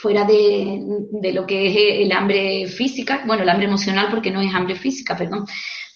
fuera 0.00 0.24
de, 0.24 0.80
de, 1.10 1.32
lo 1.32 1.46
que 1.46 1.66
es 1.66 2.06
el 2.06 2.12
hambre 2.12 2.66
física, 2.68 3.22
bueno, 3.26 3.42
el 3.42 3.48
hambre 3.50 3.66
emocional 3.66 4.08
porque 4.10 4.30
no 4.30 4.40
es 4.40 4.54
hambre 4.54 4.74
física, 4.74 5.14
perdón, 5.14 5.46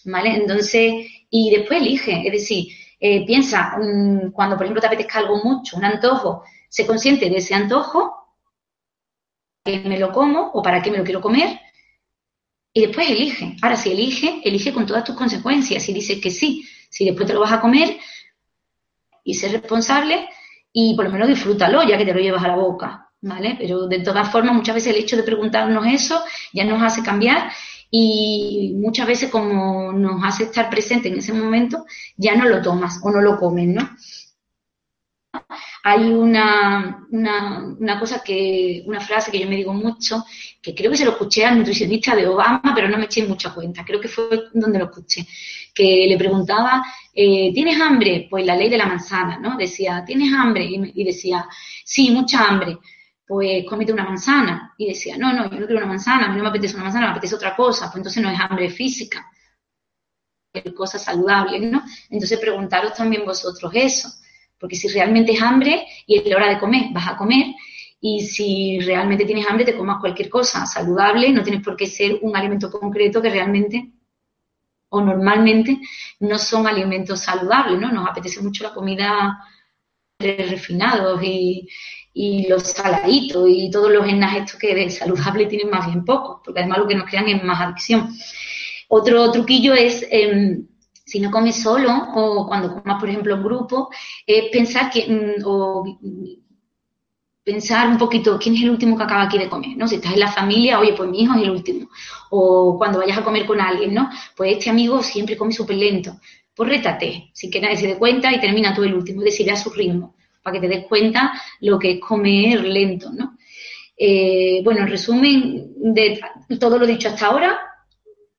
¿vale? 0.03 0.35
Entonces, 0.35 0.93
y 1.29 1.49
después 1.49 1.81
elige, 1.81 2.21
es 2.23 2.31
decir, 2.31 2.67
eh, 2.99 3.25
piensa, 3.25 3.77
mm, 3.77 4.31
cuando 4.31 4.57
por 4.57 4.65
ejemplo 4.65 4.81
te 4.81 4.87
apetezca 4.87 5.19
algo 5.19 5.43
mucho, 5.43 5.77
un 5.77 5.85
antojo, 5.85 6.43
sé 6.69 6.85
consciente 6.85 7.29
de 7.29 7.37
ese 7.37 7.55
antojo, 7.55 8.13
que 9.63 9.79
me 9.79 9.97
lo 9.97 10.11
como 10.11 10.51
o 10.53 10.61
para 10.61 10.83
qué 10.83 10.91
me 10.91 10.99
lo 10.99 11.03
quiero 11.03 11.21
comer, 11.21 11.59
y 12.71 12.81
después 12.81 13.09
elige. 13.09 13.55
Ahora, 13.61 13.77
si 13.77 13.91
elige, 13.91 14.41
elige 14.43 14.71
con 14.73 14.85
todas 14.85 15.03
tus 15.03 15.15
consecuencias. 15.15 15.81
Si 15.81 15.93
dices 15.93 16.19
que 16.19 16.29
sí, 16.29 16.67
si 16.89 17.05
después 17.05 17.25
te 17.25 17.33
lo 17.33 17.39
vas 17.39 17.53
a 17.53 17.61
comer, 17.61 17.97
y 19.23 19.33
ser 19.33 19.53
responsable, 19.53 20.27
y 20.73 20.93
por 20.95 21.05
lo 21.05 21.11
menos 21.11 21.29
disfrútalo, 21.29 21.83
ya 21.83 21.97
que 21.97 22.05
te 22.05 22.13
lo 22.13 22.19
llevas 22.19 22.43
a 22.43 22.49
la 22.49 22.57
boca, 22.57 23.04
¿vale? 23.21 23.55
Pero 23.59 23.87
de 23.87 23.99
todas 23.99 24.31
formas, 24.31 24.55
muchas 24.55 24.75
veces 24.75 24.93
el 24.93 25.01
hecho 25.01 25.17
de 25.17 25.23
preguntarnos 25.23 25.85
eso 25.87 26.21
ya 26.53 26.63
nos 26.63 26.81
hace 26.81 27.03
cambiar 27.03 27.51
y 27.89 28.73
muchas 28.75 29.07
veces 29.07 29.29
como 29.29 29.93
nos 29.93 30.23
hace 30.23 30.43
estar 30.43 30.69
presente 30.69 31.07
en 31.07 31.17
ese 31.17 31.33
momento, 31.33 31.85
ya 32.17 32.35
no 32.35 32.45
lo 32.45 32.61
tomas 32.61 32.99
o 33.03 33.11
no 33.11 33.21
lo 33.21 33.37
comes, 33.37 33.67
¿no? 33.67 33.89
Hay 35.83 36.01
una, 36.11 37.05
una, 37.11 37.99
cosa 37.99 38.23
que, 38.23 38.83
una 38.87 38.99
frase 38.99 39.31
que 39.31 39.39
yo 39.39 39.47
me 39.47 39.57
digo 39.57 39.73
mucho, 39.73 40.25
que 40.61 40.73
creo 40.73 40.89
que 40.89 40.97
se 40.97 41.05
lo 41.05 41.11
escuché 41.11 41.45
al 41.45 41.57
nutricionista 41.57 42.15
de 42.15 42.27
Obama, 42.27 42.73
pero 42.73 42.89
no 42.89 42.97
me 42.97 43.05
eché 43.05 43.23
mucha 43.27 43.53
cuenta, 43.53 43.85
creo 43.85 44.01
que 44.01 44.07
fue 44.07 44.27
donde 44.53 44.79
lo 44.79 44.85
escuché, 44.85 45.25
que 45.73 46.05
le 46.07 46.17
preguntaba, 46.17 46.83
eh, 47.13 47.51
¿tienes 47.53 47.79
hambre? 47.79 48.27
Pues 48.29 48.45
la 48.45 48.55
ley 48.55 48.69
de 48.69 48.77
la 48.77 48.87
manzana, 48.87 49.37
¿no? 49.37 49.57
Decía, 49.57 50.03
¿tienes 50.05 50.33
hambre? 50.33 50.65
y 50.65 51.03
decía, 51.03 51.47
sí, 51.83 52.09
mucha 52.11 52.45
hambre 52.45 52.77
pues 53.27 53.65
cómete 53.67 53.93
una 53.93 54.05
manzana. 54.05 54.73
Y 54.77 54.87
decía, 54.87 55.17
no, 55.17 55.33
no, 55.33 55.49
yo 55.49 55.59
no 55.59 55.65
quiero 55.65 55.77
una 55.77 55.85
manzana, 55.85 56.25
a 56.25 56.29
mí 56.29 56.37
no 56.37 56.43
me 56.43 56.49
apetece 56.49 56.75
una 56.75 56.83
manzana, 56.83 57.07
me 57.07 57.11
apetece 57.11 57.35
otra 57.35 57.55
cosa, 57.55 57.85
pues 57.87 57.97
entonces 57.97 58.21
no 58.21 58.29
es 58.29 58.39
hambre 58.39 58.69
física, 58.69 59.25
es 60.53 60.73
cosas 60.73 61.03
saludables, 61.03 61.61
¿no? 61.71 61.83
Entonces 62.09 62.39
preguntaros 62.39 62.93
también 62.93 63.25
vosotros 63.25 63.71
eso, 63.73 64.09
porque 64.59 64.75
si 64.75 64.87
realmente 64.87 65.33
es 65.33 65.41
hambre 65.41 65.85
y 66.05 66.17
es 66.19 66.25
la 66.25 66.37
hora 66.37 66.49
de 66.49 66.59
comer, 66.59 66.85
vas 66.91 67.07
a 67.07 67.17
comer, 67.17 67.47
y 67.99 68.21
si 68.21 68.79
realmente 68.81 69.25
tienes 69.25 69.47
hambre, 69.49 69.65
te 69.65 69.75
comas 69.75 69.99
cualquier 69.99 70.29
cosa 70.29 70.65
saludable, 70.65 71.31
no 71.31 71.43
tienes 71.43 71.63
por 71.63 71.75
qué 71.75 71.87
ser 71.87 72.19
un 72.21 72.35
alimento 72.35 72.69
concreto 72.69 73.21
que 73.21 73.29
realmente 73.29 73.91
o 74.89 75.01
normalmente 75.01 75.81
no 76.19 76.37
son 76.37 76.67
alimentos 76.67 77.19
saludables, 77.21 77.79
¿no? 77.79 77.91
Nos 77.91 78.07
apetece 78.07 78.41
mucho 78.41 78.63
la 78.63 78.73
comida 78.73 79.39
refinados 80.19 81.21
y, 81.23 81.67
y 82.17 82.47
los 82.47 82.63
saladitos 82.63 83.45
y 83.49 83.69
todos 83.69 83.91
los 83.91 84.07
enas 84.07 84.37
estos 84.37 84.57
que 84.57 84.73
de 84.73 84.89
saludable 84.89 85.47
tienen 85.47 85.69
más 85.69 85.85
bien 85.85 86.05
poco, 86.05 86.41
porque 86.43 86.61
además 86.61 86.79
lo 86.79 86.87
que 86.87 86.95
nos 86.95 87.09
crean 87.09 87.27
es 87.27 87.43
más 87.43 87.59
adicción. 87.59 88.09
Otro 88.87 89.29
truquillo 89.31 89.73
es, 89.73 90.07
em, 90.09 90.65
si 91.05 91.19
no 91.19 91.29
comes 91.29 91.61
solo 91.61 91.91
o 92.15 92.47
cuando 92.47 92.81
comas, 92.81 93.01
por 93.01 93.09
ejemplo, 93.09 93.35
en 93.35 93.43
grupo, 93.43 93.89
es 94.25 94.45
pensar 94.49 94.89
que, 94.89 95.05
mm, 95.07 95.43
o 95.45 95.83
pensar 97.43 97.89
un 97.89 97.97
poquito 97.97 98.39
quién 98.39 98.55
es 98.55 98.63
el 98.63 98.69
último 98.71 98.97
que 98.97 99.03
acaba 99.03 99.23
aquí 99.23 99.37
de 99.37 99.49
comer, 99.49 99.75
¿no? 99.75 99.87
Si 99.87 99.95
estás 99.95 100.13
en 100.13 100.21
la 100.21 100.31
familia, 100.31 100.79
oye, 100.79 100.93
pues 100.93 101.09
mi 101.09 101.21
hijo 101.21 101.35
es 101.35 101.43
el 101.43 101.49
último. 101.51 101.89
O 102.29 102.77
cuando 102.77 102.99
vayas 102.99 103.17
a 103.17 103.23
comer 103.23 103.45
con 103.45 103.59
alguien, 103.59 103.93
¿no? 103.93 104.09
Pues 104.37 104.53
este 104.53 104.69
amigo 104.69 105.03
siempre 105.03 105.37
come 105.37 105.51
súper 105.51 105.75
lento. 105.75 106.17
Pues 106.55 106.69
rétate, 106.69 107.29
sin 107.33 107.51
que 107.51 107.59
nadie 107.59 107.75
se 107.77 107.87
dé 107.87 107.97
cuenta 107.97 108.33
y 108.33 108.39
termina 108.39 108.73
tú 108.73 108.83
el 108.83 108.93
último, 108.95 109.21
a 109.21 109.55
su 109.57 109.69
ritmo 109.71 110.14
para 110.45 110.61
que 110.61 110.67
te 110.67 110.75
des 110.75 110.85
cuenta 110.85 111.33
lo 111.61 111.79
que 111.79 111.93
es 111.93 111.99
comer 111.99 112.63
lento, 112.63 113.11
¿no? 113.11 113.35
Eh, 113.97 114.61
bueno, 114.63 114.81
en 114.81 114.89
resumen 114.89 115.73
de 115.75 116.21
todo 116.59 116.77
lo 116.77 116.85
dicho 116.85 117.07
hasta 117.07 117.25
ahora, 117.25 117.59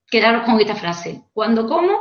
quedaros 0.09 0.45
con 0.45 0.61
esta 0.61 0.77
frase. 0.77 1.25
Cuando 1.33 1.67
como, 1.67 1.99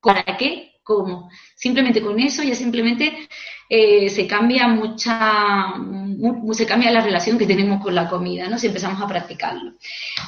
¿para 0.00 0.38
qué? 0.38 0.80
¿Cómo? 0.82 1.28
Simplemente 1.54 2.00
con 2.00 2.18
eso 2.18 2.42
ya 2.42 2.54
simplemente 2.54 3.28
eh, 3.68 4.08
se 4.08 4.26
cambia 4.26 4.66
mucha, 4.68 5.74
se 6.52 6.64
cambia 6.66 6.90
la 6.90 7.02
relación 7.02 7.36
que 7.36 7.46
tenemos 7.46 7.82
con 7.82 7.94
la 7.94 8.08
comida, 8.08 8.48
¿no? 8.48 8.58
Si 8.58 8.68
empezamos 8.68 9.02
a 9.02 9.06
practicarlo. 9.06 9.74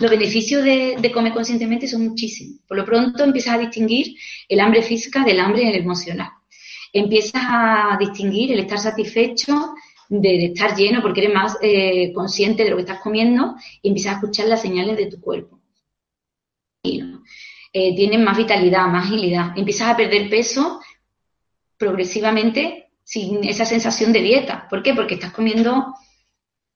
Los 0.01 0.11
beneficios 0.11 0.63
de, 0.63 0.97
de 0.99 1.13
comer 1.13 1.33
conscientemente 1.33 1.89
son 1.89 2.07
muchísimos. 2.07 2.61
Por 2.69 2.77
lo 2.77 2.85
pronto 2.85 3.25
empiezas 3.25 3.55
a 3.55 3.59
distinguir 3.59 4.19
el 4.51 4.61
hambre 4.61 4.83
física 4.83 5.25
del 5.25 5.41
hambre 5.41 5.75
emocional 5.79 6.29
empiezas 6.95 7.43
a 7.45 7.97
distinguir 7.99 8.53
el 8.53 8.61
estar 8.61 8.79
satisfecho 8.79 9.75
de, 10.09 10.47
estar 10.47 10.77
lleno 10.77 11.03
porque 11.03 11.23
eres 11.23 11.35
más 11.35 11.59
eh, 11.61 12.13
consciente 12.13 12.63
de 12.63 12.71
lo 12.71 12.77
que 12.77 12.83
estás 12.83 13.01
comiendo 13.01 13.57
y 13.83 13.89
empiezas 13.89 14.13
a 14.13 14.17
escuchar 14.17 14.47
las 14.47 14.63
señales 14.63 14.97
de 14.97 15.07
tu 15.07 15.21
cuerpo. 15.21 15.61
Eh, 16.85 17.97
tienes 17.97 18.21
más 18.21 18.37
vitalidad, 18.37 18.87
más 18.87 19.07
agilidad. 19.07 19.59
Empiezas 19.59 19.89
a 19.89 19.97
perder 19.97 20.31
peso 20.31 20.81
progresivamente 21.77 22.91
sin 23.03 23.43
esa 23.43 23.65
sensación 23.65 24.13
de 24.13 24.23
dieta. 24.23 24.69
¿Por 24.71 24.81
qué? 24.81 24.95
Porque 24.95 25.15
estás 25.15 25.33
comiendo 25.33 25.93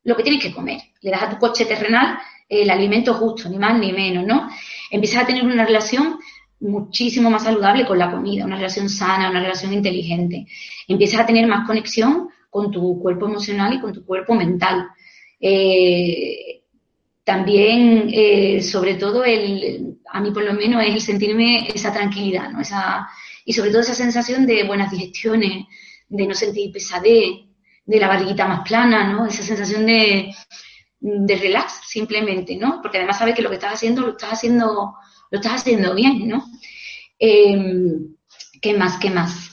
lo 0.03 0.17
que 0.17 0.25
tienes 0.25 0.43
que 0.43 0.53
comer. 0.53 0.81
Le 1.01 1.13
das 1.13 1.23
a 1.23 1.31
tu 1.31 1.39
coche 1.39 1.65
terrenal 1.65 2.19
el 2.49 2.69
alimento 2.71 3.15
justo, 3.15 3.49
ni 3.49 3.59
más 3.59 3.79
ni 3.79 3.93
menos, 3.93 4.27
¿no? 4.27 4.51
Empiezas 4.91 5.23
a 5.23 5.27
tener 5.27 5.45
una 5.45 5.65
relación 5.65 6.19
muchísimo 6.61 7.31
más 7.31 7.45
saludable 7.45 7.87
con 7.87 7.99
la 7.99 8.11
comida, 8.11 8.45
una 8.45 8.57
relación 8.57 8.89
sana, 8.89 9.31
una 9.31 9.41
relación 9.41 9.73
inteligente. 9.73 10.47
Empiezas 10.87 11.21
a 11.21 11.27
tener 11.27 11.47
más 11.47 11.67
conexión 11.67 12.29
con 12.51 12.71
tu 12.71 13.01
cuerpo 13.01 13.27
emocional 13.27 13.75
y 13.75 13.81
con 13.81 13.93
tu 13.93 14.05
cuerpo 14.05 14.35
mental. 14.35 14.89
Eh, 15.41 16.63
también, 17.25 18.09
eh, 18.13 18.63
sobre 18.63 18.95
todo, 18.95 19.25
el, 19.25 19.99
a 20.11 20.21
mí 20.21 20.31
por 20.31 20.45
lo 20.45 20.55
menos 20.55 20.83
es 20.83 20.95
el 20.95 21.01
sentirme 21.01 21.69
esa 21.69 21.93
tranquilidad, 21.93 22.51
¿no? 22.51 22.61
Esa, 22.61 23.07
y 23.45 23.53
sobre 23.53 23.71
todo 23.71 23.83
esa 23.83 23.95
sensación 23.95 24.47
de 24.47 24.65
buenas 24.65 24.91
digestiones, 24.91 25.67
de 26.09 26.27
no 26.27 26.35
sentir 26.35 26.73
pesadez, 26.73 27.49
de 27.85 28.01
la 28.01 28.09
barriguita 28.09 28.47
más 28.47 28.67
plana, 28.67 29.13
¿no? 29.13 29.27
Esa 29.27 29.43
sensación 29.43 29.87
de, 29.87 30.35
de 31.01 31.37
relax 31.37 31.81
simplemente, 31.87 32.57
¿no? 32.57 32.81
Porque 32.83 32.99
además 32.99 33.19
sabes 33.19 33.35
que 33.35 33.43
lo 33.43 33.51
que 33.51 33.57
estás 33.57 33.75
haciendo 33.75 34.03
lo 34.03 34.11
estás 34.13 34.33
haciendo 34.33 34.95
lo 35.31 35.39
estás 35.39 35.61
haciendo 35.61 35.95
bien, 35.95 36.29
¿no? 36.29 36.45
Em, 37.19 38.15
¿Qué 38.61 38.75
más? 38.75 38.99
¿Qué 38.99 39.11
más? 39.11 39.51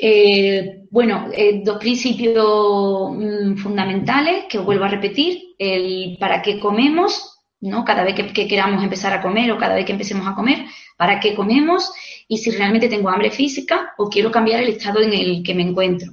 Eh, 0.00 0.84
bueno, 0.90 1.28
eh, 1.32 1.60
dos 1.64 1.78
principios 1.78 3.10
mm, 3.12 3.56
fundamentales 3.56 4.44
que 4.48 4.58
os 4.58 4.64
vuelvo 4.64 4.84
a 4.84 4.88
repetir, 4.88 5.54
el 5.58 6.16
para 6.20 6.40
qué 6.40 6.60
comemos, 6.60 7.40
¿no? 7.60 7.84
Cada 7.84 8.04
vez 8.04 8.14
que, 8.14 8.46
queramos 8.46 8.82
empezar 8.82 9.12
a 9.12 9.20
comer 9.20 9.50
o 9.50 9.58
cada 9.58 9.74
vez 9.74 9.84
que 9.84 9.92
empecemos 9.92 10.26
a 10.26 10.34
comer, 10.34 10.64
para 10.96 11.18
qué 11.18 11.34
comemos 11.34 11.92
y 12.28 12.38
si 12.38 12.50
realmente 12.50 12.88
tengo 12.88 13.08
hambre 13.08 13.30
física 13.30 13.92
o 13.98 14.08
quiero 14.08 14.30
cambiar 14.30 14.60
el 14.60 14.68
estado 14.68 15.00
en 15.00 15.12
el 15.12 15.42
que 15.42 15.54
me 15.54 15.62
encuentro. 15.62 16.12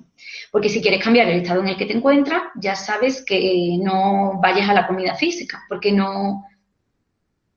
Porque 0.51 0.70
si 0.70 0.82
quieres 0.82 1.03
cambiar 1.03 1.28
el 1.28 1.41
estado 1.41 1.61
en 1.61 1.68
el 1.68 1.78
que 1.78 1.86
te 1.86 1.93
encuentras, 1.93 2.41
ya 2.55 2.76
sabes 2.76 3.24
que 3.24 3.78
no 3.82 4.39
vayas 4.41 4.70
a 4.70 4.74
la 4.74 4.88
comida 4.88 5.13
física, 5.13 5.63
porque 5.70 5.91
no, 5.91 6.45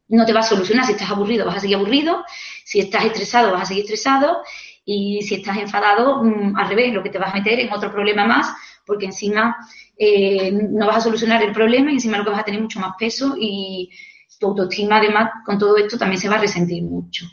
no 0.08 0.26
te 0.26 0.32
va 0.32 0.40
a 0.40 0.42
solucionar. 0.42 0.86
Si 0.86 0.92
estás 0.92 1.10
aburrido, 1.10 1.46
vas 1.46 1.56
a 1.56 1.60
seguir 1.60 1.76
aburrido. 1.76 2.24
Si 2.64 2.80
estás 2.80 3.04
estresado, 3.04 3.52
vas 3.52 3.62
a 3.62 3.66
seguir 3.66 3.84
estresado. 3.84 4.42
Y 4.84 5.22
si 5.22 5.36
estás 5.36 5.56
enfadado, 5.58 6.24
mm, 6.24 6.56
al 6.56 6.68
revés, 6.68 6.92
lo 6.94 7.02
que 7.02 7.10
te 7.10 7.18
vas 7.18 7.32
a 7.32 7.36
meter 7.36 7.60
en 7.60 7.72
otro 7.72 7.92
problema 7.92 8.26
más, 8.26 8.52
porque 8.86 9.06
encima 9.06 9.56
eh, 9.98 10.50
no 10.50 10.86
vas 10.86 10.96
a 10.96 11.00
solucionar 11.02 11.42
el 11.42 11.52
problema 11.52 11.90
y 11.90 11.94
encima 11.94 12.16
lo 12.16 12.24
que 12.24 12.30
vas 12.30 12.40
a 12.40 12.44
tener 12.44 12.60
mucho 12.62 12.80
más 12.80 12.94
peso 12.98 13.34
y 13.38 13.90
tu 14.38 14.46
autoestima, 14.46 14.96
además, 14.98 15.30
con 15.44 15.58
todo 15.58 15.76
esto 15.76 15.98
también 15.98 16.20
se 16.20 16.28
va 16.28 16.36
a 16.36 16.40
resentir 16.40 16.82
mucho. 16.82 17.26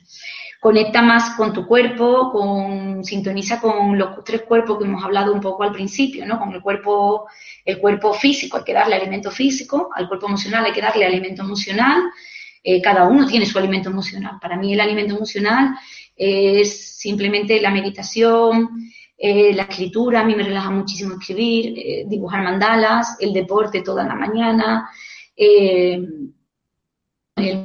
conecta 0.60 1.02
más 1.04 1.36
con 1.36 1.54
tu 1.54 1.68
cuerpo, 1.68 2.32
con, 2.32 3.04
sintoniza 3.04 3.62
con 3.62 3.98
los 4.00 4.24
tres 4.24 4.42
cuerpos 4.42 4.80
que 4.80 4.86
hemos 4.86 5.04
hablado 5.04 5.32
un 5.32 5.40
poco 5.40 5.62
al 5.64 5.72
principio, 5.72 6.26
¿no? 6.26 6.40
Con 6.40 6.52
el 6.54 6.62
cuerpo, 6.62 7.28
el 7.64 7.80
cuerpo 7.80 8.14
físico, 8.14 8.58
hay 8.58 8.64
que 8.64 8.74
darle 8.74 8.96
alimento 8.96 9.30
físico, 9.30 9.92
al 9.96 10.08
cuerpo 10.08 10.26
emocional 10.28 10.66
hay 10.66 10.74
que 10.74 10.82
darle 10.82 11.06
alimento 11.06 11.44
emocional, 11.44 12.02
eh, 12.68 12.82
cada 12.82 13.08
uno 13.08 13.28
tiene 13.28 13.46
su 13.46 13.60
alimento 13.60 13.92
emocional. 13.92 14.40
Para 14.42 14.58
mí 14.58 14.74
el 14.74 14.82
alimento 14.82 15.16
emocional 15.16 15.76
es 16.16 16.98
simplemente 16.98 17.62
la 17.62 17.70
meditación, 17.70 18.90
eh, 19.16 19.54
la 19.54 19.64
escritura, 19.64 20.22
a 20.22 20.24
mí 20.24 20.34
me 20.34 20.42
relaja 20.42 20.72
muchísimo 20.72 21.14
escribir, 21.14 21.78
eh, 21.78 22.06
dibujar 22.08 22.42
mandalas, 22.42 23.18
el 23.20 23.34
deporte 23.34 23.84
toda 23.84 24.04
la 24.04 24.16
mañana, 24.16 24.90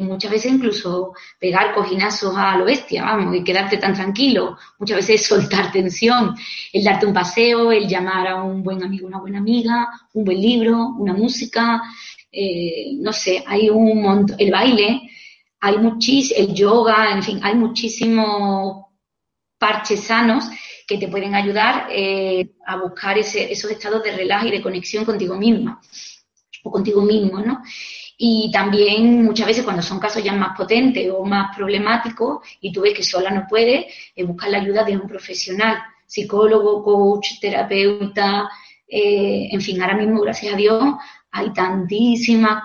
muchas 0.01 0.31
veces 0.31 0.53
incluso 0.53 1.15
pegar 1.39 1.73
cojinazos 1.75 2.35
a 2.37 2.57
lo 2.59 2.65
bestia, 2.67 3.05
vamos, 3.05 3.35
y 3.35 3.45
quedarte 3.45 3.79
tan 3.79 3.95
tranquilo, 3.95 4.59
muchas 4.79 4.97
veces 4.99 5.27
soltar 5.27 5.73
tensión, 5.73 6.35
el 6.73 6.85
darte 6.85 7.07
un 7.07 7.15
paseo, 7.15 7.73
el 7.73 7.89
llamar 7.89 8.29
a 8.29 8.43
un 8.43 8.63
buen 8.63 8.83
amigo, 8.83 9.07
una 9.07 9.21
buena 9.21 9.39
amiga, 9.39 9.89
un 10.13 10.25
buen 10.25 10.41
libro, 10.41 10.89
una 10.99 11.15
música, 11.15 11.83
eh, 12.33 12.93
no 12.99 13.13
sé, 13.13 13.43
hay 13.47 13.71
un 13.71 14.03
montón, 14.03 14.37
el 14.39 14.51
baile, 14.51 15.03
hay 15.61 15.79
muchísimo, 15.79 16.41
el 16.41 16.55
yoga, 16.55 17.13
en 17.13 17.23
fin, 17.23 17.41
hay 17.43 17.55
muchísimos 17.55 18.87
parches 19.59 20.05
sanos 20.05 20.45
que 20.87 20.99
te 20.99 21.09
pueden 21.09 21.35
ayudar 21.35 21.89
eh, 21.91 22.51
a 22.67 22.77
buscar 22.77 23.19
ese, 23.19 23.53
esos 23.53 23.71
estados 23.71 24.03
de 24.03 24.17
relaje 24.17 24.49
y 24.49 24.53
de 24.53 24.63
conexión 24.63 25.05
contigo 25.05 25.37
misma 25.37 25.81
o 26.65 26.71
contigo 26.71 27.03
mismo, 27.03 27.41
¿no? 27.41 27.63
Y 28.19 28.51
también 28.53 29.25
muchas 29.25 29.47
veces 29.47 29.65
cuando 29.65 29.83
son 29.83 29.99
casos 29.99 30.23
ya 30.23 30.33
más 30.33 30.57
potentes 30.57 31.11
o 31.11 31.25
más 31.25 31.57
problemáticos 31.57 32.47
y 32.61 32.71
tú 32.71 32.83
ves 32.83 32.95
que 32.95 33.03
sola 33.03 33.31
no 33.31 33.47
puedes, 33.49 33.87
es 34.15 34.27
buscar 34.27 34.51
la 34.51 34.59
ayuda 34.59 34.85
de 34.85 34.97
un 34.97 35.09
profesional, 35.09 35.79
psicólogo, 36.07 36.83
coach, 36.83 37.41
terapeuta, 37.41 38.51
eh, 38.87 39.49
en 39.53 39.61
fin, 39.61 39.81
ahora 39.81 39.97
mismo, 39.97 40.21
gracias 40.21 40.53
a 40.53 40.57
Dios, 40.57 40.83
hay 41.33 41.53
tantísimas 41.53 42.63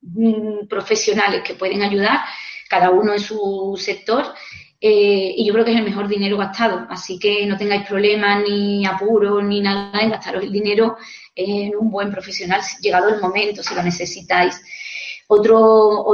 mm, 0.00 0.66
profesionales 0.68 1.42
que 1.42 1.54
pueden 1.54 1.82
ayudar, 1.82 2.20
cada 2.68 2.90
uno 2.90 3.12
en 3.12 3.20
su 3.20 3.74
sector, 3.78 4.34
eh, 4.80 5.34
y 5.36 5.46
yo 5.46 5.52
creo 5.52 5.64
que 5.64 5.72
es 5.72 5.78
el 5.78 5.84
mejor 5.84 6.08
dinero 6.08 6.36
gastado. 6.36 6.86
Así 6.90 7.18
que 7.18 7.46
no 7.46 7.56
tengáis 7.56 7.86
problemas 7.86 8.42
ni 8.42 8.84
apuros 8.86 9.42
ni 9.42 9.60
nada 9.60 10.00
en 10.00 10.10
gastaros 10.10 10.44
el 10.44 10.52
dinero 10.52 10.96
en 11.34 11.74
un 11.76 11.90
buen 11.90 12.10
profesional, 12.10 12.60
llegado 12.80 13.08
el 13.08 13.20
momento, 13.20 13.62
si 13.62 13.74
lo 13.74 13.82
necesitáis. 13.82 14.60
Otro, 15.28 16.04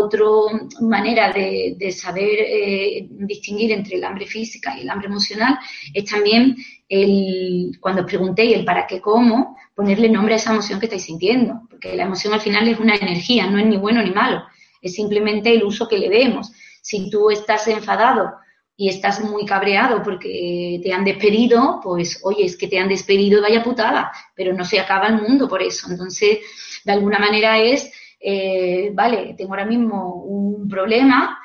manera 0.81 1.31
de, 1.33 1.93
saber 1.93 2.39
eh, 2.39 3.07
distinguir 3.11 3.73
entre 3.73 3.97
el 3.97 4.05
hambre 4.05 4.27
física 4.27 4.77
y 4.77 4.83
el 4.83 4.91
hambre 4.91 5.09
emocional 5.09 5.59
es 5.93 6.05
también 6.07 6.57
el, 6.89 7.77
cuando 7.79 8.03
os 8.03 8.07
preguntéis 8.07 8.57
el 8.57 8.65
para 8.65 8.87
qué 8.87 9.01
cómo, 9.01 9.57
ponerle 9.75 10.09
nombre 10.09 10.35
a 10.35 10.37
esa 10.37 10.53
emoción 10.53 10.81
que 10.81 10.87
estáis 10.87 11.05
sintiendo, 11.05 11.63
porque 11.69 11.95
la 11.95 12.05
emoción 12.05 12.33
al 12.33 12.41
final 12.41 12.67
es 12.69 12.79
una 12.79 12.95
energía, 12.95 13.47
no 13.47 13.59
es 13.59 13.67
ni 13.67 13.77
bueno 13.77 14.03
ni 14.03 14.11
malo, 14.13 14.45
es 14.81 14.95
simplemente 14.95 15.53
el 15.53 15.65
uso 15.65 15.89
que 15.89 15.99
le 15.99 16.09
demos. 16.09 16.51
Si 16.81 17.11
tú 17.11 17.31
estás 17.31 17.69
enfadado 17.69 18.33
y 18.77 18.89
estás 18.89 19.21
muy 19.21 19.45
cabreado 19.45 20.03
porque 20.03 20.81
te 20.83 20.93
han 20.93 21.05
despedido, 21.05 21.81
pues 21.83 22.21
oye, 22.25 22.45
es 22.45 22.57
que 22.57 22.69
te 22.69 22.79
han 22.79 22.89
despedido 22.89 23.43
vaya 23.43 23.63
putada, 23.63 24.11
pero 24.35 24.55
no 24.55 24.65
se 24.65 24.81
acaba 24.81 25.09
el 25.09 25.21
mundo 25.21 25.49
por 25.49 25.63
eso. 25.63 25.89
Entonces, 25.91 26.39
de 26.85 26.93
alguna 26.93 27.19
manera 27.19 27.59
es, 27.59 27.93
eh, 28.23 28.91
vale, 28.95 29.35
tengo 29.37 29.53
ahora 29.53 29.67
mismo 29.67 30.23
un 30.23 30.69
problema, 30.69 31.39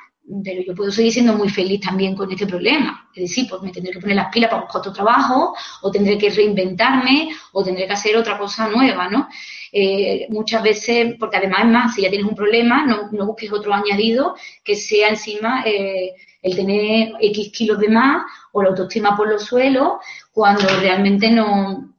pero 0.44 0.62
yo 0.62 0.74
puedo 0.74 0.90
seguir 0.90 1.12
siendo 1.12 1.34
muy 1.34 1.48
feliz 1.48 1.80
también 1.80 2.14
con 2.14 2.30
este 2.30 2.46
problema. 2.46 3.08
Es 3.14 3.30
decir, 3.30 3.46
pues 3.48 3.62
me 3.62 3.72
tendré 3.72 3.92
que 3.92 4.00
poner 4.00 4.16
las 4.16 4.32
pilas 4.32 4.50
para 4.50 4.62
buscar 4.62 4.80
otro 4.80 4.92
trabajo, 4.92 5.54
o 5.82 5.90
tendré 5.90 6.18
que 6.18 6.30
reinventarme, 6.30 7.30
o 7.52 7.64
tendré 7.64 7.86
que 7.86 7.92
hacer 7.92 8.16
otra 8.16 8.38
cosa 8.38 8.68
nueva, 8.68 9.08
¿no? 9.08 9.28
Eh, 9.72 10.26
muchas 10.30 10.62
veces, 10.62 11.16
porque 11.18 11.38
además 11.38 11.60
es 11.60 11.66
más, 11.66 11.94
si 11.94 12.02
ya 12.02 12.10
tienes 12.10 12.28
un 12.28 12.36
problema, 12.36 12.86
no, 12.86 13.26
busques 13.26 13.52
otro 13.52 13.74
añadido 13.74 14.34
que 14.64 14.76
sea 14.76 15.08
encima 15.08 15.62
eh, 15.64 16.14
el 16.42 16.56
tener 16.56 17.12
X 17.20 17.50
kilos 17.52 17.78
de 17.78 17.88
más 17.88 18.22
o 18.52 18.62
la 18.62 18.70
autoestima 18.70 19.16
por 19.16 19.28
los 19.28 19.44
suelos, 19.44 19.94
cuando 20.32 20.66
realmente 20.80 21.30
no 21.30 21.94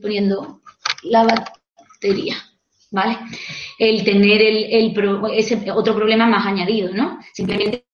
poniendo 0.00 0.60
la 1.04 1.24
batería, 1.24 2.36
¿vale? 2.92 3.18
El 3.78 4.04
tener 4.04 4.40
el, 4.42 4.94
ese 5.32 5.70
otro 5.72 5.94
problema 5.96 6.26
más 6.26 6.46
añadido, 6.46 6.92
¿no? 6.94 7.18
Simplemente, 7.32 7.84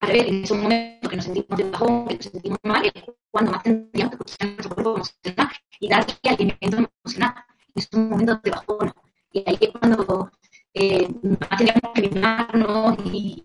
a 0.00 0.06
ver, 0.06 0.28
en 0.28 0.44
esos 0.44 0.58
momentos 0.58 1.10
que 1.10 1.16
nos 1.16 1.24
sentimos 1.24 1.58
de 1.58 1.64
bajón, 1.64 2.06
que 2.06 2.14
nos 2.14 2.24
sentimos 2.26 2.58
mal, 2.62 2.86
es 2.86 2.92
cuando 3.30 3.52
más 3.52 3.62
tendríamos 3.62 4.16
que 4.16 4.22
escuchar 4.22 4.48
nuestro 4.48 4.74
cuerpo 4.74 4.94
emocional 4.96 5.48
y 5.80 5.88
darle 5.88 6.14
alimento 6.24 6.76
emocional. 6.76 7.34
En 7.74 7.82
esos 7.82 8.00
momentos 8.00 8.42
de 8.42 8.50
bajón. 8.50 8.92
Y 9.32 9.44
ahí 9.46 9.58
es 9.60 9.70
cuando 9.70 10.30
eh, 10.74 11.08
más 11.22 11.58
tendríamos 11.58 11.92
que 11.94 12.02
mimarnos 12.02 12.96
y, 13.06 13.42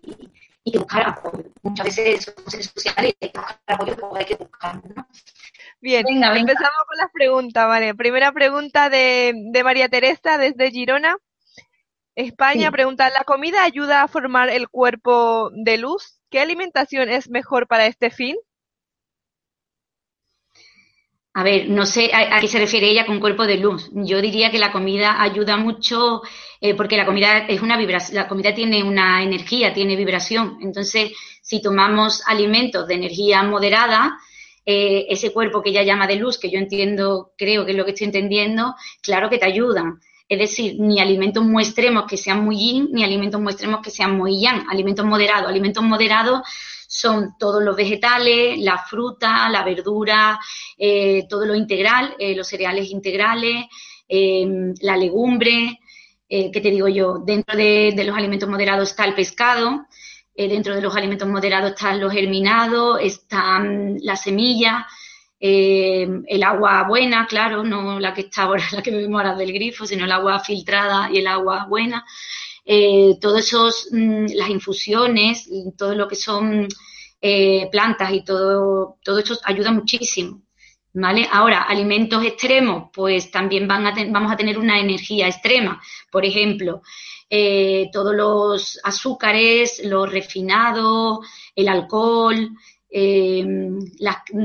y 0.64 0.72
que 0.72 0.78
buscar 0.78 1.08
apoyo. 1.08 1.44
Muchas 1.62 1.86
veces 1.86 2.24
son 2.24 2.50
seres 2.50 2.70
sociales 2.74 3.14
y 3.18 3.24
hay 3.24 3.30
que 3.32 3.38
buscar 3.38 3.58
apoyo, 3.66 4.16
hay 4.16 4.24
que 4.26 4.36
buscarlo, 4.36 4.82
¿no? 4.94 5.08
Bien, 5.80 6.04
empezamos 6.08 6.84
con 6.88 6.98
las 6.98 7.10
preguntas, 7.12 7.66
¿vale? 7.68 7.94
Primera 7.94 8.32
pregunta 8.32 8.90
de, 8.90 9.32
de 9.52 9.64
María 9.64 9.88
Teresa 9.88 10.36
desde 10.36 10.70
Girona. 10.70 11.16
España 12.16 12.72
pregunta, 12.72 13.08
¿la 13.10 13.22
comida 13.22 13.62
ayuda 13.62 14.02
a 14.02 14.08
formar 14.08 14.48
el 14.48 14.68
cuerpo 14.68 15.50
de 15.54 15.78
luz? 15.78 16.20
¿Qué 16.30 16.40
alimentación 16.40 17.08
es 17.08 17.30
mejor 17.30 17.68
para 17.68 17.86
este 17.86 18.10
fin? 18.10 18.36
A 21.32 21.44
ver, 21.44 21.70
no 21.70 21.86
sé 21.86 22.10
a, 22.12 22.40
qué 22.40 22.48
se 22.48 22.58
refiere 22.58 22.90
ella 22.90 23.06
con 23.06 23.20
cuerpo 23.20 23.46
de 23.46 23.58
luz. 23.58 23.88
Yo 23.92 24.20
diría 24.20 24.50
que 24.50 24.58
la 24.58 24.72
comida 24.72 25.22
ayuda 25.22 25.56
mucho 25.56 26.22
eh, 26.60 26.74
porque 26.74 26.96
la 26.96 27.06
comida 27.06 27.46
es 27.46 27.62
una 27.62 27.76
vibración, 27.76 28.16
la 28.16 28.26
comida 28.26 28.52
tiene 28.52 28.82
una 28.82 29.22
energía, 29.22 29.72
tiene 29.72 29.94
vibración. 29.94 30.58
Entonces, 30.60 31.12
si 31.40 31.62
tomamos 31.62 32.24
alimentos 32.26 32.88
de 32.88 32.94
energía 32.94 33.44
moderada, 33.44 34.18
eh, 34.70 35.06
ese 35.08 35.32
cuerpo 35.32 35.62
que 35.62 35.70
ella 35.70 35.82
llama 35.82 36.06
de 36.06 36.16
luz, 36.16 36.38
que 36.38 36.50
yo 36.50 36.58
entiendo, 36.58 37.32
creo 37.38 37.64
que 37.64 37.70
es 37.70 37.76
lo 37.78 37.86
que 37.86 37.92
estoy 37.92 38.04
entendiendo, 38.08 38.74
claro 39.00 39.30
que 39.30 39.38
te 39.38 39.46
ayudan. 39.46 39.98
Es 40.28 40.38
decir, 40.38 40.76
ni 40.78 41.00
alimentos 41.00 41.42
muy 41.42 41.62
extremos 41.62 42.04
que 42.04 42.18
sean 42.18 42.44
muy 42.44 42.58
yin, 42.58 42.90
ni 42.92 43.02
alimentos 43.02 43.40
muy 43.40 43.52
extremos 43.52 43.80
que 43.82 43.90
sean 43.90 44.14
muy 44.14 44.42
yang. 44.42 44.66
Alimentos 44.68 45.06
moderados. 45.06 45.48
Alimentos 45.48 45.82
moderados 45.82 46.42
son 46.86 47.30
todos 47.38 47.62
los 47.62 47.76
vegetales, 47.76 48.58
la 48.58 48.76
fruta, 48.76 49.48
la 49.48 49.64
verdura, 49.64 50.38
eh, 50.76 51.24
todo 51.30 51.46
lo 51.46 51.54
integral, 51.54 52.14
eh, 52.18 52.36
los 52.36 52.46
cereales 52.46 52.90
integrales, 52.90 53.64
la 54.10 54.96
legumbre, 54.98 55.80
¿qué 56.28 56.60
te 56.62 56.70
digo 56.70 56.88
yo? 56.88 57.20
Dentro 57.24 57.56
de, 57.56 57.94
los 58.04 58.16
alimentos 58.16 58.48
moderados 58.50 58.90
está 58.90 59.06
el 59.06 59.14
pescado, 59.14 59.86
dentro 60.46 60.74
de 60.74 60.82
los 60.82 60.94
alimentos 60.94 61.26
moderados 61.26 61.70
están 61.70 62.00
los 62.00 62.12
germinados, 62.12 63.00
están 63.02 63.96
las 64.02 64.22
semillas, 64.22 64.84
em, 65.40 66.22
el 66.26 66.42
agua 66.42 66.84
buena, 66.86 67.26
claro, 67.26 67.64
no 67.64 67.98
la 67.98 68.12
que 68.14 68.22
está 68.22 68.42
ahora, 68.42 68.62
la 68.72 68.82
que 68.82 68.90
bebemos 68.90 69.20
ahora 69.20 69.34
del 69.36 69.52
grifo, 69.52 69.86
sino 69.86 70.04
el 70.04 70.12
agua 70.12 70.40
filtrada 70.40 71.10
y 71.10 71.18
el 71.18 71.26
agua 71.26 71.66
buena 71.68 72.04
eh, 72.70 73.16
todos 73.18 73.38
esos, 73.40 73.88
mm, 73.92 74.26
las 74.34 74.50
infusiones, 74.50 75.48
todo 75.78 75.94
lo 75.94 76.06
que 76.06 76.16
son 76.16 76.68
eh, 77.20 77.66
plantas 77.72 78.12
y 78.12 78.22
todo, 78.24 78.98
todo 79.02 79.22
ayuda 79.44 79.72
muchísimo. 79.72 80.42
¿Vale? 80.92 81.26
Ahora, 81.32 81.62
alimentos 81.62 82.24
extremos, 82.24 82.90
pues 82.92 83.30
también 83.30 83.66
van 83.68 83.86
a 83.86 83.94
vamos 84.10 84.32
a 84.32 84.36
tener 84.36 84.58
una 84.58 84.78
energía 84.80 85.28
extrema. 85.28 85.80
Por 86.10 86.24
ejemplo, 86.26 86.82
eh, 87.30 87.90
todos 87.92 88.14
los 88.14 88.80
azúcares, 88.82 89.82
los 89.84 90.10
refinados, 90.10 91.18
el 91.54 91.68
alcohol, 91.68 92.56
eh, 92.90 93.44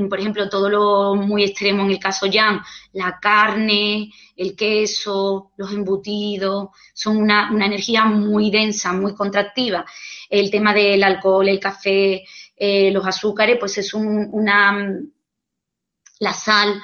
por 0.08 0.20
ejemplo, 0.20 0.48
todo 0.50 0.68
lo 0.68 1.14
muy 1.14 1.44
extremo 1.44 1.82
en 1.84 1.92
el 1.92 1.98
caso 1.98 2.26
Yang, 2.26 2.60
la 2.92 3.18
carne, 3.20 4.12
el 4.36 4.54
queso, 4.54 5.52
los 5.56 5.72
embutidos, 5.72 6.68
son 6.92 7.16
una, 7.16 7.48
energía 7.50 8.04
muy 8.04 8.50
densa, 8.50 8.92
muy 8.92 9.14
contractiva. 9.14 9.86
El 10.28 10.50
tema 10.50 10.74
del 10.74 11.02
alcohol, 11.02 11.48
el 11.48 11.60
café, 11.60 12.24
eh, 12.56 12.90
los 12.90 13.06
azúcares, 13.06 13.56
pues 13.58 13.78
es 13.78 13.94
una, 13.94 15.00
la 16.18 16.32
sal, 16.34 16.82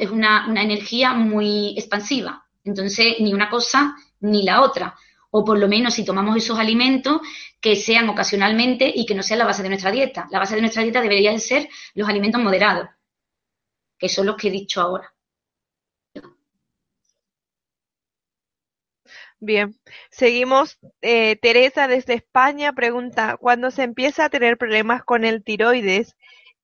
es 0.00 0.10
una, 0.10 0.46
una 0.48 0.62
energía 0.62 1.14
muy 1.14 1.74
expansiva. 1.78 2.44
Entonces, 2.62 3.16
ni 3.20 3.32
una 3.32 3.48
cosa 3.48 3.94
ni 4.20 4.42
la 4.42 4.62
otra 4.62 4.94
o 5.36 5.44
por 5.44 5.58
lo 5.58 5.66
menos 5.66 5.94
si 5.94 6.04
tomamos 6.04 6.36
esos 6.36 6.60
alimentos 6.60 7.20
que 7.60 7.74
sean 7.74 8.08
ocasionalmente 8.08 8.92
y 8.94 9.04
que 9.04 9.16
no 9.16 9.22
sean 9.24 9.40
la 9.40 9.46
base 9.46 9.64
de 9.64 9.68
nuestra 9.68 9.90
dieta. 9.90 10.28
La 10.30 10.38
base 10.38 10.54
de 10.54 10.60
nuestra 10.60 10.84
dieta 10.84 11.00
debería 11.00 11.32
de 11.32 11.40
ser 11.40 11.68
los 11.94 12.08
alimentos 12.08 12.40
moderados, 12.40 12.88
que 13.98 14.08
son 14.08 14.26
los 14.26 14.36
que 14.36 14.46
he 14.46 14.50
dicho 14.52 14.80
ahora. 14.80 15.12
Bien, 19.40 19.76
seguimos. 20.10 20.78
Eh, 21.02 21.36
Teresa 21.42 21.88
desde 21.88 22.14
España 22.14 22.72
pregunta, 22.72 23.36
cuando 23.36 23.72
se 23.72 23.82
empieza 23.82 24.26
a 24.26 24.30
tener 24.30 24.56
problemas 24.56 25.02
con 25.02 25.24
el 25.24 25.42
tiroides, 25.42 26.16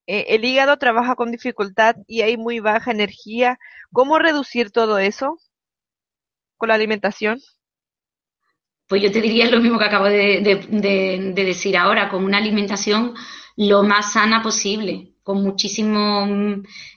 eh, 0.07 0.27
el 0.29 0.45
hígado 0.45 0.79
trabaja 0.79 1.17
con 1.17 1.33
dificultad 1.33 1.97
y 2.07 2.23
hay 2.23 2.37
muy 2.37 2.61
baja 2.61 2.93
energía, 2.93 3.59
¿cómo 3.93 4.21
reducir 4.21 4.71
todo 4.71 4.99
eso 5.01 5.39
con 6.57 6.69
la 6.69 6.77
alimentación? 6.77 7.41
Pues 8.91 9.03
yo 9.03 9.13
te 9.13 9.21
diría 9.21 9.49
lo 9.49 9.61
mismo 9.61 9.79
que 9.79 9.85
acabo 9.85 10.07
de, 10.07 11.33
decir 11.33 11.77
ahora, 11.77 12.09
con 12.09 12.25
una 12.25 12.39
alimentación 12.39 13.15
lo 13.57 13.85
más 13.85 14.15
sana 14.15 14.43
posible, 14.43 15.13
con 15.23 15.45
muchísimos 15.45 16.29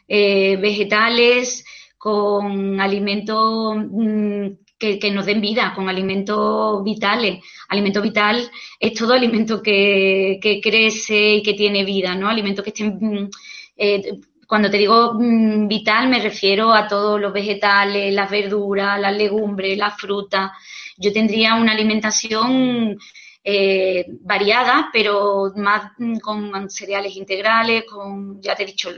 eh, 0.07 0.57
vegetales, 0.57 1.63
con 1.95 2.81
alimentos 2.81 3.75
mm, 3.77 4.47
que, 4.79 5.11
nos 5.11 5.27
den 5.27 5.39
vida, 5.39 5.71
con 5.75 5.87
alimentos 5.87 6.83
vitales. 6.83 7.45
Alimento 7.69 8.01
vital 8.01 8.49
es 8.79 8.93
todo 8.95 9.13
alimento 9.13 9.61
que, 9.61 10.39
crece 10.63 11.35
y 11.35 11.43
que 11.43 11.53
tiene 11.53 11.85
vida, 11.85 12.15
¿no? 12.15 12.27
Alimentos 12.27 12.63
que 12.63 12.71
estén... 12.71 12.97
Mm, 12.99 13.29
eh, 13.77 14.01
cuando 14.47 14.69
te 14.69 14.77
digo 14.77 15.13
mm, 15.13 15.67
vital 15.67 16.09
me 16.09 16.19
refiero 16.19 16.73
a 16.73 16.87
todos 16.87 17.21
los 17.21 17.31
vegetales, 17.31 18.11
las 18.13 18.31
verduras, 18.31 18.99
las 18.99 19.15
legumbres, 19.15 19.77
las 19.77 19.95
frutas. 19.95 20.51
Yo 20.97 21.11
tendría 21.11 21.55
una 21.55 21.73
alimentación 21.73 22.97
eh, 23.45 24.05
variada, 24.21 24.89
pero 24.93 25.51
más 25.57 25.91
mm, 25.97 26.19
con 26.19 26.69
cereales 26.69 27.15
integrales, 27.17 27.83
con, 27.85 28.41
ya 28.41 28.55
te 28.55 28.63
he 28.63 28.65
dicho, 28.67 28.89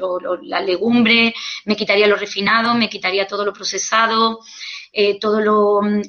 las 0.43 0.63
legumbres, 0.65 1.33
me 1.65 1.75
quitaría 1.75 2.07
los 2.07 2.19
refinados, 2.19 2.75
me 2.75 2.87
quitaría 2.89 3.25
todo 3.25 3.43
lo 3.43 3.53
procesado, 3.53 4.39
eh, 4.91 5.19
todo 5.19 5.41
lo, 5.41 5.81
mm, 5.81 6.01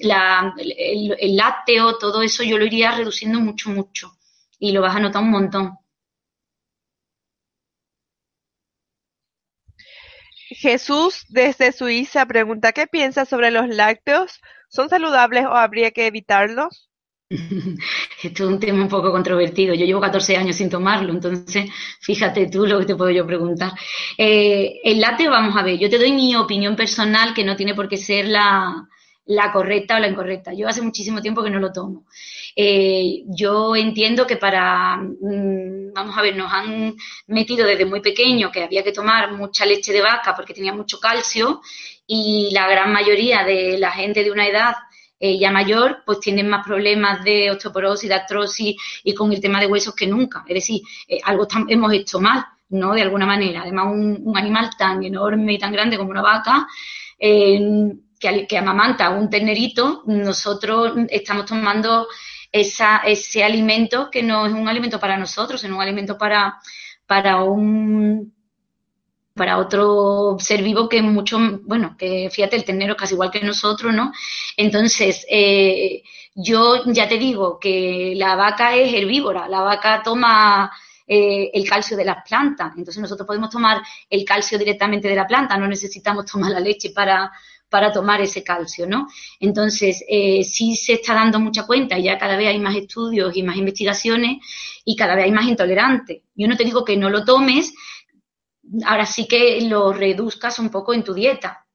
el, 0.59 1.37
lácteo, 1.37 1.97
todo 1.99 2.22
eso 2.22 2.43
yo 2.43 2.59
lo 2.59 2.66
iría 2.66 2.93
reduciendo 2.93 3.41
mucho, 3.41 3.70
mucho. 3.70 4.18
Y 4.59 4.72
lo 4.72 4.82
vas 4.82 4.97
a 4.97 5.01
notar 5.01 5.22
un 5.22 5.30
montón. 5.30 5.78
Jesús 10.49 11.24
desde 11.28 11.72
Suiza 11.72 12.26
pregunta, 12.26 12.72
¿qué 12.72 12.87
piensas 12.87 13.28
sobre 13.28 13.51
los 13.51 13.68
lácteos? 13.68 14.41
¿Son 14.77 14.91
saludables 14.91 15.47
o 15.47 15.55
habría 15.55 15.91
que 15.91 16.07
evitarlos? 16.07 16.91
Esto 17.31 18.45
es 18.45 18.49
un 18.51 18.61
tema 18.61 18.83
un 18.83 18.91
poco 18.91 19.11
controvertido. 19.11 19.74
Yo 19.74 19.87
llevo 19.87 20.03
14 20.03 20.37
años 20.37 20.57
sin 20.57 20.68
tomarlo, 20.68 21.14
entonces 21.14 21.70
fíjate 22.01 22.51
tú 22.51 22.66
lo 22.66 22.79
que 22.79 22.85
te 22.85 22.95
puedo 22.95 23.11
yo 23.11 23.27
preguntar. 23.27 23.72
Eh, 24.18 24.81
el 24.85 25.01
lácteo, 25.01 25.31
vamos 25.31 25.57
a 25.57 25.62
ver, 25.62 25.79
yo 25.79 25.89
te 25.89 25.97
doy 25.97 26.12
mi 26.12 26.37
opinión 26.37 26.77
personal 26.77 27.33
que 27.33 27.43
no 27.43 27.57
tiene 27.57 27.74
por 27.74 27.89
qué 27.89 27.97
ser 27.97 28.29
la, 28.29 28.87
correcta 29.51 29.97
o 29.97 29.99
la 29.99 30.09
incorrecta. 30.09 30.53
Yo 30.53 30.68
hace 30.68 30.83
muchísimo 30.83 31.22
tiempo 31.22 31.43
que 31.43 31.51
no 31.51 31.59
lo 31.59 31.72
tomo. 31.72 32.05
Eh, 32.55 33.22
yo 33.29 33.74
entiendo 33.74 34.27
que 34.27 34.37
para, 34.37 34.99
mm, 34.99 35.95
vamos 35.95 36.18
a 36.18 36.20
ver, 36.20 36.37
nos 36.37 36.53
han 36.53 36.95
metido 37.29 37.66
desde 37.66 37.87
muy 37.87 38.03
pequeño 38.03 38.53
que 38.53 38.62
había 38.62 38.85
que 38.85 38.93
tomar 38.93 39.33
mucha 39.33 39.64
leche 39.64 39.91
de 39.95 40.03
vaca 40.03 40.35
porque 40.37 40.53
tenía 40.53 40.74
mucho 40.74 41.01
calcio 41.01 41.62
y 42.07 42.51
la 42.53 42.69
gran 42.69 42.93
mayoría 42.93 43.45
de 43.45 43.79
la 43.79 43.91
gente 43.91 44.23
de 44.23 44.31
una 44.31 44.47
edad 44.47 44.75
eh, 45.19 45.39
ya 45.39 45.51
mayor, 45.51 46.03
pues 46.05 46.21
tienen 46.21 46.49
más 46.49 46.65
problemas 46.65 47.25
de 47.25 47.51
osteoporosis, 47.51 48.09
de 48.09 48.15
artrosis 48.15 48.77
y 49.03 49.15
con 49.15 49.33
el 49.33 49.41
tema 49.41 49.61
de 49.61 49.67
huesos 49.67 49.95
que 49.95 50.07
nunca. 50.07 50.45
Es 50.47 50.55
decir, 50.55 50.83
eh, 51.09 51.19
algo 51.25 51.49
hemos 51.69 51.93
hecho 51.95 52.21
mal, 52.21 52.45
¿no? 52.69 52.93
De 52.93 53.03
alguna 53.03 53.25
manera. 53.25 53.63
Además, 53.63 53.87
un, 53.87 54.37
animal 54.37 54.71
tan 54.77 55.03
enorme 55.03 55.55
y 55.55 55.59
tan 55.59 55.73
grande 55.73 55.97
como 55.97 56.11
una 56.11 56.21
vaca, 56.21 56.67
eh, 57.19 57.59
que, 58.19 58.59
amamanta 58.59 59.11
un 59.11 59.31
ternerito, 59.31 60.03
nosotros 60.07 60.93
estamos 61.09 61.47
tomando 61.47 62.09
esa, 62.53 62.99
ese 62.99 63.43
alimento 63.43 64.11
que 64.11 64.23
no 64.23 64.47
es 64.47 64.53
un 64.53 64.69
alimento 64.69 65.01
para 65.01 65.17
nosotros, 65.17 65.61
sino 65.61 65.77
un 65.77 65.83
alimento 65.83 66.19
para, 66.19 66.59
para 67.07 67.43
un 67.43 68.36
para 69.37 69.59
otro 69.59 70.37
ser 70.41 70.62
vivo 70.62 70.89
que 70.89 71.03
mucho, 71.03 71.39
bueno, 71.62 71.95
que 71.99 72.30
fíjate, 72.30 72.57
el 72.57 72.64
ternero 72.64 72.97
casi 72.97 73.14
igual 73.14 73.30
que 73.30 73.41
nosotros, 73.41 73.93
¿no? 73.93 74.12
Entonces, 74.57 75.26
eh, 75.30 76.03
yo 76.34 76.84
ya 76.87 77.07
te 77.07 77.18
digo 77.18 77.59
que 77.61 78.14
la 78.16 78.34
vaca 78.34 78.74
es 78.74 78.93
herbívora, 78.95 79.47
la 79.47 79.61
vaca 79.61 80.03
toma 80.03 80.72
eh, 81.07 81.51
el 81.53 81.68
calcio 81.68 81.97
de 81.99 82.07
las 82.07 82.24
plantas, 82.26 82.72
entonces 82.78 83.01
nosotros 83.01 83.26
podemos 83.26 83.51
tomar 83.51 83.82
el 84.09 84.24
calcio 84.24 84.59
directamente 84.59 85.07
de 85.07 85.16
la 85.16 85.26
planta, 85.26 85.59
no 85.59 85.68
necesitamos 85.68 86.24
tomar 86.24 86.51
la 86.51 86.61
leche 86.61 86.91
para, 86.91 87.30
para 87.68 87.93
tomar 87.93 88.22
ese 88.22 88.43
calcio, 88.43 88.87
¿no? 88.87 89.07
Entonces, 89.39 90.03
eh, 90.09 90.45
sí 90.45 90.76
se 90.76 90.95
está 90.95 91.12
dando 91.12 91.41
mucha 91.41 91.66
cuenta, 91.66 91.99
ya 91.99 92.16
cada 92.16 92.37
vez 92.37 92.49
hay 92.49 92.59
más 92.59 92.74
estudios 92.74 93.37
y 93.37 93.43
más 93.43 93.57
investigaciones 93.57 94.39
y 94.84 94.97
cada 94.97 95.14
vez 95.14 95.26
hay 95.26 95.32
más 95.32 95.47
intolerantes. 95.47 96.22
Yo 96.34 96.49
no 96.49 96.57
te 96.57 96.64
digo 96.64 96.84
que 96.84 96.97
no 96.97 97.11
lo 97.11 97.24
tomes, 97.24 97.74
ahora 98.85 99.07
sí 99.07 99.27
que 99.27 99.61
lo 99.62 99.93
reduzcas 99.93 100.59
un 100.59 100.71
poco 100.71 100.95
en 100.95 101.05
tu 101.05 101.14
dieta. 101.14 101.67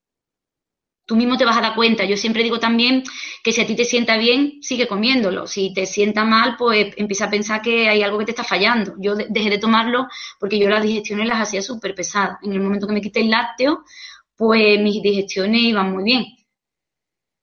Tú 1.06 1.16
mismo 1.16 1.38
te 1.38 1.46
vas 1.46 1.58
a 1.58 1.62
dar 1.62 1.76
cuenta. 1.76 2.06
Yo 2.06 2.16
siempre 2.16 2.44
digo 2.44 2.60
también 2.60 3.04
que 3.44 3.52
si 3.52 3.60
a 3.60 3.68
ti 3.68 3.76
te 3.76 3.86
sienta 3.86 4.18
bien, 4.18 4.62
sigue 4.62 4.88
comiéndolo. 4.88 5.48
Si 5.48 5.74
te 5.74 5.86
sienta 5.86 6.24
mal, 6.24 6.56
pues 6.58 6.94
empieza 6.96 7.26
a 7.26 7.30
pensar 7.30 7.62
que 7.62 7.90
hay 7.90 8.02
algo 8.04 8.20
que 8.20 8.26
te 8.26 8.32
está 8.32 8.44
fallando. 8.44 8.94
Yo 8.98 9.16
dejé 9.16 9.50
de 9.50 9.58
tomarlo 9.58 10.08
porque 10.40 10.58
yo 10.58 10.70
las 10.70 10.84
digestiones 10.84 11.28
las 11.28 11.42
hacía 11.42 11.62
súper 11.62 11.96
pesadas. 11.96 12.38
En 12.44 12.54
el 12.54 12.62
momento 12.62 12.88
que 12.88 12.94
me 12.94 13.02
quité 13.02 13.22
el 13.22 13.30
lácteo, 13.30 13.84
pues 14.36 14.80
mis 14.80 15.02
digestiones 15.02 15.62
iban 15.62 15.92
muy 15.92 16.04
bien. 16.04 16.26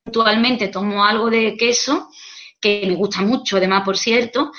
Actualmente 0.07 0.69
tomo 0.69 1.05
algo 1.05 1.29
de 1.29 1.55
queso, 1.57 2.09
que 2.61 2.85
me 2.87 2.95
gusta 2.95 3.21
mucho, 3.21 3.59
además, 3.59 3.83
por 3.85 3.99
cierto, 3.99 4.51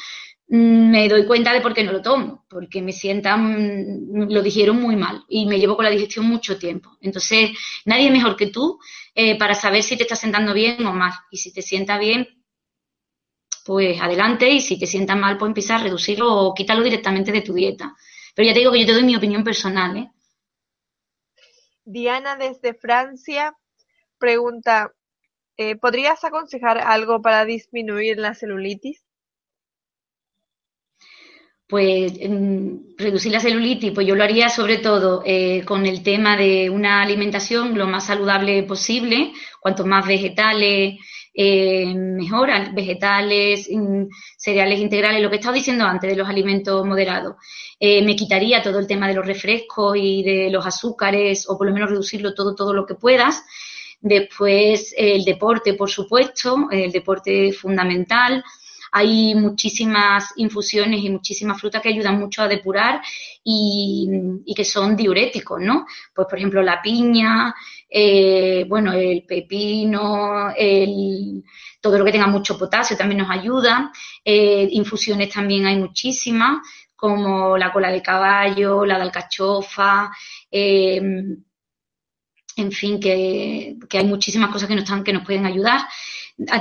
me 0.52 1.08
doy 1.08 1.28
cuenta 1.28 1.54
de 1.54 1.62
por 1.62 1.76
qué 1.76 1.84
no 1.84 1.92
lo 1.92 2.02
tomo, 2.02 2.46
porque 2.50 2.82
me 2.82 2.92
sientan, 2.92 4.08
mm, 4.12 4.32
lo 4.32 4.42
dijeron 4.42 4.82
muy 4.82 4.96
mal 4.96 5.24
y 5.28 5.46
me 5.46 5.60
llevo 5.60 5.76
con 5.76 5.86
la 5.86 5.92
digestión 5.92 6.26
mucho 6.26 6.58
tiempo. 6.58 6.98
Entonces, 7.02 7.52
nadie 7.86 8.10
mejor 8.10 8.36
que 8.36 8.48
tú 8.48 8.80
eh, 9.14 9.38
para 9.38 9.54
saber 9.54 9.84
si 9.84 9.96
te 9.96 10.04
está 10.04 10.16
sentando 10.16 10.54
bien 10.54 10.86
o 10.86 10.94
mal. 10.94 11.12
Y 11.30 11.38
si 11.38 11.54
te 11.54 11.62
sienta 11.62 12.00
bien, 12.00 12.28
pues 13.64 14.02
adelante, 14.02 14.50
y 14.50 14.62
si 14.62 14.80
te 14.80 14.88
sienta 14.88 15.16
mal, 15.16 15.38
pues 15.38 15.50
empieza 15.50 15.76
a 15.76 15.84
reducirlo 15.84 16.34
o 16.34 16.54
quítalo 16.56 16.82
directamente 16.82 17.32
de 17.32 17.42
tu 17.42 17.54
dieta. 17.54 17.96
Pero 18.34 18.48
ya 18.48 18.54
te 18.54 18.60
digo 18.60 18.72
que 18.72 18.80
yo 18.80 18.86
te 18.88 18.94
doy 18.94 19.04
mi 19.04 19.16
opinión 19.16 19.44
personal. 19.44 19.98
¿eh? 19.98 20.12
Diana 21.86 22.36
desde 22.36 22.74
Francia 22.74 23.56
pregunta, 24.18 24.94
eh, 25.58 25.76
¿podrías 25.76 26.24
aconsejar 26.24 26.80
algo 26.80 27.22
para 27.22 27.46
disminuir 27.46 28.18
la 28.18 28.34
celulitis? 28.34 29.04
Pues 31.70 32.14
reducir 32.98 33.32
la 33.32 33.40
celulitis, 33.40 33.92
pues 33.94 34.08
yo 34.08 34.16
lo 34.16 34.24
haría 34.24 34.50
sobre 34.50 34.80
todo 34.80 35.22
eh, 35.24 35.64
con 35.64 35.86
el 35.86 36.02
tema 36.02 36.36
de 36.36 36.68
una 36.68 37.04
alimentación 37.04 37.78
lo 37.78 37.86
más 37.86 38.08
saludable 38.08 38.64
posible, 38.64 39.34
cuanto 39.62 39.86
más 39.86 40.08
vegetales, 40.08 40.96
eh, 41.32 41.94
mejor, 41.94 42.50
vegetales, 42.74 43.70
cereales 44.36 44.80
integrales, 44.80 45.22
lo 45.22 45.30
que 45.30 45.36
he 45.36 45.40
estado 45.40 45.54
diciendo 45.54 45.86
antes 45.86 46.10
de 46.10 46.16
los 46.16 46.28
alimentos 46.28 46.84
moderados. 46.88 47.36
Eh, 47.80 48.02
me 48.02 48.16
quitaría 48.16 48.64
todo 48.64 48.80
el 48.80 48.88
tema 48.88 49.08
de 49.08 49.14
los 49.14 49.28
refrescos 49.28 49.96
y 49.96 50.24
de 50.24 50.50
los 50.50 50.66
azúcares, 50.66 51.48
o 51.48 51.56
por 51.56 51.68
lo 51.68 51.74
menos 51.74 51.92
reducirlo 51.92 52.34
todo, 52.34 52.56
todo 52.56 52.74
lo 52.74 52.88
que 52.88 52.96
puedas. 52.96 53.44
Después 54.02 54.92
el 54.98 55.24
deporte, 55.24 55.76
por 55.76 55.92
supuesto, 55.92 56.68
el 56.72 56.92
deporte 56.92 57.54
fundamental. 57.54 58.44
Hay 58.92 59.36
muchísimas 59.36 60.34
infusiones 60.38 61.04
y 61.04 61.10
muchísimas 61.10 61.60
frutas 61.60 61.82
que 61.82 61.90
ayudan 61.90 62.20
mucho 62.20 62.42
a 62.42 62.48
depurar 62.48 63.02
y, 63.44 64.44
que 64.56 64.66
son 64.66 64.96
diuréticos, 64.96 65.62
¿no? 65.62 65.86
Pues, 66.14 66.28
por 66.28 66.38
ejemplo, 66.38 66.62
la 66.62 66.82
piña, 66.82 67.56
eh, 67.90 68.66
bueno, 68.68 68.92
el 68.94 69.24
pepino, 69.24 70.52
el, 70.56 71.44
todo 71.80 71.98
lo 71.98 72.06
que 72.06 72.12
tenga 72.12 72.28
mucho 72.28 72.58
potasio 72.58 72.98
también 72.98 73.20
nos 73.20 73.32
ayuda. 73.32 73.92
Eh, 74.24 74.68
infusiones 74.72 75.30
también 75.30 75.66
hay 75.66 75.78
muchísimas, 75.78 76.60
como 76.96 77.58
la 77.58 77.72
cola 77.72 77.92
de 77.92 78.02
caballo, 78.02 78.86
la 78.86 78.98
de 78.98 79.04
alcachofa, 79.04 80.12
eh, 80.52 81.02
en 82.58 82.72
fin, 82.72 83.00
que, 83.00 83.78
que, 83.88 83.98
hay 84.00 84.06
muchísimas 84.06 84.52
cosas 84.52 84.68
que 84.68 84.76
nos, 84.76 84.84
están, 84.84 85.04
que 85.04 85.14
nos 85.14 85.26
pueden 85.26 85.46
ayudar 85.46 85.82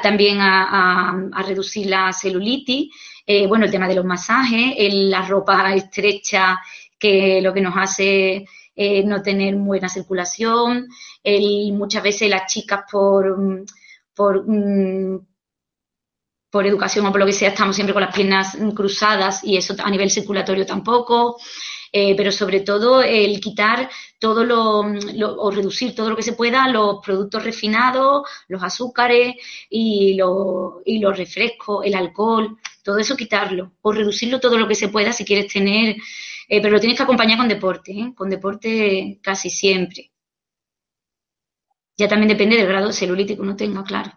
también 0.02 0.38
a, 0.40 1.42
reducir 1.46 1.86
la 1.86 2.12
celulitis, 2.12 2.94
eh, 3.26 3.46
bueno, 3.46 3.64
el 3.64 3.70
tema 3.70 3.88
de 3.88 3.94
los 3.94 4.04
masajes, 4.04 4.74
la 4.92 5.22
ropa 5.22 5.74
estrecha 5.74 6.58
que 6.98 7.40
lo 7.40 7.52
que 7.52 7.60
nos 7.60 7.74
hace 7.76 8.46
eh, 8.74 9.04
no 9.04 9.22
tener 9.22 9.54
buena 9.56 9.88
circulación, 9.88 10.88
muchas 11.72 12.02
veces 12.02 12.30
las 12.30 12.52
chicas 12.52 12.82
por, 12.90 13.64
por, 14.14 14.44
mm, 14.46 15.20
por 16.50 16.66
educación 16.66 17.06
o 17.06 17.10
por 17.10 17.20
lo 17.20 17.26
que 17.26 17.32
sea 17.32 17.50
estamos 17.50 17.76
siempre 17.76 17.92
con 17.92 18.02
las 18.02 18.14
piernas 18.14 18.56
cruzadas 18.74 19.44
y 19.44 19.56
eso 19.56 19.74
a 19.78 19.90
nivel 19.90 20.10
circulatorio 20.10 20.64
tampoco. 20.64 21.36
Eh, 21.92 22.14
pero 22.16 22.30
sobre 22.30 22.60
todo 22.60 23.02
el 23.02 23.40
quitar 23.40 23.88
todo 24.18 24.44
lo, 24.44 24.80
o 24.80 25.50
reducir 25.50 25.94
todo 25.94 26.10
lo 26.10 26.16
que 26.16 26.22
se 26.22 26.34
pueda 26.34 26.68
los 26.68 26.98
productos 27.04 27.44
refinados, 27.44 28.28
los 28.48 28.62
azúcares 28.62 29.36
y, 29.70 30.18
y 30.84 30.98
los 30.98 31.16
refrescos, 31.16 31.86
el 31.86 31.94
alcohol, 31.94 32.58
todo 32.82 32.98
eso 32.98 33.16
quitarlo 33.16 33.72
o 33.82 33.92
reducirlo 33.92 34.40
todo 34.40 34.58
lo 34.58 34.68
que 34.68 34.74
se 34.74 34.88
pueda 34.88 35.12
si 35.12 35.24
quieres 35.24 35.52
tener, 35.52 35.96
eh, 36.48 36.62
pero 36.62 36.70
lo 36.70 36.80
tienes 36.80 36.96
que 36.96 37.04
acompañar 37.04 37.38
con 37.38 37.48
deporte, 37.48 37.92
¿eh? 37.92 38.12
con 38.14 38.30
deporte 38.30 39.18
casi 39.22 39.50
siempre. 39.50 40.10
Ya 41.96 42.08
también 42.08 42.28
depende 42.28 42.56
del 42.56 42.68
grado 42.68 42.90
que 42.90 43.36
uno 43.38 43.56
tenga, 43.56 43.82
claro. 43.82 44.12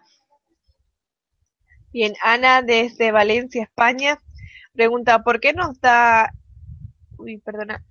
Bien, 1.92 2.14
Ana 2.22 2.62
desde 2.62 3.12
Valencia, 3.12 3.64
España, 3.64 4.18
pregunta, 4.72 5.22
¿por 5.22 5.40
qué 5.40 5.52
nos 5.52 5.78
da, 5.80 6.32
uy, 7.22 7.38
perdona, 7.38 7.84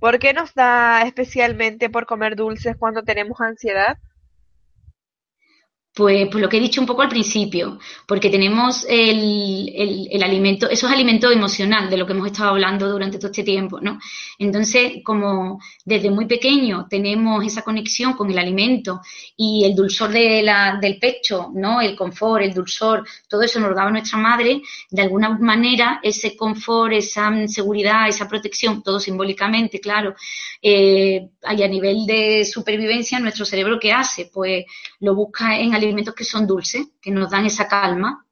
¿por 0.00 0.18
qué 0.18 0.34
nos 0.34 0.54
da 0.54 1.02
especialmente 1.02 1.90
por 1.90 2.06
comer 2.06 2.36
dulces 2.36 2.76
cuando 2.78 3.02
tenemos 3.04 3.40
ansiedad? 3.40 3.98
Pues, 5.98 6.28
pues, 6.30 6.40
lo 6.40 6.48
que 6.48 6.58
he 6.58 6.60
dicho 6.60 6.80
un 6.80 6.86
poco 6.86 7.02
al 7.02 7.08
principio, 7.08 7.80
porque 8.06 8.30
tenemos 8.30 8.86
el, 8.88 10.08
el, 10.12 10.22
alimento, 10.22 10.70
eso 10.70 10.86
es 10.86 10.92
alimento 10.92 11.28
emocional 11.28 11.90
de 11.90 11.96
lo 11.96 12.06
que 12.06 12.12
hemos 12.12 12.28
estado 12.28 12.50
hablando 12.50 12.88
durante 12.88 13.18
todo 13.18 13.32
este 13.32 13.42
tiempo, 13.42 13.80
¿no? 13.80 13.98
Entonces, 14.38 15.02
como 15.02 15.60
desde 15.84 16.08
muy 16.12 16.26
pequeño 16.26 16.86
tenemos 16.88 17.44
esa 17.44 17.62
conexión 17.62 18.12
con 18.12 18.30
el 18.30 18.38
alimento 18.38 19.00
y 19.36 19.64
el 19.64 19.74
dulzor 19.74 20.10
de 20.10 20.40
la, 20.40 20.78
del 20.80 21.00
pecho, 21.00 21.50
¿no? 21.52 21.80
El 21.80 21.96
confort, 21.96 22.44
el 22.44 22.54
dulzor, 22.54 23.04
todo 23.28 23.42
eso 23.42 23.58
nos 23.58 23.70
lo 23.70 23.74
daba 23.74 23.90
nuestra 23.90 24.18
madre, 24.18 24.62
de 24.90 25.02
alguna 25.02 25.30
manera 25.30 25.98
ese 26.00 26.36
confort, 26.36 26.92
esa 26.92 27.28
seguridad, 27.48 28.06
esa 28.06 28.28
protección, 28.28 28.84
todo 28.84 29.00
simbólicamente, 29.00 29.80
claro, 29.80 30.14
eh, 30.62 31.28
a 31.42 31.54
nivel 31.54 32.06
de 32.06 32.44
supervivencia, 32.44 33.18
nuestro 33.18 33.44
cerebro, 33.44 33.80
¿qué 33.80 33.92
hace? 33.92 34.30
Pues 34.32 34.64
lo 35.00 35.16
busca 35.16 35.58
en 35.58 35.74
alimentos 35.74 35.87
que 36.14 36.24
son 36.24 36.46
dulces, 36.46 36.88
que 37.00 37.10
nos 37.10 37.30
dan 37.30 37.46
esa 37.46 37.68
calma, 37.68 38.26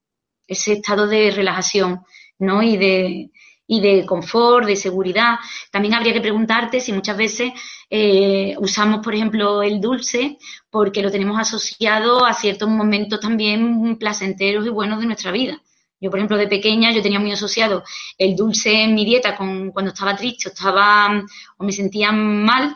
ese 0.47 0.75
estado 0.75 1.07
de 1.07 1.31
relajación, 1.31 2.03
¿no? 2.39 2.63
Y 2.63 2.77
de, 2.77 3.31
y 3.67 3.81
de 3.81 4.07
confort, 4.07 4.67
de 4.67 4.77
seguridad. 4.77 5.37
También 5.71 5.95
habría 5.95 6.13
que 6.13 6.21
preguntarte 6.21 6.81
si 6.81 6.93
muchas 6.93 7.17
veces 7.17 7.53
eh, 7.91 8.55
usamos, 8.59 9.01
por 9.03 9.15
ejemplo, 9.15 9.63
el 9.63 9.81
dulce 9.81 10.39
porque 10.71 11.03
lo 11.03 11.11
tenemos 11.11 11.39
asociado 11.39 12.25
a 12.25 12.35
ciertos 12.35 12.69
momentos 12.69 13.21
también 13.21 13.97
placenteros 13.99 14.67
y 14.67 14.71
buenos 14.71 15.01
de 15.01 15.07
nuestra 15.07 15.33
vida. 15.33 15.61
Yo, 15.99 16.11
por 16.11 16.19
ejemplo, 16.19 16.37
de 16.37 16.47
pequeña 16.47 16.93
yo 16.93 17.03
tenía 17.03 17.19
muy 17.19 17.33
asociado 17.33 17.83
el 18.19 18.37
dulce 18.37 18.83
en 18.83 18.95
mi 18.95 19.05
dieta 19.05 19.35
con 19.35 19.71
cuando 19.73 19.93
estaba 19.93 20.15
triste 20.15 20.51
estaba 20.51 21.25
o 21.57 21.65
me 21.65 21.73
sentía 21.73 22.13
mal 22.13 22.75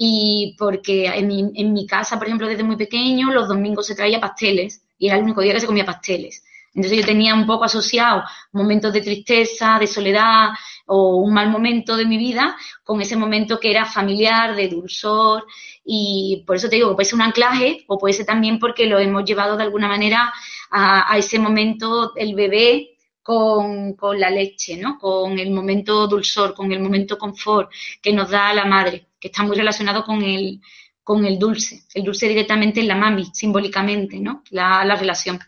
y 0.00 0.54
porque 0.56 1.06
en 1.06 1.26
mi, 1.26 1.50
en 1.54 1.72
mi 1.72 1.84
casa, 1.84 2.16
por 2.18 2.28
ejemplo, 2.28 2.46
desde 2.46 2.62
muy 2.62 2.76
pequeño, 2.76 3.32
los 3.32 3.48
domingos 3.48 3.88
se 3.88 3.96
traía 3.96 4.20
pasteles 4.20 4.84
y 4.96 5.08
era 5.08 5.16
el 5.16 5.24
único 5.24 5.42
día 5.42 5.52
que 5.52 5.60
se 5.60 5.66
comía 5.66 5.84
pasteles. 5.84 6.44
Entonces 6.72 7.00
yo 7.00 7.04
tenía 7.04 7.34
un 7.34 7.46
poco 7.46 7.64
asociado 7.64 8.22
momentos 8.52 8.92
de 8.92 9.00
tristeza, 9.00 9.78
de 9.80 9.88
soledad 9.88 10.50
o 10.86 11.16
un 11.16 11.34
mal 11.34 11.50
momento 11.50 11.96
de 11.96 12.06
mi 12.06 12.16
vida 12.16 12.56
con 12.84 13.00
ese 13.00 13.16
momento 13.16 13.58
que 13.58 13.72
era 13.72 13.84
familiar, 13.84 14.54
de 14.54 14.68
dulzor 14.68 15.44
y 15.84 16.44
por 16.46 16.54
eso 16.56 16.68
te 16.68 16.76
digo 16.76 16.94
puede 16.94 17.06
ser 17.06 17.16
un 17.16 17.22
anclaje 17.22 17.84
o 17.88 17.98
puede 17.98 18.14
ser 18.14 18.26
también 18.26 18.60
porque 18.60 18.86
lo 18.86 19.00
hemos 19.00 19.24
llevado 19.24 19.56
de 19.56 19.64
alguna 19.64 19.88
manera 19.88 20.32
a, 20.70 21.12
a 21.12 21.18
ese 21.18 21.40
momento 21.40 22.12
el 22.14 22.36
bebé 22.36 22.90
con, 23.22 23.94
con, 23.94 24.18
la 24.20 24.30
leche, 24.30 24.76
¿no? 24.76 24.98
Con 24.98 25.38
el 25.38 25.50
momento 25.50 26.06
dulzor, 26.06 26.54
con 26.54 26.70
el 26.72 26.80
momento 26.80 27.18
confort 27.18 27.70
que 28.00 28.12
nos 28.12 28.30
da 28.30 28.54
la 28.54 28.64
madre 28.64 29.07
que 29.20 29.28
está 29.28 29.42
muy 29.42 29.56
relacionado 29.56 30.04
con 30.04 30.22
el, 30.22 30.60
con 31.02 31.24
el 31.24 31.38
dulce. 31.38 31.82
El 31.94 32.04
dulce 32.04 32.28
directamente 32.28 32.80
en 32.80 32.88
la 32.88 32.94
mami, 32.94 33.26
simbólicamente, 33.32 34.18
¿no? 34.20 34.42
La, 34.50 34.84
relación. 34.94 35.38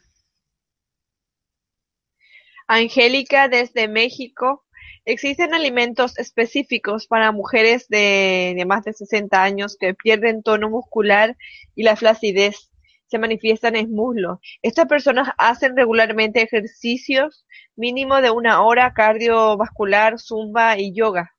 Angélica 2.66 3.48
desde 3.48 3.88
México. 3.88 4.64
¿Existen 5.04 5.54
alimentos 5.54 6.18
específicos 6.18 7.06
para 7.06 7.32
mujeres 7.32 7.88
de, 7.88 8.54
de, 8.56 8.64
más 8.66 8.84
de 8.84 8.92
60 8.92 9.42
años 9.42 9.76
que 9.78 9.94
pierden 9.94 10.42
tono 10.42 10.68
muscular 10.68 11.36
y 11.74 11.82
la 11.82 11.96
flacidez 11.96 12.70
se 13.06 13.18
manifiestan 13.18 13.76
en 13.76 13.92
muslo? 13.92 14.40
Estas 14.62 14.86
personas 14.86 15.28
hacen 15.36 15.76
regularmente 15.76 16.42
ejercicios 16.42 17.44
mínimo 17.76 18.20
de 18.20 18.30
una 18.30 18.62
hora 18.62 18.92
cardiovascular, 18.92 20.18
zumba 20.18 20.78
y 20.78 20.92
yoga. 20.94 21.34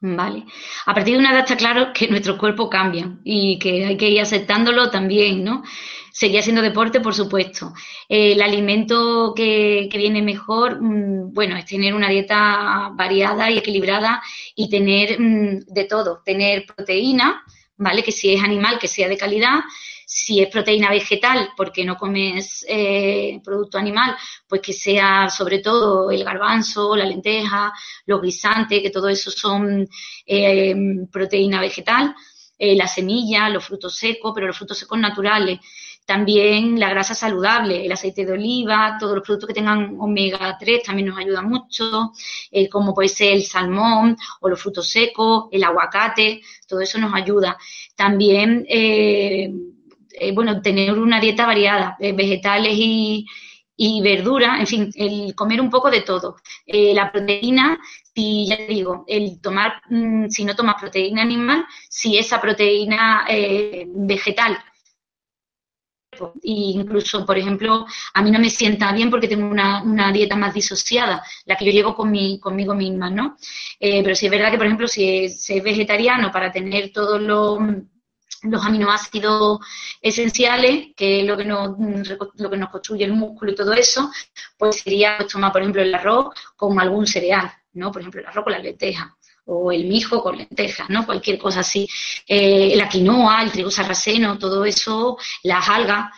Vale. 0.00 0.44
A 0.86 0.94
partir 0.94 1.14
de 1.14 1.18
una 1.18 1.32
edad 1.32 1.40
está 1.40 1.56
claro 1.56 1.92
que 1.92 2.06
nuestro 2.06 2.38
cuerpo 2.38 2.70
cambia 2.70 3.18
y 3.24 3.58
que 3.58 3.84
hay 3.84 3.96
que 3.96 4.08
ir 4.08 4.20
aceptándolo 4.20 4.90
también, 4.90 5.42
¿no? 5.42 5.64
Seguía 6.12 6.40
siendo 6.40 6.62
deporte, 6.62 7.00
por 7.00 7.14
supuesto. 7.14 7.72
el 8.08 8.40
alimento 8.40 9.32
que, 9.34 9.88
viene 9.92 10.22
mejor, 10.22 10.80
mm, 10.80 11.32
bueno, 11.34 11.56
es 11.56 11.64
tener 11.66 11.94
una 11.94 12.08
dieta 12.08 12.90
variada 12.94 13.50
y 13.50 13.58
equilibrada 13.58 14.22
y 14.54 14.70
tener 14.70 15.20
mm, 15.20 15.60
de 15.66 15.84
todo. 15.84 16.22
Tener 16.24 16.64
proteína, 16.66 17.42
¿vale? 17.76 18.02
Que 18.04 18.12
si 18.12 18.32
es 18.34 18.42
animal, 18.42 18.78
que 18.78 18.88
sea 18.88 19.08
de 19.08 19.16
calidad 19.16 19.60
si 20.10 20.40
es 20.40 20.48
proteína 20.48 20.88
vegetal, 20.88 21.50
porque 21.54 21.84
no 21.84 21.94
comes 21.98 22.64
eh, 22.66 23.42
producto 23.44 23.76
animal, 23.76 24.16
pues 24.48 24.62
que 24.62 24.72
sea 24.72 25.28
sobre 25.28 25.58
todo 25.58 26.10
el 26.10 26.24
garbanzo, 26.24 26.96
la 26.96 27.04
lenteja, 27.04 27.70
los 28.06 28.22
guisantes, 28.22 28.80
que 28.80 28.88
todo 28.88 29.10
eso 29.10 29.30
son 29.30 29.86
eh, 30.24 30.74
proteína 31.12 31.60
vegetal, 31.60 32.14
eh, 32.58 32.74
la 32.74 32.88
semilla, 32.88 33.50
los 33.50 33.66
frutos 33.66 33.96
secos, 33.96 34.32
pero 34.34 34.46
los 34.46 34.56
frutos 34.56 34.78
secos 34.78 34.98
naturales. 34.98 35.60
También 36.06 36.80
la 36.80 36.88
grasa 36.88 37.14
saludable, 37.14 37.84
el 37.84 37.92
aceite 37.92 38.24
de 38.24 38.32
oliva, 38.32 38.96
todos 38.98 39.14
los 39.14 39.22
productos 39.22 39.48
que 39.48 39.54
tengan 39.54 39.94
omega 40.00 40.56
3 40.58 40.84
también 40.84 41.08
nos 41.08 41.18
ayudan 41.18 41.50
mucho, 41.50 42.12
como 42.70 42.94
puede 42.94 43.10
ser 43.10 43.34
el 43.34 43.44
salmón 43.44 44.16
o 44.40 44.48
los 44.48 44.58
frutos 44.58 44.88
secos, 44.88 45.48
el 45.52 45.62
aguacate, 45.64 46.40
todo 46.66 46.80
eso 46.80 46.96
nos 46.96 47.12
ayuda. 47.12 47.58
También 47.94 48.64
eh, 48.70 49.52
bueno, 50.34 50.60
tener 50.62 50.98
una 50.98 51.20
dieta 51.20 51.46
variada, 51.46 51.96
eh, 52.00 52.12
vegetales 52.12 52.74
y, 52.76 53.26
y 53.76 54.00
verduras, 54.02 54.60
en 54.60 54.66
fin, 54.66 54.90
el 54.94 55.34
comer 55.34 55.60
un 55.60 55.70
poco 55.70 55.90
de 55.90 56.02
todo. 56.02 56.36
Eh, 56.66 56.94
la 56.94 57.10
proteína, 57.10 57.78
si 58.14 58.46
ya 58.48 58.56
te 58.56 58.66
digo, 58.66 59.04
el 59.06 59.40
tomar, 59.40 59.82
mm, 59.88 60.28
si 60.28 60.44
no 60.44 60.54
tomas 60.56 60.76
proteína 60.80 61.22
animal, 61.22 61.64
si 61.88 62.18
esa 62.18 62.40
proteína 62.40 63.26
vegetal. 63.88 64.58
incluso, 66.42 67.24
por 67.24 67.38
ejemplo, 67.38 67.86
a 68.14 68.22
mí 68.22 68.30
no 68.30 68.40
me 68.40 68.50
sienta 68.50 68.92
bien 68.92 69.08
porque 69.10 69.28
tengo 69.28 69.46
una, 69.48 69.82
una 69.82 70.10
dieta 70.10 70.34
más 70.36 70.52
disociada, 70.52 71.22
la 71.44 71.54
que 71.56 71.64
yo 71.64 71.70
llevo 71.70 71.94
con 71.94 72.10
mi, 72.10 72.40
conmigo 72.40 72.74
misma, 72.74 73.08
¿no? 73.10 73.36
pero 73.78 74.14
sí 74.16 74.26
es 74.26 74.32
verdad 74.32 74.50
que, 74.50 74.56
por 74.56 74.66
ejemplo, 74.66 74.88
si 74.88 75.24
es, 75.26 75.48
es 75.50 75.62
vegetariano 75.62 76.32
para 76.32 76.50
tener 76.50 76.90
todos 76.92 77.20
los 77.20 77.58
los 78.42 78.64
aminoácidos 78.64 79.60
esenciales, 80.00 80.88
que 80.96 81.20
es 81.20 81.26
lo 81.26 81.36
que 81.36 81.44
nos, 81.44 81.76
lo 82.36 82.50
que 82.50 82.56
nos 82.56 82.70
construye 82.70 83.04
el 83.04 83.12
músculo 83.12 83.52
y 83.52 83.54
todo 83.54 83.72
eso, 83.72 84.10
pues 84.56 84.80
sería 84.80 85.16
pues, 85.18 85.32
tomar, 85.32 85.52
por 85.52 85.62
ejemplo, 85.62 85.82
el 85.82 85.94
arroz 85.94 86.34
con 86.56 86.78
algún 86.80 87.06
cereal, 87.06 87.50
¿no? 87.72 87.90
Por 87.90 88.02
ejemplo, 88.02 88.20
el 88.20 88.26
arroz 88.26 88.44
con 88.44 88.52
las 88.52 88.62
lentejas 88.62 89.08
o 89.50 89.72
el 89.72 89.86
mijo 89.86 90.22
con 90.22 90.36
lentejas, 90.36 90.88
¿no? 90.90 91.06
Cualquier 91.06 91.38
cosa 91.38 91.60
así. 91.60 91.88
Eh, 92.26 92.74
la 92.76 92.88
quinoa, 92.88 93.42
el 93.42 93.50
trigo 93.50 93.70
sarraceno, 93.70 94.38
todo 94.38 94.64
eso, 94.64 95.16
las 95.42 95.68
algas, 95.68 96.10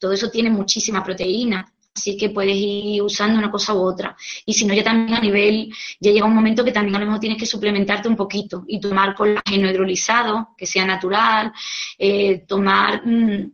todo 0.00 0.12
eso 0.12 0.30
tiene 0.30 0.50
muchísima 0.50 1.02
proteína. 1.02 1.71
Así 1.94 2.16
que 2.16 2.30
puedes 2.30 2.56
ir 2.56 3.02
usando 3.02 3.38
una 3.38 3.50
cosa 3.50 3.74
u 3.74 3.80
otra. 3.80 4.16
Y 4.46 4.54
si 4.54 4.64
no, 4.64 4.74
ya 4.74 4.82
también 4.82 5.18
a 5.18 5.20
nivel, 5.20 5.72
ya 6.00 6.10
llega 6.10 6.26
un 6.26 6.34
momento 6.34 6.64
que 6.64 6.72
también 6.72 6.96
a 6.96 6.98
lo 6.98 7.06
mejor 7.06 7.20
tienes 7.20 7.38
que 7.38 7.46
suplementarte 7.46 8.08
un 8.08 8.16
poquito 8.16 8.64
y 8.66 8.80
tomar 8.80 9.14
colágeno 9.14 9.70
hidrolizado, 9.70 10.54
que 10.56 10.66
sea 10.66 10.86
natural, 10.86 11.52
eh, 11.98 12.44
tomar 12.48 13.06
mm, 13.06 13.52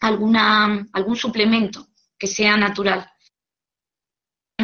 alguna, 0.00 0.86
algún 0.92 1.16
suplemento 1.16 1.88
que 2.16 2.26
sea 2.28 2.56
natural 2.56 3.13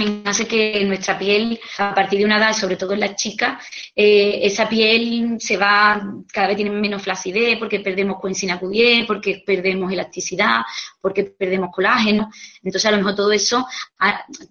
también 0.01 0.23
hace 0.27 0.47
que 0.47 0.83
nuestra 0.87 1.19
piel, 1.19 1.61
a 1.79 1.95
partir 1.95 2.21
de 2.21 2.25
una 2.25 2.39
edad, 2.39 2.55
sobre 2.55 2.77
todo 2.77 2.95
en 2.95 3.01
las 3.01 3.17
chicas, 3.17 3.63
eh, 3.95 4.41
esa 4.43 4.67
piel 4.67 5.37
se 5.39 5.59
va, 5.59 6.03
cada 6.33 6.49
vez 6.49 6.57
tiene 6.57 6.71
menos 6.71 7.03
flacidez 7.03 7.59
porque 7.59 7.81
perdemos 7.81 8.19
coenzina 8.19 8.59
Q10, 8.59 9.07
porque 9.07 9.43
perdemos 9.45 9.93
elasticidad, 9.93 10.63
porque 11.01 11.25
perdemos 11.25 11.71
colágeno. 11.71 12.31
Entonces, 12.63 12.87
a 12.87 12.93
lo 12.93 12.97
mejor 12.97 13.15
todo 13.15 13.33
eso, 13.33 13.67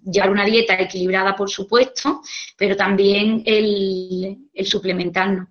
llevar 0.04 0.30
una 0.30 0.44
dieta 0.44 0.74
equilibrada, 0.74 1.34
por 1.34 1.50
supuesto, 1.50 2.20
pero 2.56 2.76
también 2.76 3.42
el, 3.44 4.38
el 4.54 4.66
suplementarnos. 4.66 5.48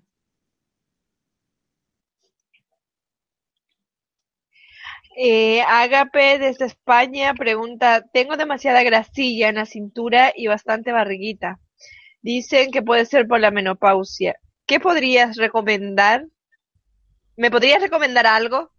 Eh, 5.22 5.60
Agape 5.60 6.38
desde 6.38 6.64
España 6.64 7.34
pregunta, 7.34 8.06
tengo 8.10 8.38
demasiada 8.38 8.82
grasilla 8.82 9.50
en 9.50 9.56
la 9.56 9.66
cintura 9.66 10.32
y 10.34 10.46
bastante 10.46 10.92
barriguita. 10.92 11.60
Dicen 12.22 12.70
que 12.70 12.80
puede 12.80 13.04
ser 13.04 13.28
por 13.28 13.38
la 13.38 13.50
menopausia. 13.50 14.36
¿Qué 14.64 14.80
podrías 14.80 15.36
recomendar? 15.36 16.24
¿Me 17.36 17.50
podrías 17.50 17.82
recomendar 17.82 18.26
algo? 18.26 18.70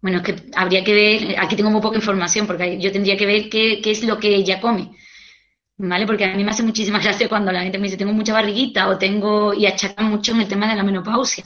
Bueno, 0.00 0.18
es 0.18 0.24
que 0.24 0.50
habría 0.56 0.82
que 0.82 0.94
ver, 0.94 1.36
aquí 1.38 1.54
tengo 1.54 1.70
muy 1.70 1.80
poca 1.80 1.98
información 1.98 2.48
porque 2.48 2.80
yo 2.80 2.90
tendría 2.90 3.16
que 3.16 3.26
ver 3.26 3.48
qué, 3.48 3.80
es 3.84 4.02
lo 4.02 4.18
que 4.18 4.34
ella 4.34 4.60
come. 4.60 4.96
¿Vale? 5.76 6.06
Porque 6.06 6.24
a 6.24 6.34
mí 6.34 6.42
me 6.42 6.50
hace 6.50 6.64
muchísima 6.64 6.98
gracia 7.02 7.28
cuando 7.28 7.52
la 7.52 7.62
gente 7.62 7.78
me 7.78 7.84
dice 7.84 7.96
tengo 7.96 8.12
mucha 8.12 8.32
barriguita 8.32 8.88
o 8.88 8.98
tengo, 8.98 9.54
y 9.54 9.64
achacan 9.64 10.10
mucho 10.10 10.32
en 10.32 10.40
el 10.40 10.48
tema 10.48 10.68
de 10.68 10.74
la 10.74 10.82
menopausia. 10.82 11.44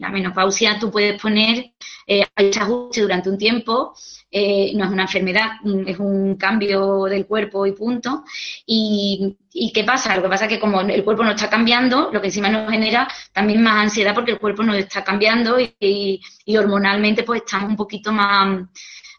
La 0.00 0.08
menopausia 0.08 0.78
tú 0.78 0.90
puedes 0.90 1.20
poner, 1.20 1.72
eh, 2.06 2.24
ajuste 2.58 3.02
durante 3.02 3.28
un 3.28 3.36
tiempo, 3.36 3.94
eh, 4.30 4.72
no 4.74 4.86
es 4.86 4.90
una 4.90 5.02
enfermedad, 5.02 5.50
es 5.86 5.98
un 5.98 6.36
cambio 6.36 7.04
del 7.04 7.26
cuerpo 7.26 7.66
y 7.66 7.72
punto. 7.72 8.24
Y, 8.64 9.36
qué 9.74 9.84
pasa? 9.84 10.16
Lo 10.16 10.22
que 10.22 10.28
pasa 10.30 10.46
es 10.46 10.52
que 10.52 10.58
como 10.58 10.80
el 10.80 11.04
cuerpo 11.04 11.22
no 11.22 11.32
está 11.32 11.50
cambiando, 11.50 12.10
lo 12.10 12.20
que 12.20 12.28
encima 12.28 12.48
nos 12.48 12.70
genera 12.70 13.06
también 13.32 13.62
más 13.62 13.74
ansiedad 13.76 14.14
porque 14.14 14.32
el 14.32 14.38
cuerpo 14.38 14.62
no 14.62 14.72
está 14.72 15.04
cambiando 15.04 15.58
y, 15.60 16.20
hormonalmente 16.58 17.22
pues 17.22 17.42
estamos 17.44 17.68
un 17.68 17.76
poquito 17.76 18.10
más 18.10 18.68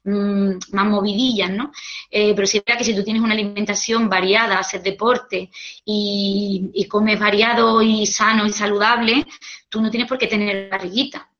mm, 0.03 0.51
más 0.71 0.85
movidillas, 0.87 1.51
¿no? 1.51 1.71
Eh, 2.09 2.33
pero 2.35 2.47
sí 2.47 2.57
es 2.57 2.65
verdad 2.65 2.79
que 2.79 2.85
si 2.85 2.95
tú 2.95 3.03
tienes 3.03 3.21
una 3.21 3.33
alimentación 3.33 4.09
variada, 4.09 4.59
haces 4.59 4.83
deporte 4.83 5.49
y, 5.85 6.69
y, 6.73 6.85
comes 6.87 7.19
variado 7.19 7.81
y 7.81 8.05
sano 8.05 8.45
y 8.45 8.51
saludable, 8.51 9.25
tú 9.69 9.81
no 9.81 9.89
tienes 9.89 10.07
por 10.07 10.17
qué 10.17 10.27
tener 10.27 10.69
barriguita. 10.69 11.31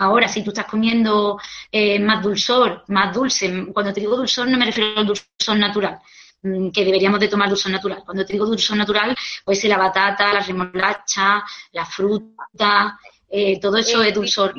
Ahora, 0.00 0.28
si 0.28 0.42
tú 0.42 0.50
estás 0.50 0.64
comiendo 0.64 1.38
eh, 1.70 1.98
más 1.98 2.22
dulzor, 2.22 2.84
más 2.88 3.14
dulce, 3.14 3.66
cuando 3.70 3.92
te 3.92 4.00
digo 4.00 4.16
dulzor 4.16 4.48
no 4.48 4.56
me 4.56 4.64
refiero 4.64 4.98
al 4.98 5.06
dulzor 5.06 5.58
natural, 5.58 5.98
mm, 6.42 6.70
que 6.70 6.86
deberíamos 6.86 7.20
de 7.20 7.28
tomar 7.28 7.50
dulzor 7.50 7.70
natural. 7.70 8.02
Cuando 8.04 8.24
te 8.24 8.32
digo 8.32 8.46
dulzor 8.46 8.78
natural, 8.78 9.14
pues 9.44 9.62
la 9.64 9.76
batata, 9.76 10.32
la 10.32 10.40
remolacha, 10.40 11.44
la 11.72 11.84
fruta, 11.84 12.98
eh, 13.28 13.60
todo 13.60 13.76
eso 13.76 14.02
es 14.02 14.14
dulzor. 14.14 14.54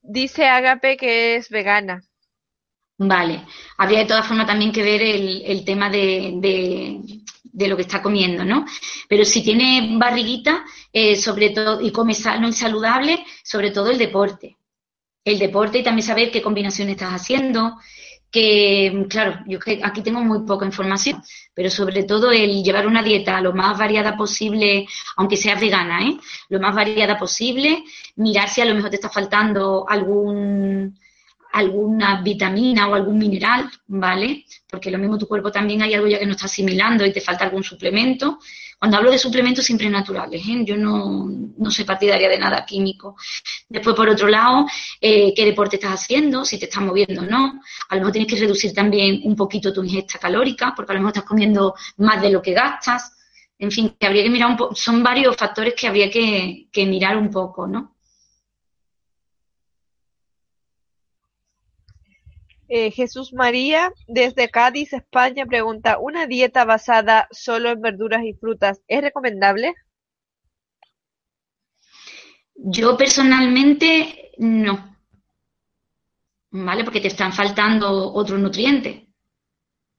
Dice 0.00 0.46
Agape 0.46 0.96
que 0.96 1.34
es 1.34 1.50
vegana. 1.50 2.04
Vale. 2.98 3.46
Habría 3.78 4.00
de 4.00 4.06
todas 4.06 4.26
formas 4.26 4.46
también 4.46 4.72
que 4.72 4.82
ver 4.82 5.02
el, 5.02 5.64
tema 5.64 5.90
de, 5.90 7.00
de, 7.42 7.68
lo 7.68 7.76
que 7.76 7.82
está 7.82 8.02
comiendo, 8.02 8.44
¿no? 8.44 8.64
Pero 9.08 9.24
si 9.24 9.42
tiene 9.42 9.96
barriguita, 9.98 10.64
eh, 10.92 11.16
sobre 11.16 11.50
todo, 11.50 11.80
y 11.80 11.90
come 11.90 12.14
sano 12.14 12.48
y 12.48 12.52
saludable, 12.52 13.24
sobre 13.42 13.70
todo 13.70 13.90
el 13.90 13.98
deporte. 13.98 14.56
El 15.24 15.38
deporte 15.38 15.78
y 15.78 15.82
también 15.82 16.06
saber 16.06 16.30
qué 16.30 16.42
combinación 16.42 16.88
estás 16.90 17.12
haciendo, 17.12 17.78
que, 18.30 19.06
claro, 19.10 19.40
yo 19.46 19.58
aquí 19.82 20.00
tengo 20.02 20.22
muy 20.22 20.46
poca 20.46 20.64
información, 20.64 21.22
pero 21.54 21.70
sobre 21.70 22.04
todo 22.04 22.32
el 22.32 22.62
llevar 22.62 22.86
una 22.86 23.02
dieta 23.02 23.40
lo 23.40 23.52
más 23.52 23.78
variada 23.78 24.16
posible, 24.16 24.86
aunque 25.16 25.36
sea 25.36 25.54
vegana, 25.56 26.08
¿eh? 26.08 26.16
Lo 26.48 26.58
más 26.58 26.74
variada 26.74 27.18
posible, 27.18 27.84
mirar 28.16 28.48
si 28.48 28.62
a 28.62 28.64
lo 28.64 28.74
mejor 28.74 28.90
te 28.90 28.96
está 28.96 29.10
faltando 29.10 29.84
algún 29.88 30.98
alguna 31.52 32.22
vitamina 32.22 32.88
o 32.88 32.94
algún 32.94 33.18
mineral, 33.18 33.70
¿vale? 33.86 34.44
Porque 34.68 34.90
lo 34.90 34.98
mismo 34.98 35.18
tu 35.18 35.28
cuerpo 35.28 35.52
también 35.52 35.82
hay 35.82 35.94
algo 35.94 36.06
ya 36.06 36.18
que 36.18 36.26
no 36.26 36.32
está 36.32 36.46
asimilando 36.46 37.04
y 37.04 37.12
te 37.12 37.20
falta 37.20 37.44
algún 37.44 37.62
suplemento. 37.62 38.38
Cuando 38.78 38.96
hablo 38.96 39.10
de 39.12 39.18
suplementos 39.18 39.64
siempre 39.64 39.88
naturales, 39.88 40.42
¿eh? 40.44 40.64
yo 40.64 40.76
no, 40.76 41.30
no 41.56 41.70
soy 41.70 41.84
partidaria 41.84 42.28
de 42.28 42.38
nada 42.38 42.64
químico. 42.66 43.16
Después, 43.68 43.94
por 43.94 44.08
otro 44.08 44.26
lado, 44.26 44.66
eh, 45.00 45.32
qué 45.36 45.44
deporte 45.44 45.76
estás 45.76 45.92
haciendo, 45.92 46.44
si 46.44 46.58
te 46.58 46.64
estás 46.64 46.82
moviendo 46.82 47.20
o 47.20 47.24
no. 47.24 47.60
A 47.90 47.94
lo 47.94 48.00
mejor 48.00 48.12
tienes 48.12 48.32
que 48.32 48.40
reducir 48.40 48.72
también 48.72 49.20
un 49.24 49.36
poquito 49.36 49.72
tu 49.72 49.84
ingesta 49.84 50.18
calórica, 50.18 50.72
porque 50.74 50.92
a 50.92 50.94
lo 50.94 51.00
mejor 51.00 51.12
estás 51.12 51.28
comiendo 51.28 51.74
más 51.98 52.20
de 52.20 52.30
lo 52.30 52.42
que 52.42 52.54
gastas. 52.54 53.12
En 53.58 53.70
fin, 53.70 53.94
que 54.00 54.06
habría 54.06 54.24
que 54.24 54.30
mirar 54.30 54.50
un 54.50 54.56
poco, 54.56 54.74
son 54.74 55.02
varios 55.02 55.36
factores 55.36 55.74
que 55.74 55.86
habría 55.86 56.10
que, 56.10 56.68
que 56.72 56.84
mirar 56.84 57.16
un 57.16 57.30
poco, 57.30 57.68
¿no? 57.68 57.91
Eh, 62.74 62.90
Jesús 62.90 63.34
María, 63.34 63.92
desde 64.08 64.48
Cádiz, 64.48 64.94
España, 64.94 65.44
pregunta, 65.44 65.98
¿una 65.98 66.26
dieta 66.26 66.64
basada 66.64 67.28
solo 67.30 67.68
en 67.68 67.82
verduras 67.82 68.24
y 68.24 68.32
frutas 68.32 68.80
es 68.88 69.02
recomendable? 69.02 69.74
Yo 72.54 72.96
personalmente 72.96 74.32
no. 74.38 74.96
¿Vale? 76.52 76.82
Porque 76.82 77.02
te 77.02 77.08
están 77.08 77.34
faltando 77.34 78.10
otros 78.14 78.40
nutrientes. 78.40 79.02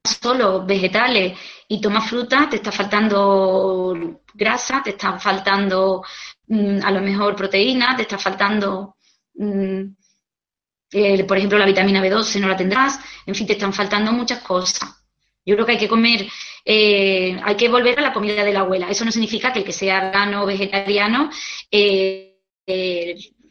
Solo 0.04 0.66
vegetales 0.66 1.38
y 1.68 1.80
tomas 1.80 2.10
fruta, 2.10 2.50
te 2.50 2.56
está 2.56 2.72
faltando 2.72 4.20
grasa, 4.34 4.82
te 4.84 4.90
está 4.90 5.20
faltando 5.20 6.02
mm, 6.48 6.80
a 6.84 6.90
lo 6.90 7.02
mejor 7.02 7.36
proteína, 7.36 7.96
te 7.96 8.02
está 8.02 8.18
faltando 8.18 8.96
mm, 9.36 9.84
eh, 10.94 11.24
por 11.24 11.38
ejemplo, 11.38 11.58
la 11.58 11.66
vitamina 11.66 12.02
B12 12.02 12.39
no 12.39 12.48
la 12.48 12.58
tendrás, 12.58 13.00
en 13.26 13.36
fin, 13.36 13.48
te 13.48 13.54
están 13.54 13.74
faltando 13.74 14.12
muchas 14.12 14.39
cosas. 14.39 14.89
Yo 15.46 15.56
creo 15.56 15.66
que 15.66 15.74
hay 15.74 15.78
que 15.78 15.89
comer, 15.89 16.26
eh, 16.64 17.38
hay 17.44 17.56
que 17.56 17.68
volver 17.68 18.00
a 18.00 18.02
la 18.02 18.14
comida 18.14 18.44
de 18.44 18.54
la 18.54 18.62
abuela. 18.62 18.89
Eso 18.89 19.04
no 19.04 19.12
significa 19.12 19.52
que 19.52 19.60
el 19.60 19.66
que 19.66 19.74
sea 19.74 20.06
vegano 20.06 20.44
o 20.44 20.46
vegetariano, 20.46 21.30
eh, 21.70 22.38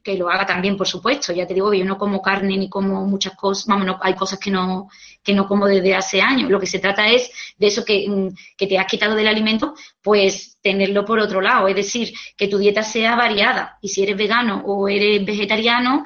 que 0.03 0.17
lo 0.17 0.29
haga 0.29 0.47
también, 0.47 0.77
por 0.77 0.89
supuesto. 0.89 1.33
Ya 1.33 1.47
te 1.47 1.55
digo 1.55 1.71
que 1.71 1.79
yo 1.79 1.85
no 1.85 1.99
como 1.99 2.23
carne 2.23 2.57
ni 2.57 2.69
como 2.69 3.05
muchas 3.07 3.35
cosas, 3.37 3.67
vamos, 3.67 3.97
hay 4.01 4.15
cosas 4.15 4.39
que 4.39 4.51
no, 4.51 4.89
que 5.23 5.35
no 5.35 5.47
como 5.47 5.67
desde 5.67 5.95
hace 5.95 6.21
años. 6.21 6.51
Lo 6.51 6.59
que 6.59 6.67
se 6.67 6.79
trata 6.79 7.09
es 7.09 7.31
de 7.57 7.67
eso 7.67 7.85
que, 7.85 8.09
mm, 8.09 8.29
que 8.57 8.67
te 8.67 8.79
has 8.79 8.87
quitado 8.87 9.15
del 9.15 9.29
alimento, 9.29 9.75
pues 10.01 10.59
tenerlo 10.61 11.05
por 11.05 11.19
otro 11.19 11.41
lado. 11.41 11.69
Es 11.69 11.77
decir, 11.77 12.13
que 12.37 12.49
tu 12.49 12.59
dieta 12.59 12.83
sea 12.83 13.17
variada. 13.17 13.79
Y 13.81 13.89
si 13.89 14.03
eres 14.03 14.17
vegano 14.17 14.63
o 14.67 14.89
eres 14.89 15.25
vegetariano, 15.25 16.05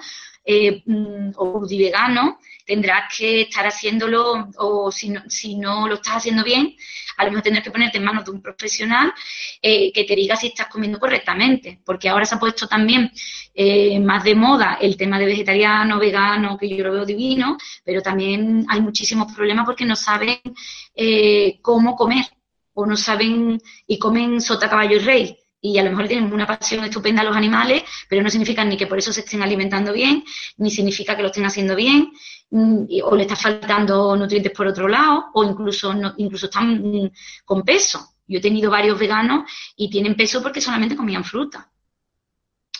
eh, 0.48 0.82
mm, 0.86 1.32
o 1.36 1.66
vegano, 1.66 2.38
tendrás 2.64 3.12
que 3.16 3.42
estar 3.42 3.66
haciéndolo, 3.66 4.48
o 4.58 4.92
si 4.92 5.08
no, 5.08 5.22
si 5.28 5.56
no 5.56 5.88
lo 5.88 5.96
estás 5.96 6.18
haciendo 6.18 6.44
bien, 6.44 6.76
a 7.16 7.24
lo 7.24 7.30
mejor 7.30 7.42
tendrás 7.42 7.64
que 7.64 7.72
ponerte 7.72 7.98
en 7.98 8.04
manos 8.04 8.24
de 8.24 8.30
un 8.30 8.40
profesional 8.40 9.12
eh, 9.60 9.90
que 9.92 10.04
te 10.04 10.14
diga 10.14 10.36
si 10.36 10.48
estás 10.48 10.68
comiendo 10.68 11.00
correctamente, 11.00 11.80
porque 11.84 12.08
ahora 12.08 12.24
se 12.24 12.36
ha 12.36 12.38
puesto 12.38 12.68
también 12.68 13.10
eh, 13.54 13.98
más 13.98 14.22
de 14.22 14.36
moda 14.36 14.78
el 14.80 14.96
tema 14.96 15.18
de 15.18 15.26
vegetariano, 15.26 15.98
vegano, 15.98 16.56
que 16.56 16.68
yo 16.68 16.84
lo 16.84 16.92
veo 16.92 17.04
divino, 17.04 17.58
pero 17.84 18.00
también 18.00 18.64
hay 18.68 18.80
muchísimos 18.80 19.32
problemas 19.34 19.66
porque 19.66 19.84
no 19.84 19.96
saben 19.96 20.38
cómo 21.60 21.96
comer 21.96 22.24
o 22.74 22.86
no 22.86 22.96
saben 22.96 23.60
y 23.86 23.98
comen 23.98 24.40
sota, 24.40 24.70
caballo 24.70 24.96
y 24.96 25.00
rey 25.00 25.38
y 25.60 25.78
a 25.78 25.82
lo 25.82 25.90
mejor 25.90 26.08
tienen 26.08 26.32
una 26.32 26.46
pasión 26.46 26.84
estupenda 26.84 27.22
a 27.22 27.24
los 27.24 27.36
animales, 27.36 27.82
pero 28.08 28.22
no 28.22 28.30
significa 28.30 28.64
ni 28.64 28.76
que 28.76 28.86
por 28.86 28.98
eso 28.98 29.12
se 29.12 29.20
estén 29.20 29.42
alimentando 29.42 29.92
bien, 29.92 30.24
ni 30.58 30.70
significa 30.70 31.16
que 31.16 31.22
lo 31.22 31.28
estén 31.28 31.46
haciendo 31.46 31.74
bien, 31.74 32.12
mm, 32.50 32.84
o 33.04 33.16
le 33.16 33.22
está 33.22 33.36
faltando 33.36 34.16
nutrientes 34.16 34.52
por 34.52 34.66
otro 34.66 34.88
lado, 34.88 35.26
o 35.34 35.44
incluso, 35.44 35.92
incluso 36.18 36.46
están 36.46 36.82
mm, 36.82 37.10
con 37.44 37.62
peso. 37.62 38.14
Yo 38.26 38.38
he 38.38 38.42
tenido 38.42 38.70
varios 38.70 38.98
veganos 38.98 39.50
y 39.76 39.88
tienen 39.90 40.16
peso 40.16 40.42
porque 40.42 40.60
solamente 40.60 40.96
comían 40.96 41.24
fruta. 41.24 41.70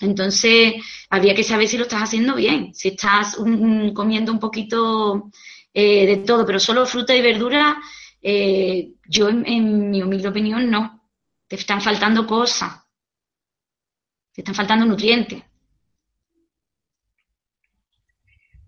Entonces, 0.01 0.75
habría 1.09 1.35
que 1.35 1.43
saber 1.43 1.69
si 1.69 1.79
lo 1.79 1.85
estás 1.85 2.03
haciendo 2.03 2.35
bien, 2.35 2.75
si 2.75 2.89
estás 2.89 3.39
mm, 3.39 3.93
comiendo 3.93 4.33
un 4.33 4.39
poquito 4.39 5.31
eh, 5.73 6.07
de 6.07 6.17
todo, 6.19 6.45
pero 6.45 6.61
solo 6.61 6.87
fruta 6.87 7.15
y 7.17 7.23
verdura, 7.23 7.79
eh, 8.21 8.93
yo 9.09 9.29
en 9.29 9.91
mi 9.91 10.03
humilde 10.03 10.29
opinión 10.29 10.71
no 10.71 10.96
te 11.49 11.57
están 11.57 11.81
faltando 11.81 12.27
cosas, 12.27 12.73
te 14.33 14.41
están 14.41 14.55
faltando 14.55 14.85
nutrientes. 14.85 15.43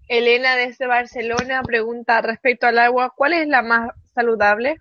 Elena 0.09 0.57
desde 0.57 0.87
Barcelona 0.87 1.63
pregunta 1.63 2.23
respecto 2.23 2.67
al 2.67 2.79
agua, 2.79 3.13
¿cuál 3.15 3.35
es 3.35 3.47
la 3.47 3.63
más 3.63 3.91
saludable? 4.15 4.79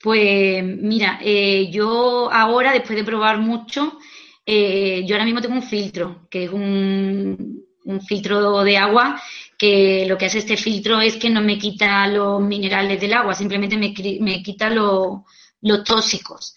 Pues 0.00 0.64
mira, 0.64 1.18
eh, 1.22 1.68
yo 1.70 2.30
ahora, 2.32 2.72
después 2.72 2.96
de 2.96 3.04
probar 3.04 3.38
mucho, 3.38 3.98
eh, 4.46 5.04
yo 5.04 5.14
ahora 5.14 5.26
mismo 5.26 5.42
tengo 5.42 5.56
un 5.56 5.62
filtro, 5.62 6.28
que 6.30 6.44
es 6.44 6.50
un, 6.50 7.66
un, 7.84 8.00
filtro 8.00 8.62
de 8.62 8.78
agua, 8.78 9.20
que 9.58 10.06
lo 10.08 10.16
que 10.16 10.26
hace 10.26 10.38
este 10.38 10.56
filtro 10.56 11.00
es 11.00 11.16
que 11.16 11.28
no 11.28 11.42
me 11.42 11.58
quita 11.58 12.06
los 12.06 12.40
minerales 12.40 13.00
del 13.00 13.12
agua, 13.12 13.34
simplemente 13.34 13.76
me, 13.76 13.92
me 14.20 14.42
quita 14.42 14.70
los 14.70 15.22
los 15.62 15.84
tóxicos. 15.84 16.54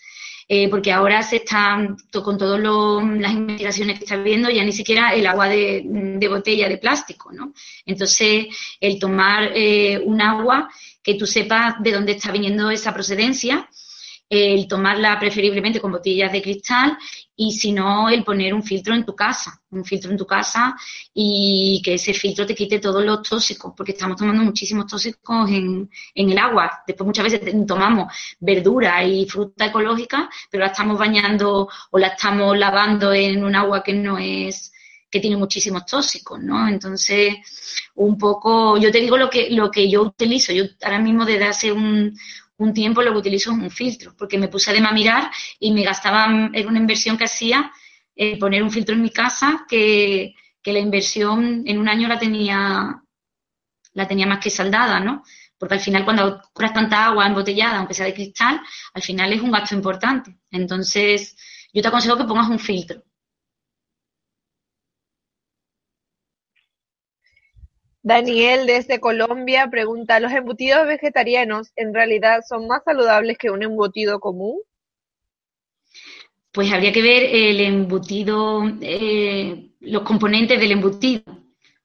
Eh, 0.53 0.67
porque 0.67 0.91
ahora 0.91 1.23
se 1.23 1.37
están, 1.37 1.95
con 2.11 2.37
todas 2.37 2.59
las 2.59 3.31
investigaciones 3.31 3.97
que 3.97 4.03
está 4.03 4.17
viendo, 4.17 4.49
ya 4.49 4.65
ni 4.65 4.73
siquiera 4.73 5.13
el 5.13 5.25
agua 5.25 5.47
de, 5.47 6.27
botella 6.29 6.67
de 6.67 6.77
plástico, 6.77 7.31
¿no? 7.31 7.53
Entonces, 7.85 8.47
el 8.81 8.99
tomar 8.99 9.51
eh, 9.55 10.01
un 10.03 10.19
agua 10.19 10.69
que 11.01 11.15
tú 11.15 11.25
sepas 11.25 11.75
de 11.81 11.93
dónde 11.93 12.11
está 12.13 12.33
viniendo 12.33 12.69
esa 12.69 12.93
procedencia, 12.93 13.69
el 14.31 14.65
tomarla 14.65 15.19
preferiblemente 15.19 15.81
con 15.81 15.91
botellas 15.91 16.31
de 16.31 16.41
cristal 16.41 16.97
y 17.35 17.51
si 17.51 17.73
no, 17.73 18.07
el 18.07 18.23
poner 18.23 18.53
un 18.53 18.63
filtro 18.63 18.95
en 18.95 19.03
tu 19.03 19.13
casa, 19.13 19.61
un 19.71 19.83
filtro 19.83 20.09
en 20.09 20.15
tu 20.17 20.25
casa 20.25 20.73
y 21.13 21.81
que 21.83 21.95
ese 21.95 22.13
filtro 22.13 22.45
te 22.45 22.55
quite 22.55 22.79
todos 22.79 23.03
los 23.03 23.27
tóxicos, 23.27 23.73
porque 23.75 23.91
estamos 23.91 24.15
tomando 24.15 24.41
muchísimos 24.41 24.87
tóxicos 24.87 25.49
en, 25.49 25.89
en 26.15 26.29
el 26.29 26.37
agua. 26.37 26.81
Después 26.87 27.05
muchas 27.05 27.25
veces 27.25 27.53
tomamos 27.67 28.13
verdura 28.39 29.03
y 29.03 29.25
fruta 29.25 29.65
ecológica, 29.65 30.29
pero 30.49 30.63
la 30.63 30.71
estamos 30.71 30.97
bañando 30.97 31.67
o 31.91 31.99
la 31.99 32.07
estamos 32.07 32.57
lavando 32.57 33.11
en 33.11 33.43
un 33.43 33.53
agua 33.53 33.83
que 33.83 33.93
no 33.93 34.17
es 34.17 34.71
que 35.09 35.19
tiene 35.19 35.35
muchísimos 35.35 35.85
tóxicos, 35.85 36.39
¿no? 36.39 36.69
Entonces, 36.69 37.35
un 37.95 38.17
poco, 38.17 38.77
yo 38.77 38.91
te 38.91 38.99
digo 38.99 39.17
lo 39.17 39.29
que, 39.29 39.49
lo 39.49 39.69
que 39.69 39.89
yo 39.89 40.03
utilizo. 40.03 40.53
Yo 40.53 40.63
ahora 40.83 40.99
mismo 40.99 41.25
desde 41.25 41.43
hace 41.43 41.71
un, 41.73 42.17
un 42.61 42.73
tiempo 42.73 43.01
lo 43.01 43.11
que 43.11 43.17
utilizo 43.17 43.51
es 43.51 43.57
un 43.57 43.71
filtro, 43.71 44.15
porque 44.15 44.37
me 44.37 44.47
puse 44.47 44.69
además 44.69 44.91
a 44.91 44.95
mirar 44.95 45.31
y 45.59 45.71
me 45.71 45.83
gastaba, 45.83 46.49
era 46.53 46.69
una 46.69 46.77
inversión 46.77 47.17
que 47.17 47.23
hacía 47.23 47.71
eh, 48.15 48.37
poner 48.37 48.61
un 48.61 48.69
filtro 48.69 48.93
en 48.93 49.01
mi 49.01 49.09
casa 49.09 49.65
que, 49.67 50.35
la 50.63 50.77
inversión 50.77 51.63
en 51.65 51.79
un 51.79 51.89
año 51.89 52.07
la 52.07 52.19
tenía, 52.19 53.01
la 53.93 54.07
tenía 54.07 54.27
más 54.27 54.39
que 54.39 54.51
saldada, 54.51 54.99
¿no? 54.99 55.23
Porque 55.57 55.73
al 55.73 55.79
final 55.79 56.05
cuando 56.05 56.39
compras 56.53 56.73
tanta 56.73 57.05
agua 57.05 57.25
embotellada, 57.25 57.79
aunque 57.79 57.95
sea 57.95 58.05
de 58.05 58.13
cristal, 58.13 58.61
al 58.93 59.01
final 59.01 59.33
es 59.33 59.41
un 59.41 59.51
gasto 59.51 59.73
importante. 59.73 60.37
Entonces, 60.51 61.35
yo 61.73 61.81
te 61.81 61.87
aconsejo 61.87 62.15
que 62.15 62.25
pongas 62.25 62.47
un 62.47 62.59
filtro. 62.59 63.03
Daniel 68.03 68.65
desde 68.65 68.99
Colombia 68.99 69.67
pregunta, 69.69 70.19
¿los 70.19 70.31
embutidos 70.31 70.87
vegetarianos 70.87 71.71
en 71.75 71.93
realidad 71.93 72.41
son 72.47 72.67
más 72.67 72.81
saludables 72.83 73.37
que 73.37 73.51
un 73.51 73.61
embutido 73.61 74.19
común? 74.19 74.59
Pues 76.51 76.71
habría 76.73 76.91
que 76.91 77.01
ver 77.01 77.23
el 77.23 77.61
embutido, 77.61 78.63
eh, 78.81 79.69
los 79.79 80.01
componentes 80.01 80.59
del 80.59 80.71
embutido, 80.71 81.23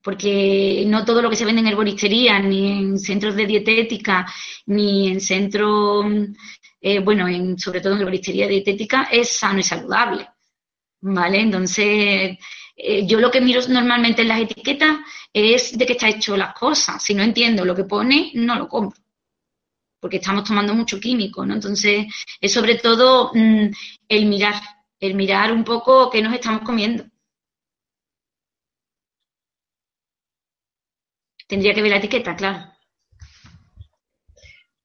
porque 0.03 0.85
no 0.87 1.05
todo 1.05 1.21
lo 1.21 1.29
que 1.29 1.37
se 1.37 1.45
vende 1.45 1.61
en 1.61 1.69
herboristería, 1.69 2.39
ni 2.39 2.79
en 2.79 2.99
centros 2.99 3.37
de 3.37 3.47
dietética, 3.47 4.27
ni 4.67 5.09
en 5.09 5.21
centros, 5.21 6.07
eh, 6.81 6.99
bueno, 7.01 7.29
en, 7.29 7.59
sobre 7.59 7.81
todo 7.81 7.95
en 7.95 8.01
herboristería 8.01 8.49
dietética, 8.49 9.09
es 9.12 9.29
sano 9.37 9.61
y 9.61 9.62
saludable. 9.62 10.29
¿Vale? 11.01 11.41
Entonces, 11.41 12.39
eh, 12.77 13.07
yo 13.07 13.18
lo 13.20 13.31
que 13.31 13.41
miro 13.41 13.61
normalmente 13.68 14.22
en 14.22 14.29
las 14.29 14.41
etiquetas 14.41 14.99
es 15.33 15.77
de 15.77 15.87
qué 15.87 15.95
está 15.95 16.09
hecho 16.09 16.37
las 16.37 16.55
cosas. 16.55 17.03
Si 17.03 17.14
no 17.14 17.22
entiendo 17.22 17.64
lo 17.64 17.74
que 17.74 17.85
pone, 17.85 18.31
no 18.35 18.57
lo 18.57 18.68
compro. 18.68 19.01
Porque 20.01 20.18
estamos 20.18 20.45
tomando 20.45 20.74
mucho 20.74 21.01
químico, 21.01 21.45
¿no? 21.47 21.55
Entonces, 21.55 22.07
es 22.41 22.53
sobre 22.53 22.77
todo 22.77 23.33
mm, 23.35 23.68
el 24.09 24.27
mirar, 24.27 24.55
el 25.01 25.14
mirar 25.14 25.53
un 25.53 25.64
poco 25.64 26.11
qué 26.11 26.20
nos 26.20 26.35
estamos 26.35 26.62
comiendo. 26.62 27.05
Tendría 31.49 31.74
que 31.74 31.83
ver 31.83 31.93
la 31.93 31.99
etiqueta, 31.99 32.37
claro. 32.37 32.72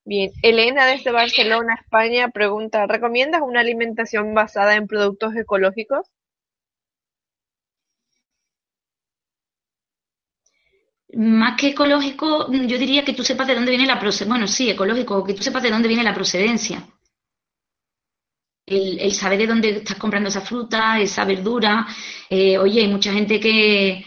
Bien, 0.05 0.31
Elena 0.41 0.85
desde 0.85 1.11
Barcelona, 1.11 1.75
España, 1.81 2.29
pregunta, 2.29 2.87
¿recomiendas 2.87 3.41
una 3.41 3.59
alimentación 3.59 4.33
basada 4.33 4.75
en 4.75 4.87
productos 4.87 5.35
ecológicos? 5.35 6.07
Más 11.13 11.57
que 11.57 11.69
ecológico, 11.69 12.51
yo 12.51 12.77
diría 12.77 13.03
que 13.03 13.13
tú 13.13 13.23
sepas 13.23 13.47
de 13.47 13.55
dónde 13.55 13.71
viene 13.71 13.85
la 13.85 13.99
procedencia. 13.99 14.27
Bueno, 14.27 14.47
sí, 14.47 14.69
ecológico, 14.69 15.23
que 15.23 15.33
tú 15.33 15.43
sepas 15.43 15.63
de 15.63 15.71
dónde 15.71 15.87
viene 15.87 16.03
la 16.03 16.13
procedencia. 16.13 16.87
El, 18.65 19.11
saber 19.11 19.39
de 19.39 19.47
dónde 19.47 19.69
estás 19.77 19.97
comprando 19.97 20.29
esa 20.29 20.41
fruta, 20.41 20.99
esa 20.99 21.25
verdura. 21.25 21.85
Eh, 22.29 22.57
oye, 22.57 22.81
hay 22.81 22.87
mucha 22.87 23.11
gente 23.11 23.39
que, 23.41 24.05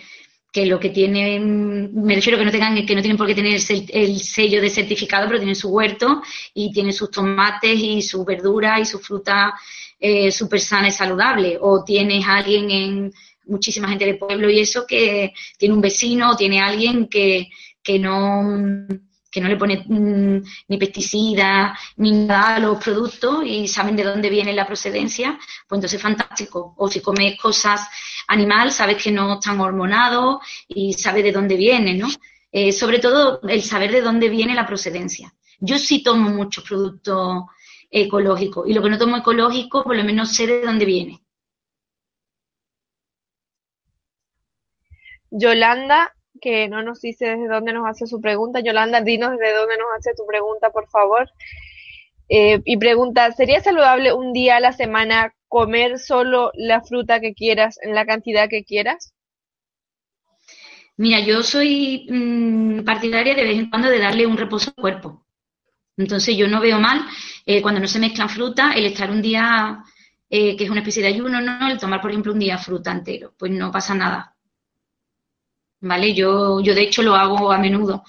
que 0.51 0.65
lo 0.65 0.81
que 0.81 0.91
tienen, 0.91 1.93
me 1.95 2.15
refiero 2.15 2.39
que 2.39 2.45
no 2.45 2.51
tengan, 2.53 2.87
que 2.87 2.95
no 2.95 3.03
tienen 3.03 3.19
por 3.19 3.27
qué 3.27 3.35
tener 3.35 3.55
el, 3.55 4.21
sello 4.21 4.63
de 4.63 4.71
certificado, 4.71 5.27
pero 5.27 5.41
tienen 5.41 5.57
su 5.57 5.69
huerto 5.69 6.23
y 6.55 6.73
tienen 6.73 6.93
sus 6.93 7.11
tomates 7.11 7.77
y 7.77 8.01
su 8.01 8.25
verdura 8.25 8.81
y 8.81 8.87
su 8.87 9.01
fruta 9.01 9.53
eh, 9.99 10.31
súper 10.31 10.61
sana 10.61 10.89
y 10.89 10.93
saludable. 10.93 11.59
O 11.61 11.85
tienes 11.85 12.25
alguien 12.27 12.71
en 12.71 13.13
muchísima 13.47 13.89
gente 13.89 14.07
de 14.07 14.15
pueblo 14.15 14.49
y 14.51 14.61
eso 14.61 14.87
que 14.87 15.33
tiene 15.59 15.75
un 15.75 15.81
vecino 15.81 16.33
o 16.33 16.37
tiene 16.37 16.61
alguien 16.61 17.09
que, 17.09 17.49
que 17.83 17.99
no 17.99 18.87
que 19.35 19.41
no 19.41 19.49
le 19.49 19.57
pone 19.57 19.85
mm, 19.85 20.43
ni 20.69 20.79
pesticidas 20.79 21.77
ni 21.97 22.13
nada 22.13 22.55
a 22.55 22.59
los 22.61 22.79
productos 22.79 23.45
y 23.45 23.67
saben 23.67 23.97
de 23.97 24.05
dónde 24.05 24.31
viene 24.31 24.53
la 24.53 24.65
procedencia, 24.65 25.37
pues 25.67 25.79
entonces 25.79 25.95
es 25.95 26.03
fantástico. 26.03 26.73
O 26.79 26.89
si 26.89 27.01
comes 27.01 27.37
cosas 27.37 27.81
animal, 28.29 28.71
sabes 28.71 29.03
que 29.03 29.11
no 29.11 29.35
están 29.35 29.59
hormonados 29.59 30.37
y 30.69 30.93
sabes 30.93 31.25
de 31.25 31.33
dónde 31.33 31.57
viene, 31.57 31.95
¿no? 31.95 32.09
Eh, 32.53 32.71
sobre 32.71 33.01
todo 33.01 33.41
el 33.43 33.65
saber 33.65 33.91
de 33.91 34.03
dónde 34.03 34.29
viene 34.29 34.55
la 34.55 34.69
procedencia. 34.69 35.35
Yo 35.59 35.79
sí 35.79 36.01
tomo 36.05 36.31
muchos 36.31 36.63
productos 36.63 37.43
ecológicos 37.91 38.69
y 38.69 38.73
lo 38.73 38.83
que 38.83 38.91
no 38.91 38.99
tomo 38.99 39.17
ecológico, 39.17 39.83
por 39.83 39.97
lo 39.97 40.05
menos 40.05 40.31
sé 40.31 40.47
de 40.47 40.63
dónde 40.63 40.85
viene. 40.85 41.24
Yolanda, 45.37 46.15
que 46.41 46.69
no 46.69 46.83
nos 46.83 47.01
dice 47.01 47.27
desde 47.27 47.49
dónde 47.49 47.73
nos 47.73 47.89
hace 47.89 48.07
su 48.07 48.21
pregunta. 48.21 48.61
Yolanda, 48.61 49.01
dinos 49.01 49.33
desde 49.33 49.55
dónde 49.55 49.77
nos 49.77 49.89
hace 49.99 50.15
tu 50.17 50.25
pregunta, 50.27 50.71
por 50.71 50.89
favor. 50.89 51.29
Eh, 52.29 52.61
y 52.65 52.77
pregunta, 52.77 53.33
¿sería 53.33 53.61
saludable 53.61 54.13
un 54.13 54.33
día 54.33 54.57
a 54.57 54.61
la 54.61 54.73
semana 54.73 55.35
comer 55.49 55.99
solo 55.99 56.53
la 56.55 56.81
fruta 56.83 57.21
que 57.21 57.35
quieras 57.35 57.79
en 57.83 57.95
la 57.95 58.07
cantidad 58.07 58.49
que 58.49 58.65
quieras? 58.65 59.13
Mira, 60.97 61.21
yo 61.21 61.43
soy 61.43 62.07
mm, 62.09 62.85
partidaria 62.85 63.35
de 63.35 63.43
vez 63.43 63.59
en 63.59 63.71
cuando 63.71 63.91
de 63.91 63.99
darle 63.99 64.27
un 64.27 64.37
reposo 64.37 64.71
al 64.71 64.81
cuerpo. 64.81 65.27
Entonces 65.97 66.37
yo 66.37 66.47
no 66.47 66.61
veo 66.61 66.79
mal 66.79 67.05
eh, 67.45 67.61
cuando 67.61 67.81
no 67.81 67.89
se 67.89 67.99
mezclan 67.99 68.29
frutas 68.29 68.77
el 68.77 68.87
estar 68.87 69.11
un 69.11 69.21
día 69.21 69.85
eh, 70.31 70.57
que 70.57 70.65
es 70.65 70.71
una 70.71 70.81
especie 70.81 71.03
de 71.03 71.09
ayuno, 71.09 71.41
no, 71.41 71.69
el 71.69 71.79
tomar 71.79 72.01
por 72.01 72.11
ejemplo 72.11 72.33
un 72.33 72.39
día 72.39 72.59
fruta 72.59 72.93
entero, 72.93 73.35
pues 73.39 73.53
no 73.53 73.71
pasa 73.71 73.95
nada. 73.95 74.34
¿Vale? 75.85 76.15
Yo, 76.15 76.61
yo 76.61 76.75
de 76.75 76.83
hecho 76.83 77.03
lo 77.03 77.15
hago 77.15 77.53
a 77.53 77.59
menudo, 77.59 78.05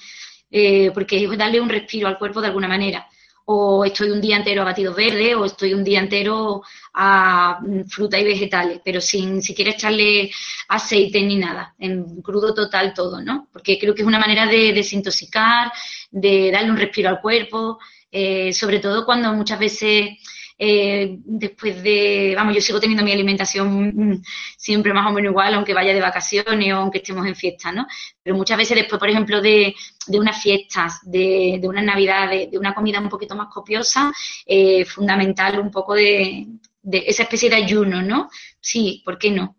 eh, 0.50 0.92
porque 0.94 1.24
es 1.24 1.38
darle 1.38 1.62
un 1.62 1.70
respiro 1.70 2.08
al 2.08 2.18
cuerpo 2.18 2.42
de 2.42 2.48
alguna 2.48 2.68
manera. 2.68 3.08
O 3.48 3.86
estoy 3.86 4.10
un 4.10 4.22
día 4.22 4.38
entero 4.38 4.64
a 4.64 4.66
batidos 4.66 4.96
verdes, 4.96 5.36
o 5.36 5.46
estoy 5.46 5.74
un 5.76 5.84
día 5.84 6.00
entero 6.00 6.64
a 6.96 7.60
fruta 7.88 8.18
y 8.18 8.24
vegetales, 8.24 8.82
pero 8.84 9.00
sin 9.00 9.42
siquiera 9.42 9.72
echarle 9.72 10.32
aceite 10.70 11.22
ni 11.22 11.36
nada, 11.36 11.76
en 11.78 12.22
crudo 12.24 12.56
total 12.56 12.94
todo, 12.94 13.22
¿no? 13.22 13.48
Porque 13.54 13.78
creo 13.78 13.94
que 13.94 14.02
es 14.02 14.08
una 14.08 14.18
manera 14.20 14.48
de 14.48 14.74
desintoxicar, 14.74 15.72
de 16.10 16.50
darle 16.52 16.72
un 16.72 16.78
respiro 16.78 17.10
al 17.10 17.22
cuerpo, 17.22 17.78
eh, 18.12 18.52
sobre 18.54 18.80
todo 18.80 19.06
cuando 19.06 19.32
muchas 19.34 19.60
veces 19.60 20.10
eh, 20.58 21.18
después 21.26 21.82
de, 21.84 22.34
vamos, 22.36 22.56
yo 22.56 22.62
sigo 22.62 22.80
teniendo 22.80 23.04
mi 23.04 23.12
alimentación 23.12 23.88
mm, 23.96 24.22
siempre 24.58 24.94
más 24.94 25.06
o 25.10 25.14
menos 25.14 25.32
igual, 25.32 25.54
aunque 25.54 25.74
vaya 25.74 25.94
de 25.94 26.02
vacaciones 26.02 26.74
o 26.74 26.78
aunque 26.78 27.00
estemos 27.00 27.26
en 27.28 27.36
fiestas, 27.36 27.74
¿no? 27.74 27.86
Pero 28.24 28.36
muchas 28.36 28.58
veces 28.58 28.78
después, 28.78 29.00
por 29.00 29.10
ejemplo, 29.10 29.42
de, 29.42 29.76
de 30.08 30.20
unas 30.20 30.42
fiestas, 30.42 31.00
de, 31.04 31.58
de 31.62 31.68
unas 31.68 31.84
navidades, 31.84 32.50
de 32.52 32.58
una 32.58 32.74
comida 32.74 33.00
un 33.00 33.10
poquito 33.10 33.36
más 33.36 33.48
copiosa, 33.54 34.12
eh, 34.46 34.86
fundamental 34.86 35.60
un 35.60 35.72
poco 35.72 35.94
de, 35.96 36.48
de 36.82 37.04
esa 37.08 37.24
especie 37.24 37.50
de 37.50 37.56
ayuno, 37.58 38.02
¿no? 38.02 38.30
Sí, 38.60 39.02
¿por 39.06 39.18
qué 39.18 39.32
no? 39.32 39.58